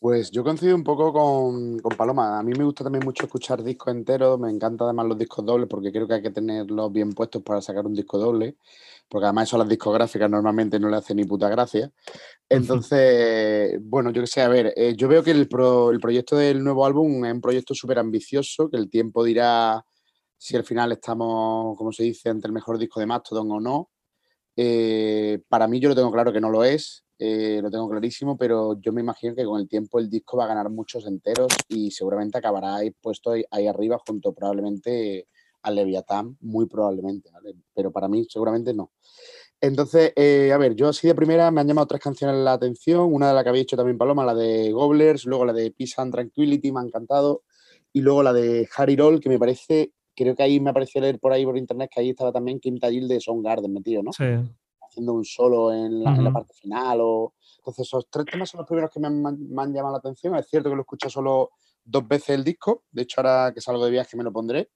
[0.00, 2.38] Pues yo coincido un poco con, Paloma.
[2.38, 4.38] A mí me gusta también mucho escuchar discos enteros.
[4.38, 7.60] Me encanta además los discos dobles porque creo que hay que tenerlos bien puestos para
[7.60, 8.56] sacar un disco doble.
[9.08, 11.90] Porque además eso a las discográficas normalmente no le hace ni puta gracia.
[12.48, 15.48] Entonces, bueno, yo que sé, a ver, eh, yo veo que el,
[15.92, 19.84] el proyecto del nuevo álbum es un proyecto súper ambicioso, que el tiempo dirá
[20.36, 23.90] si al final estamos, como se dice, entre el mejor disco de Mastodon o no.
[24.56, 27.04] Eh, para mí yo lo tengo claro que no lo es.
[27.20, 30.44] Eh, lo tengo clarísimo, pero yo me imagino que con el tiempo el disco va
[30.44, 35.26] a ganar muchos enteros y seguramente acabará ahí puesto ahí, arriba junto probablemente
[35.62, 37.28] al Leviatán, muy probablemente,
[37.74, 38.92] pero para mí seguramente no.
[39.60, 43.12] Entonces, eh, a ver, yo así de primera me han llamado tres canciones la atención,
[43.12, 45.94] una de las que había dicho también Paloma, la de Gobblers, luego la de Peace
[46.00, 47.42] and Tranquility, me ha encantado,
[47.92, 51.18] y luego la de Harry Roll, que me parece, creo que ahí me pareció leer
[51.18, 54.12] por ahí por internet que ahí estaba también Kim Tajil de Soundgarden metido, ¿no?
[54.12, 54.24] Sí
[54.88, 56.98] haciendo un solo en la, parte final.
[57.00, 57.34] O...
[57.58, 60.34] Entonces, esos tres temas son los primeros que me han, llamado la atención.
[60.36, 61.50] Es cierto que lo escucho solo
[61.84, 62.84] dos veces el disco.
[62.90, 64.70] De hecho, ahora que salgo de viaje me lo pondré.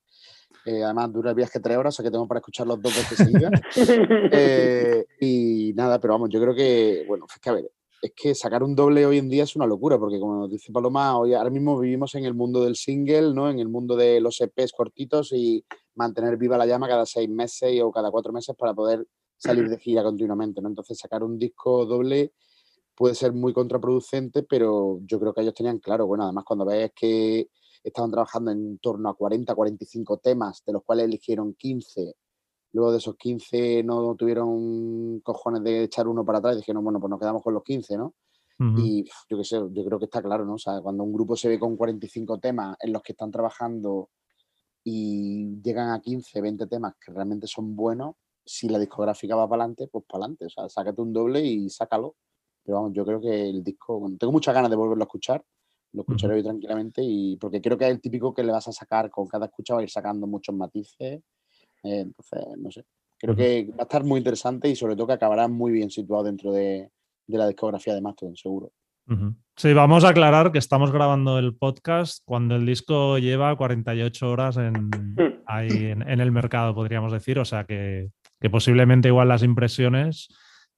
[0.64, 3.18] Eh, además, dura el viaje tres horas, o sea que tengo para escucharlos dos veces
[3.18, 3.52] seguidas.
[4.34, 7.70] Eh, y nada, pero vamos, yo creo que, bueno, es que a ver,
[8.02, 11.16] es que sacar un doble hoy en día es una locura, porque como dice Paloma,
[11.16, 13.48] hoy ahora mismo vivimos en el mundo del single, ¿no?
[13.48, 17.80] En el mundo de los EPs cortitos y mantener viva la llama cada seis meses
[17.80, 19.06] o cada cuatro meses para poder
[19.43, 20.68] salir de gira continuamente, ¿no?
[20.68, 22.32] Entonces sacar un disco doble
[22.95, 26.93] puede ser muy contraproducente, pero yo creo que ellos tenían claro, bueno, además cuando ves
[26.95, 27.49] que
[27.82, 32.14] estaban trabajando en torno a 40, 45 temas, de los cuales eligieron 15,
[32.72, 37.11] luego de esos 15 no tuvieron cojones de echar uno para atrás, dijeron, bueno, pues
[37.11, 38.14] nos quedamos con los 15, ¿no?
[38.76, 40.55] Y yo qué sé, yo creo que está claro, ¿no?
[40.55, 44.11] O sea, cuando un grupo se ve con 45 temas en los que están trabajando
[44.84, 48.14] y llegan a 15, 20 temas que realmente son buenos,
[48.45, 50.47] si la discográfica va para adelante, pues para adelante.
[50.47, 52.16] O sea, sácate un doble y sácalo.
[52.64, 55.45] Pero vamos, yo creo que el disco, bueno, tengo muchas ganas de volverlo a escuchar.
[55.93, 58.72] Lo escucharé hoy tranquilamente y porque creo que es el típico que le vas a
[58.72, 61.20] sacar con cada escucha, va a ir sacando muchos matices.
[61.82, 62.84] Eh, entonces, no sé.
[63.18, 66.24] Creo que va a estar muy interesante y sobre todo que acabará muy bien situado
[66.24, 66.90] dentro de,
[67.28, 68.72] la discografía de Mastodon, seguro.
[69.56, 74.56] Sí, vamos a aclarar que estamos grabando el podcast cuando el disco lleva 48 horas
[74.56, 74.90] en,
[75.46, 77.38] ahí en, el mercado, podríamos decir.
[77.38, 78.08] O sea que
[78.42, 80.28] que posiblemente igual las impresiones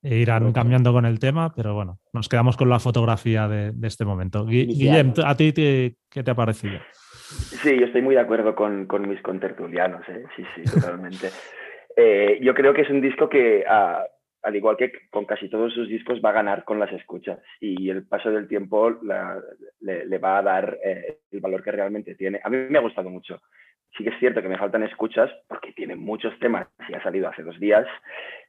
[0.03, 4.45] irán cambiando con el tema, pero bueno, nos quedamos con la fotografía de, este momento.
[4.45, 6.79] Guillem, ¿a ti qué te ha parecido?
[6.93, 10.25] Sí, yo estoy muy de acuerdo con, mis contertulianos, ¿eh?
[10.37, 11.29] sí, sí, totalmente.
[11.97, 13.65] Eh, yo creo que es un disco que,
[14.45, 17.89] al igual que con casi todos sus discos, va a ganar con las escuchas y
[17.89, 22.41] el paso del tiempo le, va a dar eh, el valor que realmente tiene.
[22.45, 23.41] A mí me ha gustado mucho.
[23.97, 27.29] Sí que es cierto que me faltan escuchas porque tiene muchos temas y ha salido
[27.29, 27.87] hace dos días.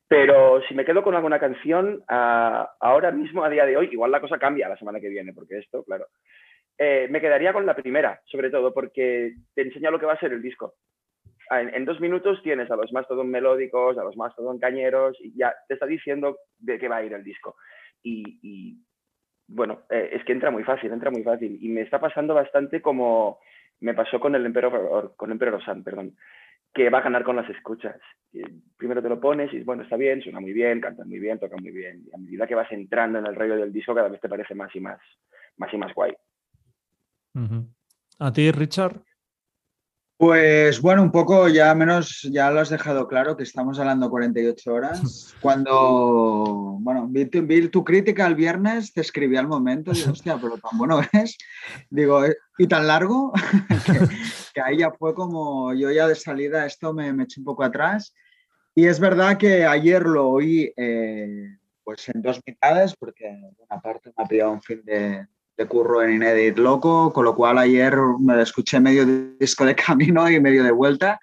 [0.07, 4.21] Pero si me quedo con alguna canción, ahora mismo, a día de hoy, igual la
[4.21, 6.07] cosa cambia la semana que viene, porque esto, claro,
[6.77, 10.19] eh, me quedaría con la primera, sobre todo porque te enseña lo que va a
[10.19, 10.75] ser el disco.
[11.49, 15.37] En, dos minutos tienes a los más todos melódicos, a los más todos cañeros, y
[15.37, 17.55] ya te está diciendo de qué va a ir el disco.
[18.01, 18.77] Y,
[19.47, 21.57] bueno, eh, es que entra muy fácil, entra muy fácil.
[21.61, 23.39] Y me está pasando bastante como
[23.79, 26.15] me pasó con el Emperor, con Emperor San, perdón,
[26.73, 27.99] que va a ganar con las escuchas.
[28.77, 31.55] Primero te lo pones y bueno, está bien, suena muy bien, canta muy bien, toca
[31.57, 32.03] muy bien.
[32.05, 34.55] Y a medida que vas entrando en el rollo del disco, cada vez te parece
[34.55, 34.99] más y más,
[35.57, 36.13] más y más guay.
[38.19, 39.01] ¿A ti, Richard?
[40.18, 44.74] Pues bueno, un poco ya menos, ya lo has dejado claro que estamos hablando 48
[44.74, 45.36] horas.
[45.42, 47.25] Cuando, bueno, vi
[47.67, 51.37] tu, crítica el viernes, te escribí al momento, digo, hostia, pero tan bueno es.
[51.89, 53.33] Digo, eh, y tan largo,
[54.54, 57.63] que, ahí ya fue como, yo ya de salida esto me, me eché un poco
[57.63, 58.13] atrás.
[58.74, 63.37] Y es verdad que ayer lo oí eh, pues en dos mitades, porque
[63.70, 67.36] una parte me ha pillado un fin de, de curro en Inedit loco, con lo
[67.36, 69.05] cual ayer me escuché medio
[69.39, 71.19] disco de camino y medio de vuelta,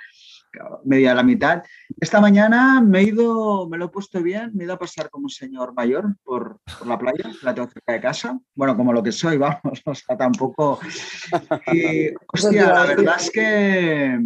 [0.85, 1.63] media a la mitad.
[2.01, 5.11] Esta mañana me he ido, me lo he puesto bien, me he ido a pasar
[5.11, 8.39] como señor mayor por, por la playa, la tengo cerca de casa.
[8.55, 10.79] Bueno, como lo que soy, vamos, o sea, tampoco.
[11.73, 14.19] Y, hostia, la verdad es que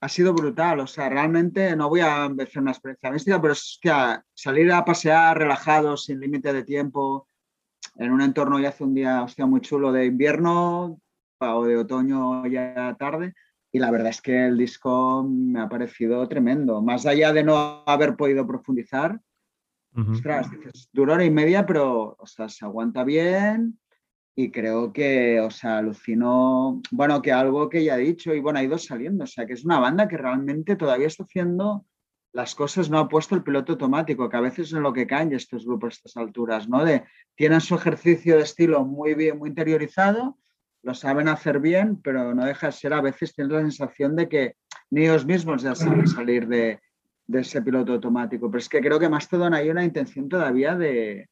[0.00, 0.80] ha sido brutal.
[0.80, 3.92] O sea, realmente no voy a hacer una experiencia mística, pero es que
[4.34, 7.28] salir a pasear relajado, sin límite de tiempo,
[7.96, 11.00] en un entorno y hace un día hostia, muy chulo de invierno
[11.38, 13.34] o de otoño ya tarde,
[13.72, 16.82] y la verdad es que el disco me ha parecido tremendo.
[16.82, 19.20] Más allá de no haber podido profundizar,
[19.94, 23.78] ostras, dices, dura hora y media, pero o sea, se aguanta bien
[24.36, 28.58] y creo que, o sea, alucinó, bueno, que algo que ya he dicho y bueno,
[28.58, 31.84] ha ido saliendo, o sea, que es una banda que realmente todavía está haciendo
[32.32, 35.32] las cosas, no ha puesto el piloto automático, que a veces es lo que caen
[35.32, 36.84] estos grupos a estas alturas, ¿no?
[36.84, 37.04] De,
[37.34, 40.38] tienen su ejercicio de estilo muy bien, muy interiorizado,
[40.82, 44.28] lo saben hacer bien, pero no deja de ser, a veces tienes la sensación de
[44.28, 44.56] que
[44.90, 46.80] ni ellos mismos ya saben salir de,
[47.32, 48.50] ese piloto automático.
[48.50, 51.28] Pero es que creo que más todo hay una intención todavía de,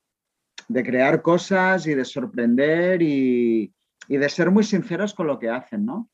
[0.69, 3.73] crear cosas y de sorprender y,
[4.09, 6.11] de ser muy sinceros con lo que hacen, ¿no?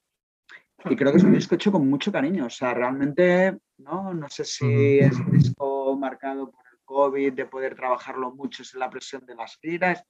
[0.86, 2.46] Y creo que es un disco hecho con mucho cariño.
[2.46, 7.46] O sea, realmente, no, no sé si es un disco marcado por el COVID, de
[7.46, 10.04] poder trabajarlo mucho en la presión de las giras,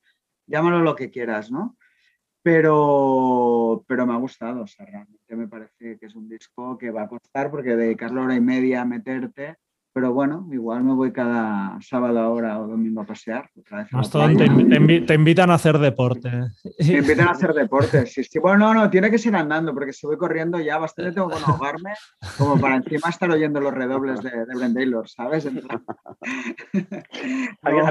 [0.46, 1.76] llámalo lo que quieras, ¿no?
[2.44, 6.90] pero, pero me ha gustado, o sea, realmente me parece que es un disco que
[6.90, 9.56] va a costar porque dedicarlo hora y media a meterte
[9.94, 13.48] pero bueno, igual me voy cada sábado ahora o domingo a pasear.
[14.36, 16.28] te, invitan a hacer deporte.
[16.80, 18.40] Me invitan a hacer deporte, sí, sí.
[18.40, 21.36] Bueno, no, no, tiene que ser andando, porque si voy corriendo ya bastante tengo que
[21.46, 21.92] ahogarme,
[22.36, 25.46] como para encima estar oyendo los redobles de, de Brent Taylor, ¿sabes?
[25.46, 25.50] a,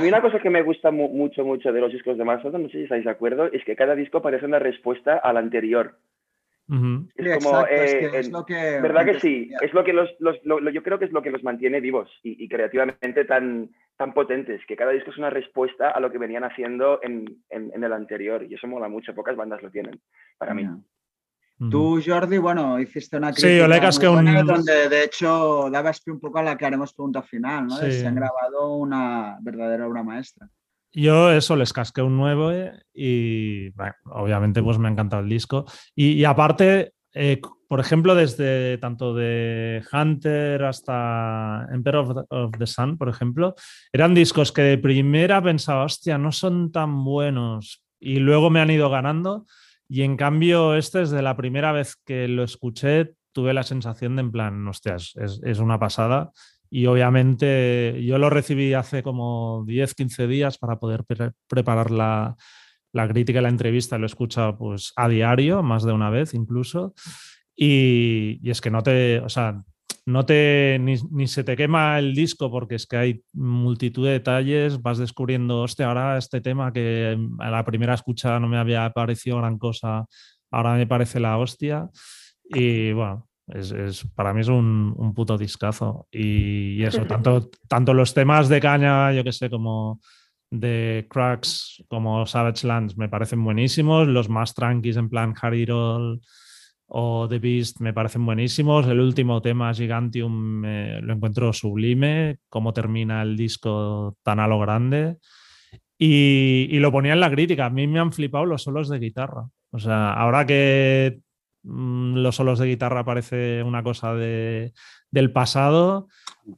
[0.01, 2.80] mí, una cosa que me gusta mucho, mucho de los discos de Mastodon, no sé
[2.80, 5.97] si estáis de acuerdo, es que cada disco parece una respuesta al anterior.
[7.15, 8.81] Es como, eh, lo que...
[8.81, 9.49] ¿Verdad que sí?
[9.61, 13.25] Es lo que los, yo creo que es lo que los mantiene vivos y, creativamente
[13.25, 17.43] tan, tan potentes, que cada disco es una respuesta a lo que venían haciendo en,
[17.49, 20.01] el anterior y eso mola mucho, pocas bandas lo tienen,
[20.37, 20.67] para mí.
[21.69, 26.57] Tú, Jordi, bueno, hiciste una crítica sí, donde de hecho dabas un poco a la
[26.57, 27.77] que haremos pregunta final, ¿no?
[27.77, 30.49] Se han grabado una verdadera obra maestra.
[30.94, 32.52] Yo eso les casqué un nuevo
[32.94, 33.74] y
[34.06, 35.65] obviamente pues me ha encantado el disco.
[35.95, 43.10] Y, aparte, eh, por ejemplo, desde tanto de Hunter hasta Emperor of the, Sun, por
[43.10, 43.56] ejemplo,
[43.91, 48.70] eran discos que de primera pensaba, hostia, no son tan buenos y luego me han
[48.70, 49.48] ido ganando.
[49.90, 54.15] Y en cambio, este es de la primera vez que lo escuché, tuve la sensación
[54.15, 56.32] de en plan, hostias, es, es una pasada
[56.75, 61.05] y obviamente yo lo recibí hace como 10, 15 días para poder
[61.47, 62.35] preparar la,
[63.09, 63.99] crítica y la entrevista.
[63.99, 66.95] Lo he escuchado pues, a diario, más de una vez incluso.
[67.55, 69.61] Y, es que no te, o sea,
[70.07, 74.81] no te, ni, se te quema el disco porque es que hay multitud de detalles,
[74.81, 79.37] vas descubriendo, hostia, ahora este tema que a la primera escucha no me había parecido
[79.37, 80.07] gran cosa,
[80.49, 81.91] ahora me parece la hostia.
[82.45, 86.07] Y bueno, es, para mí es un, puto discazo.
[86.11, 89.99] Y, eso, tanto, tanto los temas de caña, yo que sé, como
[90.49, 94.07] de Cracks, como Savage Lands, me parecen buenísimos.
[94.07, 96.22] Los más tranquis, en plan Harry Roll
[96.88, 98.88] o The Beast, me parecen buenísimos.
[98.88, 102.38] El último tema, Gigantium, lo encuentro sublime.
[102.49, 105.18] Cómo termina el disco tan a lo grande.
[105.98, 107.65] Y, y, lo ponía en la crítica.
[107.65, 109.48] A mí me han flipado los solos de guitarra.
[109.72, 111.20] O sea, ahora que
[111.64, 114.73] los solos de guitarra parece una cosa de,
[115.11, 116.07] del pasado.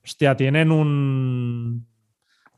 [0.04, 1.88] Hostia, tienen un,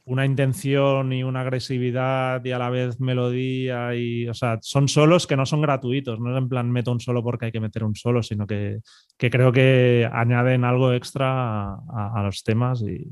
[0.07, 3.89] una intención y una agresividad y a la vez melodía
[4.29, 7.21] o sea, son solos que no son gratuitos, no es en plan meto un solo
[7.21, 8.79] porque hay que meter un solo, sino que,
[9.17, 13.05] creo que añaden algo extra a, los temas y,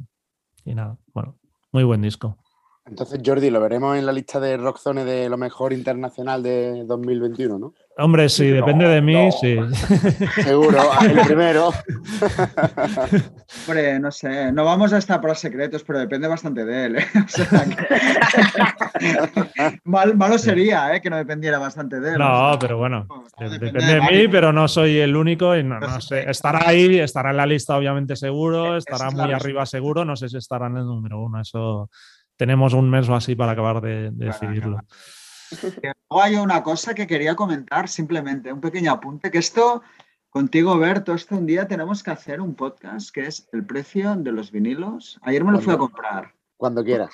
[0.64, 1.38] y, nada, bueno,
[1.74, 2.38] muy buen disco.
[2.88, 7.58] Entonces, Jordi, lo veremos en la lista de Rockzone de lo mejor internacional de 2021,
[7.58, 7.74] ¿no?
[7.98, 9.56] Hombre, sí, depende de mí, sí.
[10.44, 11.72] Seguro, el primero.
[13.68, 16.98] Hombre, no sé, no vamos a estar por secretos, pero depende bastante de él.
[16.98, 17.08] ¿eh?
[19.84, 21.02] malo sería ¿eh?
[21.02, 22.20] que no dependiera bastante de él.
[22.20, 23.08] No, pero bueno,
[23.40, 26.30] depende, de, mí, pero no soy el único y no, sé.
[26.30, 30.06] Estará ahí, estará en la lista, obviamente, seguro, estará muy arriba, seguro.
[30.06, 31.90] No sé si estará en el número uno, eso
[32.38, 34.80] tenemos un mes o así para acabar de, decidirlo.
[35.82, 39.82] Luego hay una cosa que quería comentar simplemente, un pequeño apunte, que esto,
[40.30, 44.32] contigo, Berto, esto un día tenemos que hacer un podcast que es el precio de
[44.32, 45.20] los vinilos.
[45.22, 46.34] Ayer me lo fui a comprar.
[46.58, 47.12] Cuando quieras.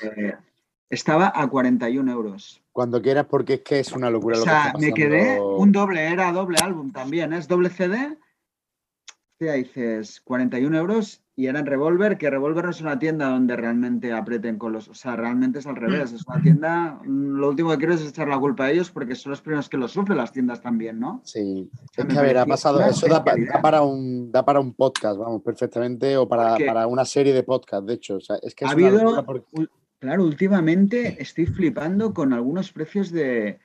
[0.89, 2.61] Estaba a 41 euros.
[2.71, 4.39] Cuando quieras, porque es que es una locura.
[4.39, 8.17] O sea, me quedé un doble, era doble álbum también, es doble CD.
[9.41, 14.13] Dices, 41 euros y era en Revolver, que Revolver no es una tienda donde realmente
[14.13, 14.87] aprieten con los.
[14.89, 16.11] O sea, realmente es al revés.
[16.11, 17.01] Es una tienda.
[17.03, 19.77] Lo último que quiero es echar la culpa a ellos porque son los primeros que
[19.77, 21.21] lo sufren las tiendas también, ¿no?
[21.23, 21.67] Sí.
[21.97, 22.79] Es que, a ver, ha pasado.
[22.81, 27.33] Eso da, para un, da para un podcast, vamos, perfectamente, o para, para una serie
[27.33, 28.17] de podcast, de hecho.
[28.17, 29.25] O sea, es que ha habido.
[29.97, 33.59] Claro, últimamente estoy flipando con algunos precios de,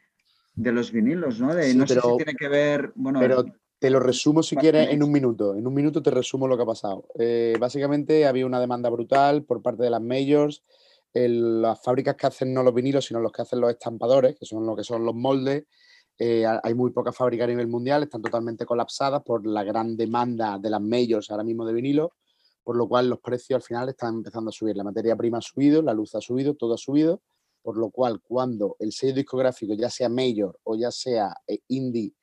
[0.55, 1.55] de los vinilos, ¿no?
[1.55, 2.93] De, no sé si tiene que ver.
[2.95, 3.45] Bueno, pero
[3.79, 5.55] Te lo resumo si quieres en un minuto.
[5.55, 7.07] En un minuto te resumo lo que ha pasado.
[7.19, 10.63] Eh, básicamente había una demanda brutal por parte de las majors,
[11.13, 14.65] las fábricas que hacen no los vinilos, sino los que hacen los estampadores, que son
[14.65, 15.65] lo que son los moldes.
[16.19, 20.59] Eh, hay muy pocas fábricas a nivel mundial, están totalmente colapsadas por la gran demanda
[20.59, 22.13] de las majors ahora mismo de vinilo,
[22.65, 24.77] por lo cual los precios al final están empezando a subir.
[24.77, 27.21] La materia prima ha subido, la luz ha subido, todo ha subido,
[27.63, 32.15] por lo cual cuando el sello discográfico, ya sea major o ya sea eh, indie,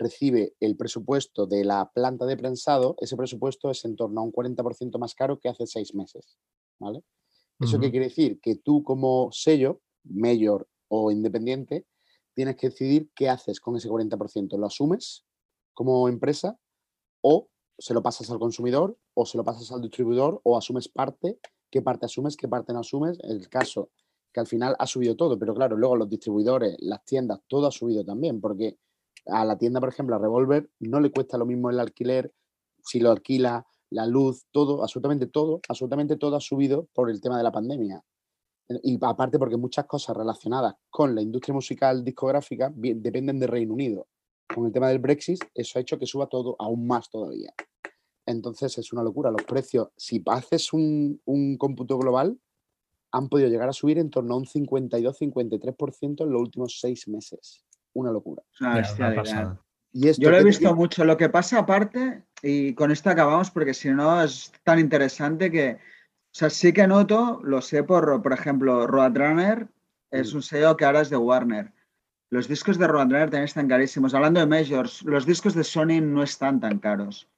[0.00, 4.32] recibe el presupuesto de la planta de prensado, ese presupuesto es en torno a un
[4.32, 6.38] 40% más caro que hace seis meses.
[6.80, 7.04] ¿vale?
[7.60, 8.40] ¿Eso qué quiere decir?
[8.40, 11.86] Que tú como sello, mayor o independiente,
[12.32, 14.56] tienes que decidir qué haces con ese 40%.
[14.56, 15.26] ¿Lo asumes
[15.74, 16.58] como empresa
[17.20, 21.38] o se lo pasas al consumidor o se lo pasas al distribuidor o asumes parte,
[21.70, 23.18] qué parte asumes, qué parte no asumes?
[23.22, 23.90] El caso
[24.32, 27.70] que al final ha subido todo, pero claro, luego los distribuidores, las tiendas, todo ha
[27.70, 28.78] subido también, porque
[29.26, 32.32] a la tienda, por ejemplo, a Revolver, no le cuesta lo mismo el alquiler
[32.84, 37.36] si lo alquila, la luz, todo, absolutamente todo, absolutamente todo ha subido por el tema
[37.36, 38.02] de la pandemia.
[38.82, 44.06] Y aparte porque muchas cosas relacionadas con la industria musical discográfica dependen de Reino Unido.
[44.54, 47.52] Con el tema del Brexit, eso ha hecho que suba todo aún más todavía.
[48.26, 49.30] Entonces es una locura.
[49.30, 52.38] Los precios, si haces un, un cómputo global,
[53.12, 57.64] han podido llegar a subir en torno a un 52-53% en los últimos seis meses.
[57.92, 58.42] Una locura.
[59.92, 61.04] Yo lo he visto mucho.
[61.04, 65.72] Lo que pasa aparte, y con esto acabamos porque si no es tan interesante que,
[65.72, 69.68] o sea, sí que noto, lo sé por, por ejemplo, Roadrunner
[70.10, 70.36] es mm.
[70.36, 71.72] un sello que ahora es de Warner.
[72.30, 74.14] Los discos de Roadrunner también están carísimos.
[74.14, 77.28] Hablando de Majors, los discos de Sony no están tan caros.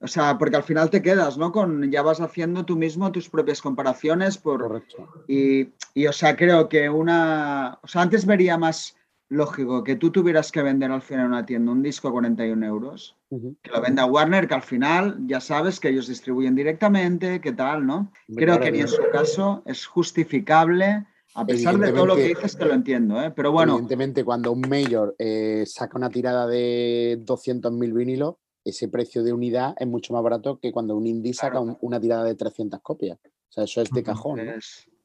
[0.00, 1.50] O sea, porque al final te quedas, ¿no?
[1.50, 4.36] Con, ya vas haciendo tú mismo tus propias comparaciones.
[4.36, 5.24] Por, Correcto.
[5.26, 7.78] Y, y, o sea, creo que una...
[7.82, 8.94] O sea, antes vería más
[9.28, 12.64] lógico que tú tuvieras que vender al final en una tienda un disco a 41
[12.66, 17.52] euros, que lo venda Warner, que al final ya sabes que ellos distribuyen directamente, qué
[17.52, 18.12] tal, ¿no?
[18.34, 22.54] Creo que ni en su caso es justificable, a pesar de todo lo que dices,
[22.54, 23.32] que lo entiendo, ¿eh?
[23.34, 23.72] Pero bueno.
[23.72, 29.74] Evidentemente, cuando un mayor eh, saca una tirada de 200.000 vinilos, ese precio de unidad
[29.78, 33.18] es mucho más barato que cuando un indie saca una tirada de 300 copias.
[33.24, 34.40] O sea, eso es de cajón.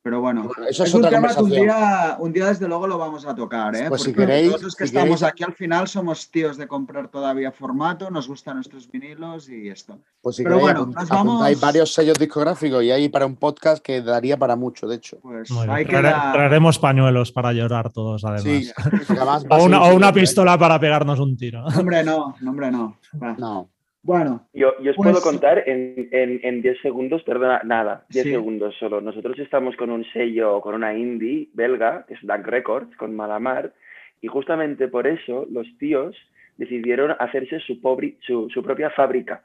[0.02, 3.26] Pero bueno, eso es, un tema que un día, un día desde luego lo vamos
[3.26, 3.86] a tocar, ¿eh?
[3.90, 7.52] Pues si queréis, todos los que estamos aquí al final somos tíos de comprar todavía
[7.52, 10.00] formato, nos gustan nuestros vinilos y esto.
[10.22, 11.44] Pues si Pero bueno, nos vamos...
[11.44, 15.20] hay varios sellos discográficos y hay para un podcast que daría para mucho, de hecho.
[15.22, 18.44] Pues hay que Traeremos pañuelos para llorar todos, además.
[18.44, 18.72] Sí,
[19.50, 21.66] o, una, o una, pistola para pegarnos un tiro.
[21.78, 22.98] Hombre, no, hombre, no.
[23.38, 23.70] No.
[24.02, 24.48] Bueno.
[24.54, 29.02] Yo, os puedo pues contar en, en, 10 segundos, perdona, nada, 10 segundos solo.
[29.02, 33.74] Nosotros estamos con un sello, con una indie belga, que es Dark Records, con Malamar,
[34.22, 36.16] y justamente por eso los tíos
[36.58, 37.80] decidieron hacerse su,
[38.52, 39.44] su, propia fábrica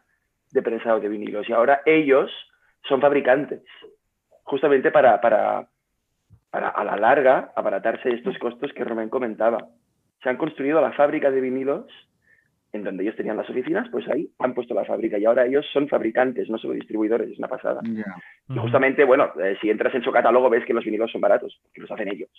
[0.53, 1.49] de prensado de vinilos.
[1.49, 2.31] Y ahora ellos
[2.89, 3.63] son fabricantes,
[4.45, 5.69] justamente para, para,
[6.51, 9.69] para a la larga abaratarse estos costos que Romén comentaba.
[10.23, 11.87] Se han construido la fábrica de vinilos
[12.75, 15.65] en donde ellos tenían las oficinas, pues ahí han puesto la fábrica y ahora ellos
[15.73, 17.81] son fabricantes, no solo distribuidores, es una pasada.
[17.85, 21.57] Y justamente, bueno, eh, si entras en su catálogo ves que los vinilos son baratos,
[21.73, 22.31] que los hacen ellos.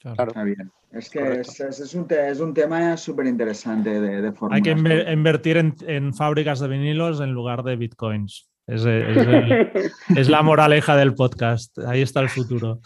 [0.00, 0.28] Claro.
[0.28, 0.70] Está bien.
[0.92, 1.94] Es que es,
[2.40, 7.64] un tema súper interesante de, de Hay que invertir en, fábricas de vinilos en lugar
[7.64, 8.48] de bitcoins.
[8.66, 8.84] Es,
[10.16, 11.78] es la moraleja del podcast.
[11.80, 12.80] Ahí está el futuro.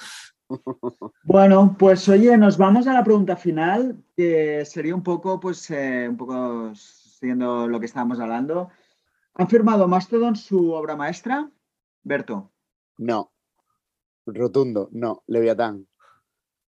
[1.25, 6.07] Bueno, pues oye, nos vamos a la pregunta final, que sería un poco, pues, eh,
[6.09, 8.71] un poco siguiendo lo que estábamos hablando.
[9.35, 11.51] ¿Han firmado Mastodon su obra maestra?
[12.03, 12.51] Berto.
[12.99, 13.33] No.
[14.27, 15.23] Rotundo, no.
[15.27, 15.87] Leviatán.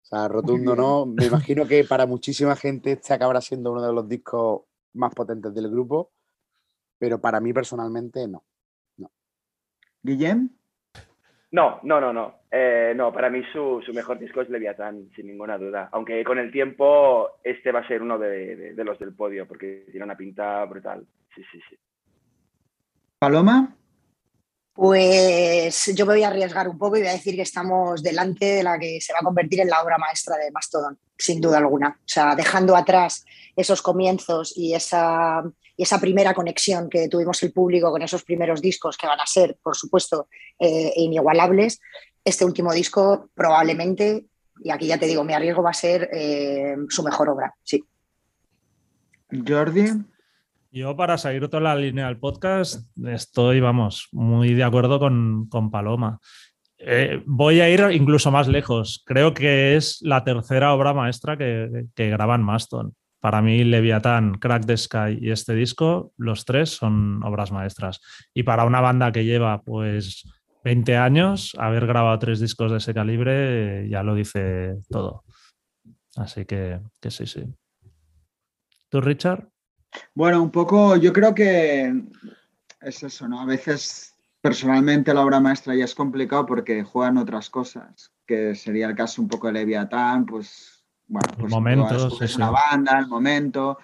[0.02, 1.06] O sea, rotundo no.
[1.06, 5.52] Me imagino que para muchísima gente este acabará siendo uno de los discos más potentes
[5.55, 6.12] del grupo,
[6.98, 8.44] pero para mí personalmente no.
[8.96, 9.10] no.
[10.02, 10.51] Guillem.
[11.55, 12.40] No, no, no, no.
[12.51, 15.89] Eh, no, para mí su, mejor disco es Leviathan, sin ninguna duda.
[15.93, 20.05] Aunque con el tiempo este va a ser uno de, los del podio, porque tiene
[20.05, 21.06] una pinta brutal.
[21.32, 21.78] Sí, sí, sí.
[23.20, 23.72] Paloma.
[24.74, 28.56] Pues yo me voy a arriesgar un poco y voy a decir que estamos delante
[28.56, 31.59] de la que se va a convertir en la obra maestra de Mastodon, sin duda
[31.59, 31.96] alguna.
[32.01, 33.24] O sea, dejando atrás
[33.55, 35.44] esos comienzos y esa
[36.01, 39.76] primera conexión que tuvimos el público con esos primeros discos que van a ser, por
[39.76, 40.26] supuesto,
[40.59, 41.80] eh, inigualables,
[42.24, 44.26] este último disco probablemente,
[44.60, 47.84] y aquí ya te digo, me arriesgo, va a ser eh, su mejor obra, sí.
[49.46, 50.13] Jordi.
[50.74, 56.18] Yo, para seguir toda la línea del podcast, estoy, vamos, muy de acuerdo con, Paloma.
[56.78, 59.05] Eh, voy a ir incluso más lejos.
[59.06, 64.66] Creo que es la tercera obra maestra que, que graban Maston para mí Leviatán, Crack
[64.66, 68.01] the Sky y este disco, los tres son obras maestras.
[68.34, 70.28] Y para una banda que lleva pues
[70.64, 75.22] 20 años, haber grabado tres discos de ese calibre ya lo dice todo.
[76.16, 77.44] Así que, que sí, sí.
[78.90, 79.53] ¿Tú, Richard?
[80.14, 82.04] Bueno, un poco, yo creo que
[82.80, 83.40] es eso, ¿no?
[83.40, 88.86] A veces personalmente la obra maestra ya es complicado porque juegan otras cosas, que sería
[88.86, 93.78] el caso un poco de Leviatán, pues bueno, pues momentos, es una banda, el momento.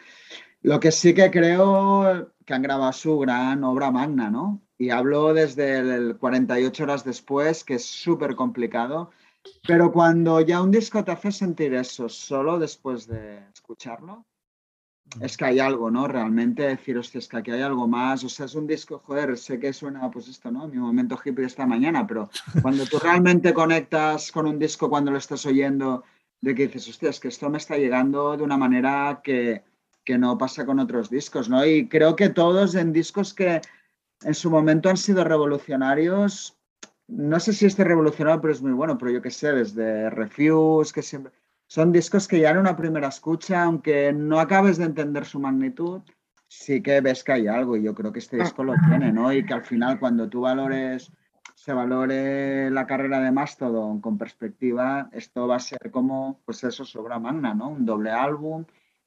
[0.62, 4.60] Lo que sí que creo que han grabado su gran obra magna, ¿no?
[4.78, 9.10] Y hablo desde el 48 horas después, que es súper complicado,
[9.66, 14.26] pero cuando ya un disco te hace sentir eso solo después de escucharlo,
[15.20, 16.06] es que hay algo, ¿no?
[16.06, 18.22] Realmente decir, hostia, es que aquí hay algo más.
[18.22, 20.68] O sea, es un disco, joder, sé que suena, pues esto, ¿no?
[20.68, 22.30] Mi momento hippie de esta mañana, pero
[22.62, 26.04] cuando tú realmente conectas con un disco cuando lo estás oyendo
[26.40, 29.64] de que dices, hostia, es que esto me está llegando de una manera que,
[30.18, 31.64] no pasa con otros discos, ¿no?
[31.64, 33.60] Y creo que todos en discos que
[34.24, 36.58] en su momento han sido revolucionarios,
[37.06, 40.92] no sé si este revolucionario, pero es muy bueno, pero yo qué sé, desde Refuse,
[40.92, 41.32] que siempre...
[41.70, 46.02] Son discos que ya en una primera escucha, aunque no acabes de entender su magnitud,
[46.48, 49.32] sí que ves que hay algo y yo creo que este disco lo tiene, ¿no?
[49.32, 51.12] Y que al final cuando tú valores
[51.54, 56.84] se valore la carrera de Mastodon con perspectiva, esto va a ser como, pues eso,
[56.84, 57.68] sobra magna, ¿no?
[57.68, 58.64] Un doble álbum.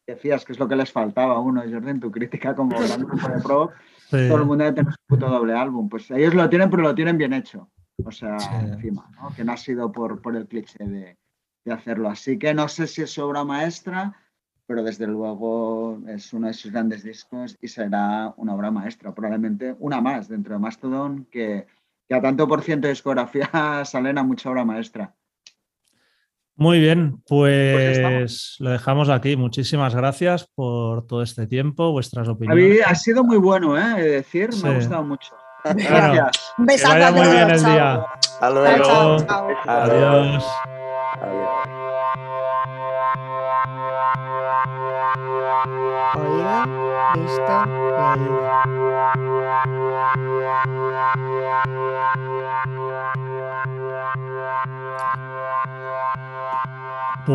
[0.07, 3.27] Decías que es lo que les faltaba a uno, Jordan, tu crítica como gran grupo
[3.27, 3.71] de pro.
[4.09, 5.89] Todo el mundo debe tener su puto doble álbum.
[5.89, 7.69] Pues ellos lo tienen, pero lo tienen bien hecho.
[8.05, 9.35] O sea, encima, ¿no?
[9.35, 11.17] Que no ha sido por, por el cliché de,
[11.65, 12.09] de hacerlo.
[12.09, 14.15] Así que no sé si es obra maestra,
[14.65, 19.75] pero desde luego es uno de sus grandes discos y será una obra maestra, probablemente
[19.79, 21.67] una más dentro de Mastodon que
[22.07, 23.49] que a tanto por ciento de discografía
[23.85, 25.13] salen a mucha obra maestra.
[26.55, 29.35] Muy bien, pues, pues lo dejamos aquí.
[29.35, 32.81] Muchísimas gracias por todo este tiempo, vuestras opiniones.
[32.85, 34.03] ha sido muy bueno, ¿eh?
[34.03, 35.35] decir, me ha gustado mucho.
[35.63, 36.53] Gracias.
[36.59, 37.13] Un besazo.
[37.15, 38.05] muy bien el día.
[38.19, 39.17] Hasta luego.
[39.65, 40.45] Adiós.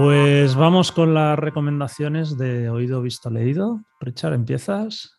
[0.00, 3.82] Pues vamos con las recomendaciones de oído, visto, leído.
[3.98, 5.18] Richard, ¿empiezas?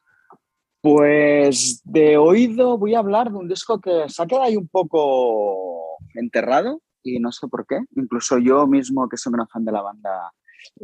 [0.82, 4.70] Pues de oído voy a hablar de un disco que se ha quedado ahí un
[4.70, 7.82] poco enterrado y no sé por qué.
[7.98, 10.32] Incluso yo mismo, que soy un fan de la banda,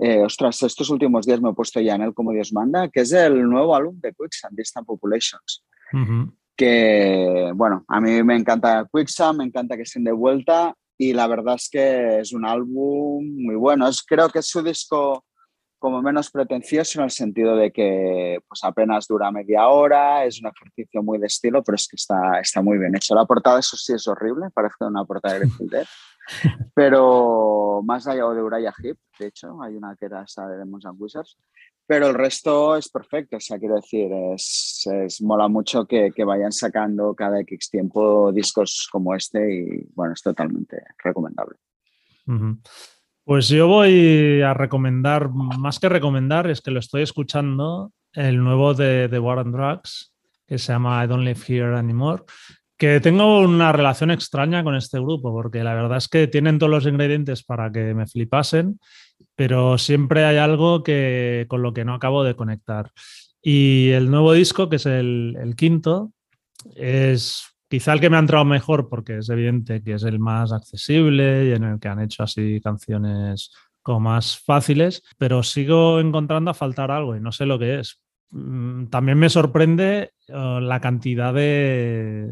[0.02, 3.00] eh, ostras, estos últimos días me he puesto ya en él como Dios manda, que
[3.00, 5.64] es el nuevo álbum de Quicksand, Distant Populations.
[6.54, 11.28] Que, bueno, a mí me encanta Quicksand, me encanta que estén de vuelta y la
[11.28, 13.88] verdad es que es un álbum muy bueno.
[13.88, 15.26] Es, creo que es su disco
[15.78, 20.48] como menos pretencioso en el sentido de que pues apenas dura media hora, es un
[20.48, 23.14] ejercicio muy de estilo, pero es que está, está muy bien hecho.
[23.14, 25.86] La portada, eso sí, es horrible, parece una portada de Grateful Dead,
[26.74, 30.86] pero más allá de Uriah Heep, de hecho, hay una que era esa de Demons
[30.88, 31.38] and Wizards,
[31.88, 37.14] pero el resto es perfecto, o sea, quiero decir, es, mola mucho que, vayan sacando
[37.14, 41.58] cada X tiempo discos como este y bueno, es totalmente recomendable.
[43.24, 48.74] Pues yo voy a recomendar, más que recomendar, es que lo estoy escuchando, el nuevo
[48.74, 50.14] de, de War Drugs,
[50.48, 52.24] que se llama I Don't Live Here Anymore,
[52.78, 56.70] que tengo una relación extraña con este grupo, porque la verdad es que tienen todos
[56.70, 58.80] los ingredientes para que me flipasen,
[59.36, 62.92] pero siempre hay algo que, con lo que no acabo de conectar.
[63.42, 66.12] Y el nuevo disco, que es el, quinto,
[66.76, 70.52] es quizá el que me ha entrado mejor porque es evidente que es el más
[70.52, 76.50] accesible y en el que han hecho así canciones como más fáciles, pero sigo encontrando
[76.52, 78.02] a faltar algo y no sé lo que es.
[78.32, 82.28] Mm, también me sorprende eh, la cantidad de,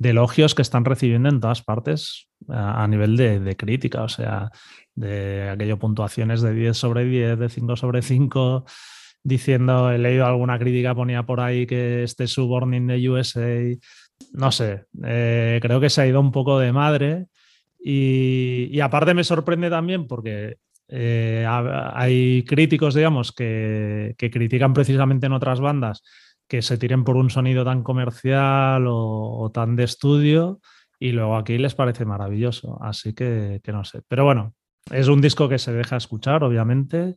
[0.00, 4.50] de elogios que están recibiendo en todas partes a, nivel de, crítica, o sea,
[4.94, 8.64] de aquello puntuaciones de 10 sobre 10, de 5 sobre 5,
[9.22, 13.78] diciendo, he leído alguna crítica, ponía por ahí que este suborning de USA,
[14.32, 17.26] no sé, eh, creo que se ha ido un poco de madre
[17.78, 20.56] y, aparte me sorprende también porque
[20.88, 26.02] eh, hay críticos, digamos, que, que critican precisamente en otras bandas
[26.50, 30.60] que se tiren por un sonido tan comercial o, tan de estudio
[30.98, 32.76] y luego aquí les parece maravilloso.
[32.82, 34.02] Así que, no sé.
[34.08, 34.54] Pero bueno,
[34.90, 37.14] es un disco que se deja escuchar, obviamente.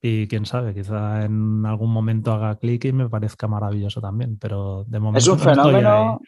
[0.00, 4.84] Y quién sabe, quizá en algún momento haga clic y me parezca maravilloso también, pero
[4.88, 5.18] de momento.
[5.18, 6.18] Es un fenómeno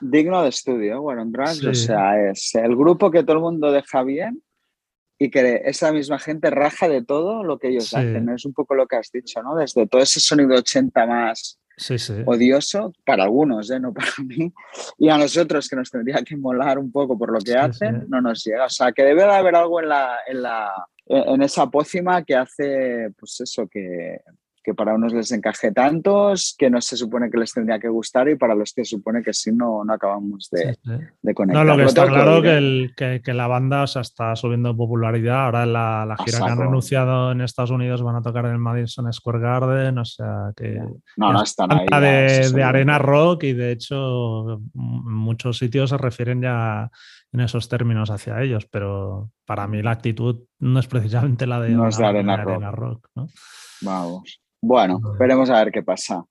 [0.00, 4.02] digno de estudio, bueno, Drugs, o sea, es el grupo que todo el mundo deja
[4.02, 4.42] bien
[5.18, 8.28] y que esa misma gente raja de todo lo que ellos hacen.
[8.28, 9.54] Es un poco lo que has dicho, ¿no?
[9.54, 11.60] Desde todo ese sonido 80 más
[12.24, 13.78] odioso, para algunos, ¿eh?
[13.78, 14.52] no para mí,
[14.98, 18.20] y a nosotros que nos tendría que molar un poco por lo que hacen, no
[18.20, 18.66] nos llega.
[18.66, 20.72] O sea, que debe de haber algo en, la, en, la,
[21.06, 24.20] en esa pócima que hace, pues eso, que,
[24.66, 28.28] que para unos les encaje tantos que no se supone que les tendría que gustar
[28.28, 30.76] y para los que se supone que sí no, no acabamos de,
[31.32, 31.64] conectar.
[31.64, 35.44] No, lo que está claro que, que, que, la banda o está subiendo popularidad.
[35.44, 38.58] Ahora la, la gira que han anunciado en Estados Unidos van a tocar en el
[38.58, 40.80] Madison Square Garden, o sea que...
[41.16, 41.86] No, no están ahí.
[42.00, 46.90] De, de arena rock y de hecho muchos sitios se refieren ya
[47.32, 51.68] en esos términos hacia ellos, pero para mí la actitud no es precisamente la de,
[51.68, 52.36] no es de arena,
[52.72, 53.08] rock.
[53.82, 54.40] Vamos.
[54.60, 56.24] Bueno, veremos a ver qué pasa.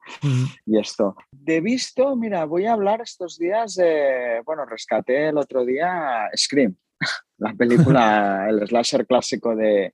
[0.65, 1.15] Y esto.
[1.31, 4.41] De visto, mira, voy a hablar estos días de.
[4.45, 6.75] Bueno, rescaté el otro día Scream,
[7.37, 9.93] la película, el slasher clásico de,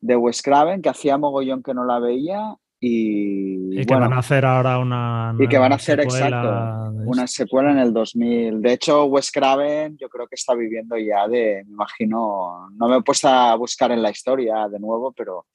[0.00, 2.54] de Wes Craven, que hacía mogollón que no la veía.
[2.80, 5.34] Y, y que van a hacer ahora una.
[5.38, 8.60] Y que van a hacer, exacto, una secuela en el 2000.
[8.60, 11.62] De hecho, Wes Craven, yo creo que está viviendo ya de.
[11.64, 12.68] Me imagino.
[12.76, 15.46] No me he puesto a buscar en la historia de nuevo, pero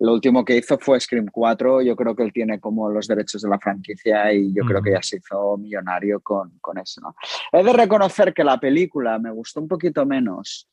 [0.00, 1.82] lo último que hizo fue Scream 4.
[1.82, 4.92] Yo creo que él tiene como los derechos de la franquicia y yo creo que
[4.92, 7.00] ya se hizo millonario con, con eso.
[7.00, 7.14] ¿no?
[7.52, 10.68] He de reconocer que la película me gustó un poquito menos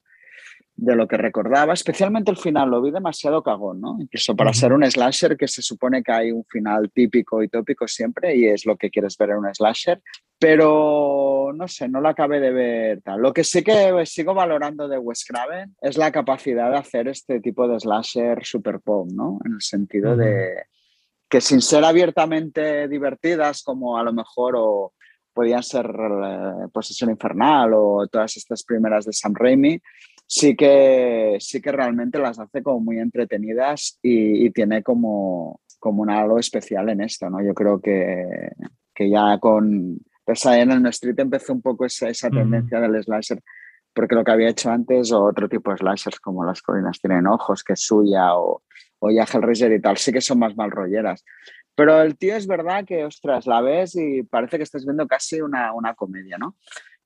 [0.78, 3.96] de lo que recordaba, especialmente el final, lo vi demasiado cagón, ¿no?
[4.00, 7.88] Incluso para ser un slasher que se supone que hay un final típico y tópico
[7.88, 10.02] siempre y es lo que quieres ver en un slasher,
[10.38, 13.22] pero no sé, no la acabé de ver tal.
[13.22, 17.40] Lo que sí que sigo valorando de Wes Craven es la capacidad de hacer este
[17.40, 19.40] tipo de slasher super pop, ¿no?
[19.46, 20.66] En el sentido de
[21.30, 24.94] que sin ser abiertamente divertidas como a lo mejor o
[25.34, 29.82] podían ser eh, Posesión Infernal o todas estas primeras de Sam Raimi,
[30.28, 36.10] sí que, sí que realmente las hace como muy entretenidas y, tiene como, como un
[36.10, 37.44] algo especial en esto, ¿no?
[37.44, 38.52] Yo creo que,
[38.94, 43.42] que ya con en el Street empezó un poco esa, esa tendencia del slasher,
[43.94, 47.28] porque lo que había hecho antes, o otro tipo de slashers como Las colinas tienen
[47.28, 48.64] ojos, que es suya, o,
[49.00, 51.24] o ya Hellraiser y tal, sí que son más mal rolleras.
[51.76, 55.42] Pero el tío es verdad que, ostras, la ves y parece que estás viendo casi
[55.42, 56.56] una, una comedia, ¿no?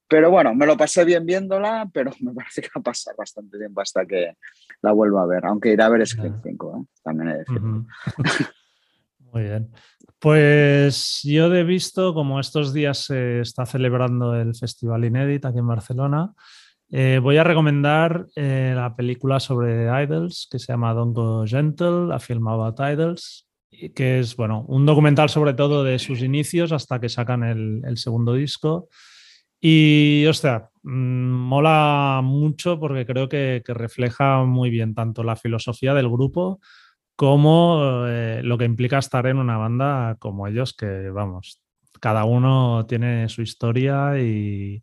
[0.10, 3.58] Pero bueno, me lo pasé bien viéndola, pero me parece que va a pasar bastante
[3.58, 4.34] tiempo hasta que
[4.82, 6.86] la vuelva a ver, aunque iré a ver Scream 5, ¿eh?
[7.04, 7.46] también he de
[9.32, 9.72] Muy bien.
[10.18, 15.68] Pues yo he visto, como estos días se está celebrando el Festival Inédit aquí en
[15.68, 16.34] Barcelona,
[16.92, 22.12] eh, voy a recomendar eh, la película sobre Idols que se llama Don't Go Gentle,
[22.12, 23.48] a film about Idols,
[23.94, 27.98] que es bueno, un documental sobre todo de sus inicios hasta que sacan el, el
[27.98, 28.90] segundo disco.
[29.62, 36.10] Y, hostia, mm, mola mucho porque creo que, refleja muy bien tanto la filosofía del
[36.10, 36.60] grupo
[37.16, 41.62] como eh, lo que implica estar en una banda como ellos, que vamos,
[42.00, 44.82] cada uno tiene su historia y,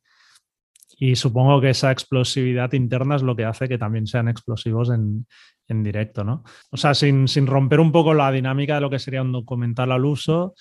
[0.98, 5.26] y supongo que esa explosividad interna es lo que hace que también sean explosivos en,
[5.68, 6.44] en directo, ¿no?
[6.70, 9.92] O sea, sin, sin romper un poco la dinámica de lo que sería un documental
[9.92, 10.54] al uso,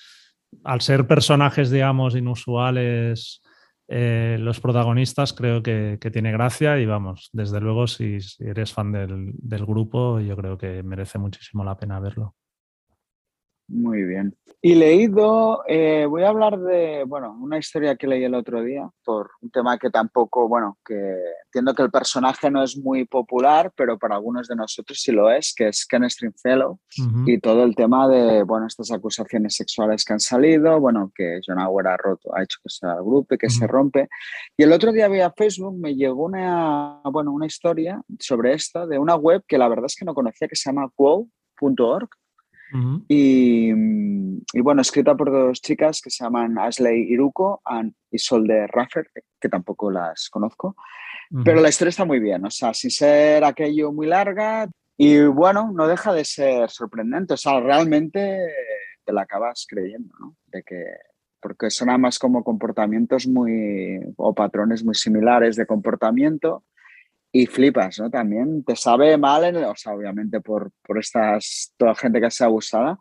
[0.63, 3.41] al ser personajes, digamos, inusuales
[3.87, 9.31] eh, los protagonistas creo que, tiene gracia y vamos, desde luego si, eres fan del,
[9.33, 12.35] del, grupo yo creo que merece muchísimo la pena verlo.
[13.67, 14.35] Muy bien.
[14.61, 18.89] Y leído, eh, voy a hablar de, bueno, una historia que leí el otro día,
[19.03, 23.71] por un tema que tampoco, bueno, que entiendo que el personaje no es muy popular,
[23.75, 26.79] pero para algunos de nosotros sí lo es, que es Ken Stringfellow,
[27.25, 31.59] y todo el tema de, bueno, estas acusaciones sexuales que han salido, bueno, que John
[31.59, 34.09] Howard ha roto, ha hecho que se agrupe, que se rompe.
[34.57, 38.97] Y el otro día vía Facebook me llegó una, bueno, una historia sobre esta, de
[38.97, 42.09] una web que la verdad es que no conocía, que se llama quo.org,
[43.07, 43.71] y,
[44.61, 47.61] bueno, escrita por dos chicas que se llaman Ashley Iruko
[48.11, 50.75] y Solde Raffer, que tampoco las conozco.
[51.43, 54.69] Pero la historia está muy bien, o sea, sin ser aquello muy larga.
[54.97, 58.39] Y bueno, no deja de ser sorprendente, o sea, realmente
[59.03, 60.35] te la acabas creyendo, ¿no?
[60.47, 60.85] De que,
[61.41, 66.63] porque son además como comportamientos muy, o patrones muy similares de comportamiento
[67.35, 68.09] y flipas, ¿no?
[68.09, 72.47] También te sabe mal, en o sea, obviamente por, por estas, toda gente que sea
[72.47, 72.97] abusada,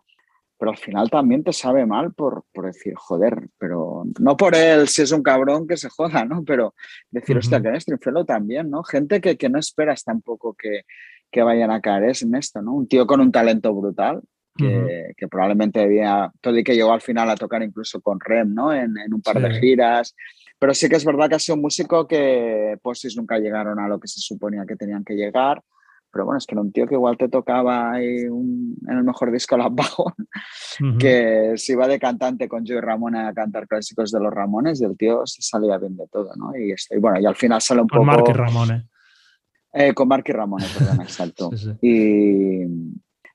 [0.59, 4.89] pero al final también te sabe mal por, por, decir, joder, pero no por él
[4.89, 6.43] si es un cabrón que se joda, ¿no?
[6.45, 6.75] Pero
[7.13, 8.83] decir, hostia, que es Trinfelo también, ¿no?
[8.83, 10.81] Gente que, que no esperas tampoco que,
[11.31, 12.73] que, vayan a caer en esto, ¿no?
[12.73, 14.21] Un tío con un talento brutal,
[14.57, 18.53] que, que, probablemente debía, todo y que llegó al final a tocar incluso con Rem,
[18.53, 18.73] ¿no?
[18.73, 20.17] En, en un par de giras,
[20.65, 23.87] pero sí que es verdad que ha sido un músico que pues nunca llegaron a
[23.87, 25.63] lo que se suponía que tenían que llegar.
[26.11, 29.59] pero bueno, es que era un tío que igual te tocaba en el mejor disco
[29.59, 30.15] las bajo,
[30.99, 34.85] que se iba de cantante con Joey Ramón a cantar clásicos de los Ramones y
[34.87, 36.57] el tío se salía bien de todo, ¿no?
[36.57, 38.07] Y, este, bueno, y al final sale un con poco...
[38.07, 38.89] Mark y Ramone.
[39.71, 41.51] Eh, con Mark y Ramone, perdón, exacto.
[41.83, 42.65] Y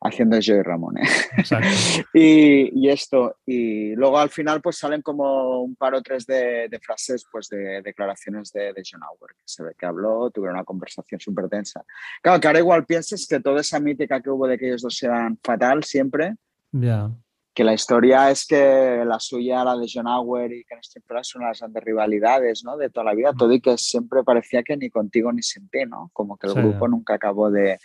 [0.01, 1.01] haciendo Joey Ramone.
[2.13, 6.69] y, y, esto, y luego al final pues salen como un par o tres de,
[6.81, 10.65] frases, pues de declaraciones de, de, John Auer, que se ve que habló, tuvieron una
[10.65, 11.83] conversación súper tensa.
[12.21, 15.01] Claro, que ahora igual pienses que toda esa mítica que hubo de que ellos dos
[15.03, 16.35] eran fatal siempre,
[16.71, 17.11] ya
[17.59, 21.41] que la historia es que la suya, la de John Auer y Ken Stempler son
[21.41, 22.77] las grandes rivalidades, ¿no?
[22.77, 25.79] De toda la vida, todo y que siempre parecía que ni contigo ni sin ti,
[25.85, 26.09] ¿no?
[26.13, 27.77] Como que el grupo nunca acabó de,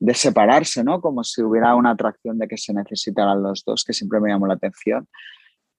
[0.00, 1.00] de separarse, ¿no?
[1.00, 4.46] Como si hubiera una atracción de que se necesitaran los dos, que siempre me llamó
[4.46, 5.06] la atención,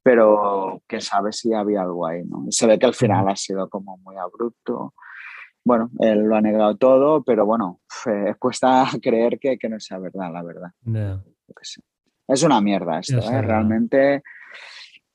[0.04, 2.46] pero que sabe si había algo ahí, ¿no?
[2.50, 4.94] se ve que al final ha sido como muy abrupto.
[5.64, 7.82] Bueno, él lo ha negado todo, pero bueno,
[8.40, 10.72] cuesta creer que, que, no sea verdad, la verdad.
[12.28, 13.42] Es una mierda esto, ¿eh?
[13.42, 14.24] Realmente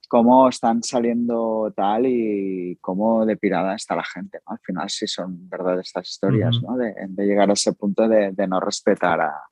[0.09, 4.41] cómo están saliendo tal y cómo de pirada está la gente.
[4.47, 6.77] Al final sí son verdad estas historias, ¿no?
[6.77, 9.43] de, llegar a ese punto de, no respetar a,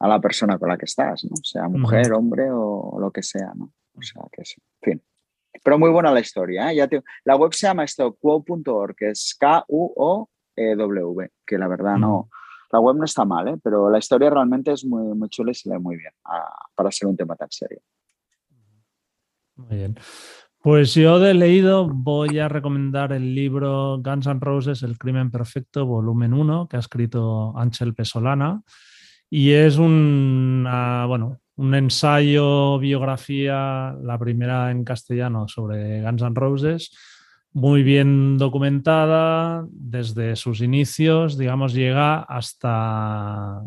[0.00, 1.36] la persona con la que estás, ¿no?
[1.42, 3.52] sea mujer, hombre o, lo que sea.
[3.54, 3.72] ¿no?
[3.96, 4.60] O sea, que sí.
[4.82, 5.02] En fin.
[5.62, 6.72] Pero muy buena la historia.
[6.72, 6.76] ¿eh?
[6.76, 6.88] Ya
[7.24, 12.28] la web se llama esto, quo.org, que es K-U-O-W, que la verdad no...
[12.72, 13.58] La web no está mal, ¿eh?
[13.62, 16.90] pero la historia realmente es muy, muy chula y se lee muy bien ah, para
[16.90, 17.82] ser un tema tan serio.
[19.56, 19.96] Muy bien.
[20.62, 25.86] Pues yo de leído voy a recomendar el libro Guns N' Roses, El crimen perfecto,
[25.86, 28.62] volumen 1, que ha escrito Ángel Pesolana.
[29.28, 30.64] Y es un,
[31.08, 36.96] bueno, un ensayo, biografía, la primera en castellano sobre Guns N' Roses,
[37.52, 43.62] muy bien documentada desde sus inicios, digamos, llega hasta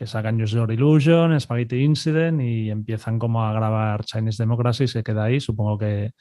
[0.00, 5.02] que sacan Use Your Illusion, Spaghetti Incident y empiezan como a grabar Chinese Democracy se
[5.02, 5.40] queda ahí.
[5.40, 6.12] Supongo que,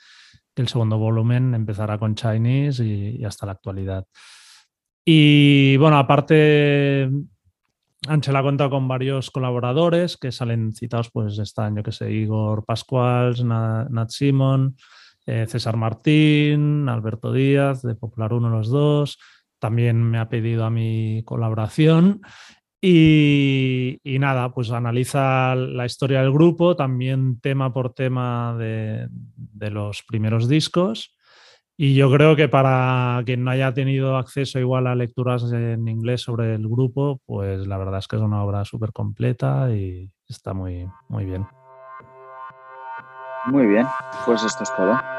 [0.57, 4.06] el segundo volumen empezará con Chinese y, hasta la actualidad.
[5.06, 7.10] Y bueno, aparte,
[8.06, 12.65] Ángel ha contado con varios colaboradores que salen citados, pues están, yo que sé, Igor
[12.65, 14.76] Pascual, Nat Simon,
[15.26, 19.18] eh, César Martín, Alberto Díaz, de Popular Uno los dos.
[19.57, 22.19] También me ha pedido a mi colaboración.
[22.81, 29.10] Y, nada, pues analiza la historia del grupo, también tema por tema de,
[29.69, 31.15] los primeros discos.
[31.76, 36.22] Y yo creo que para quien no haya tenido acceso igual a lecturas en inglés
[36.22, 40.53] sobre el grupo, pues la verdad es que es una obra súper completa y está
[40.53, 41.47] muy, muy bien.
[43.45, 43.88] Muy bien,
[44.26, 45.18] pues esto es todo.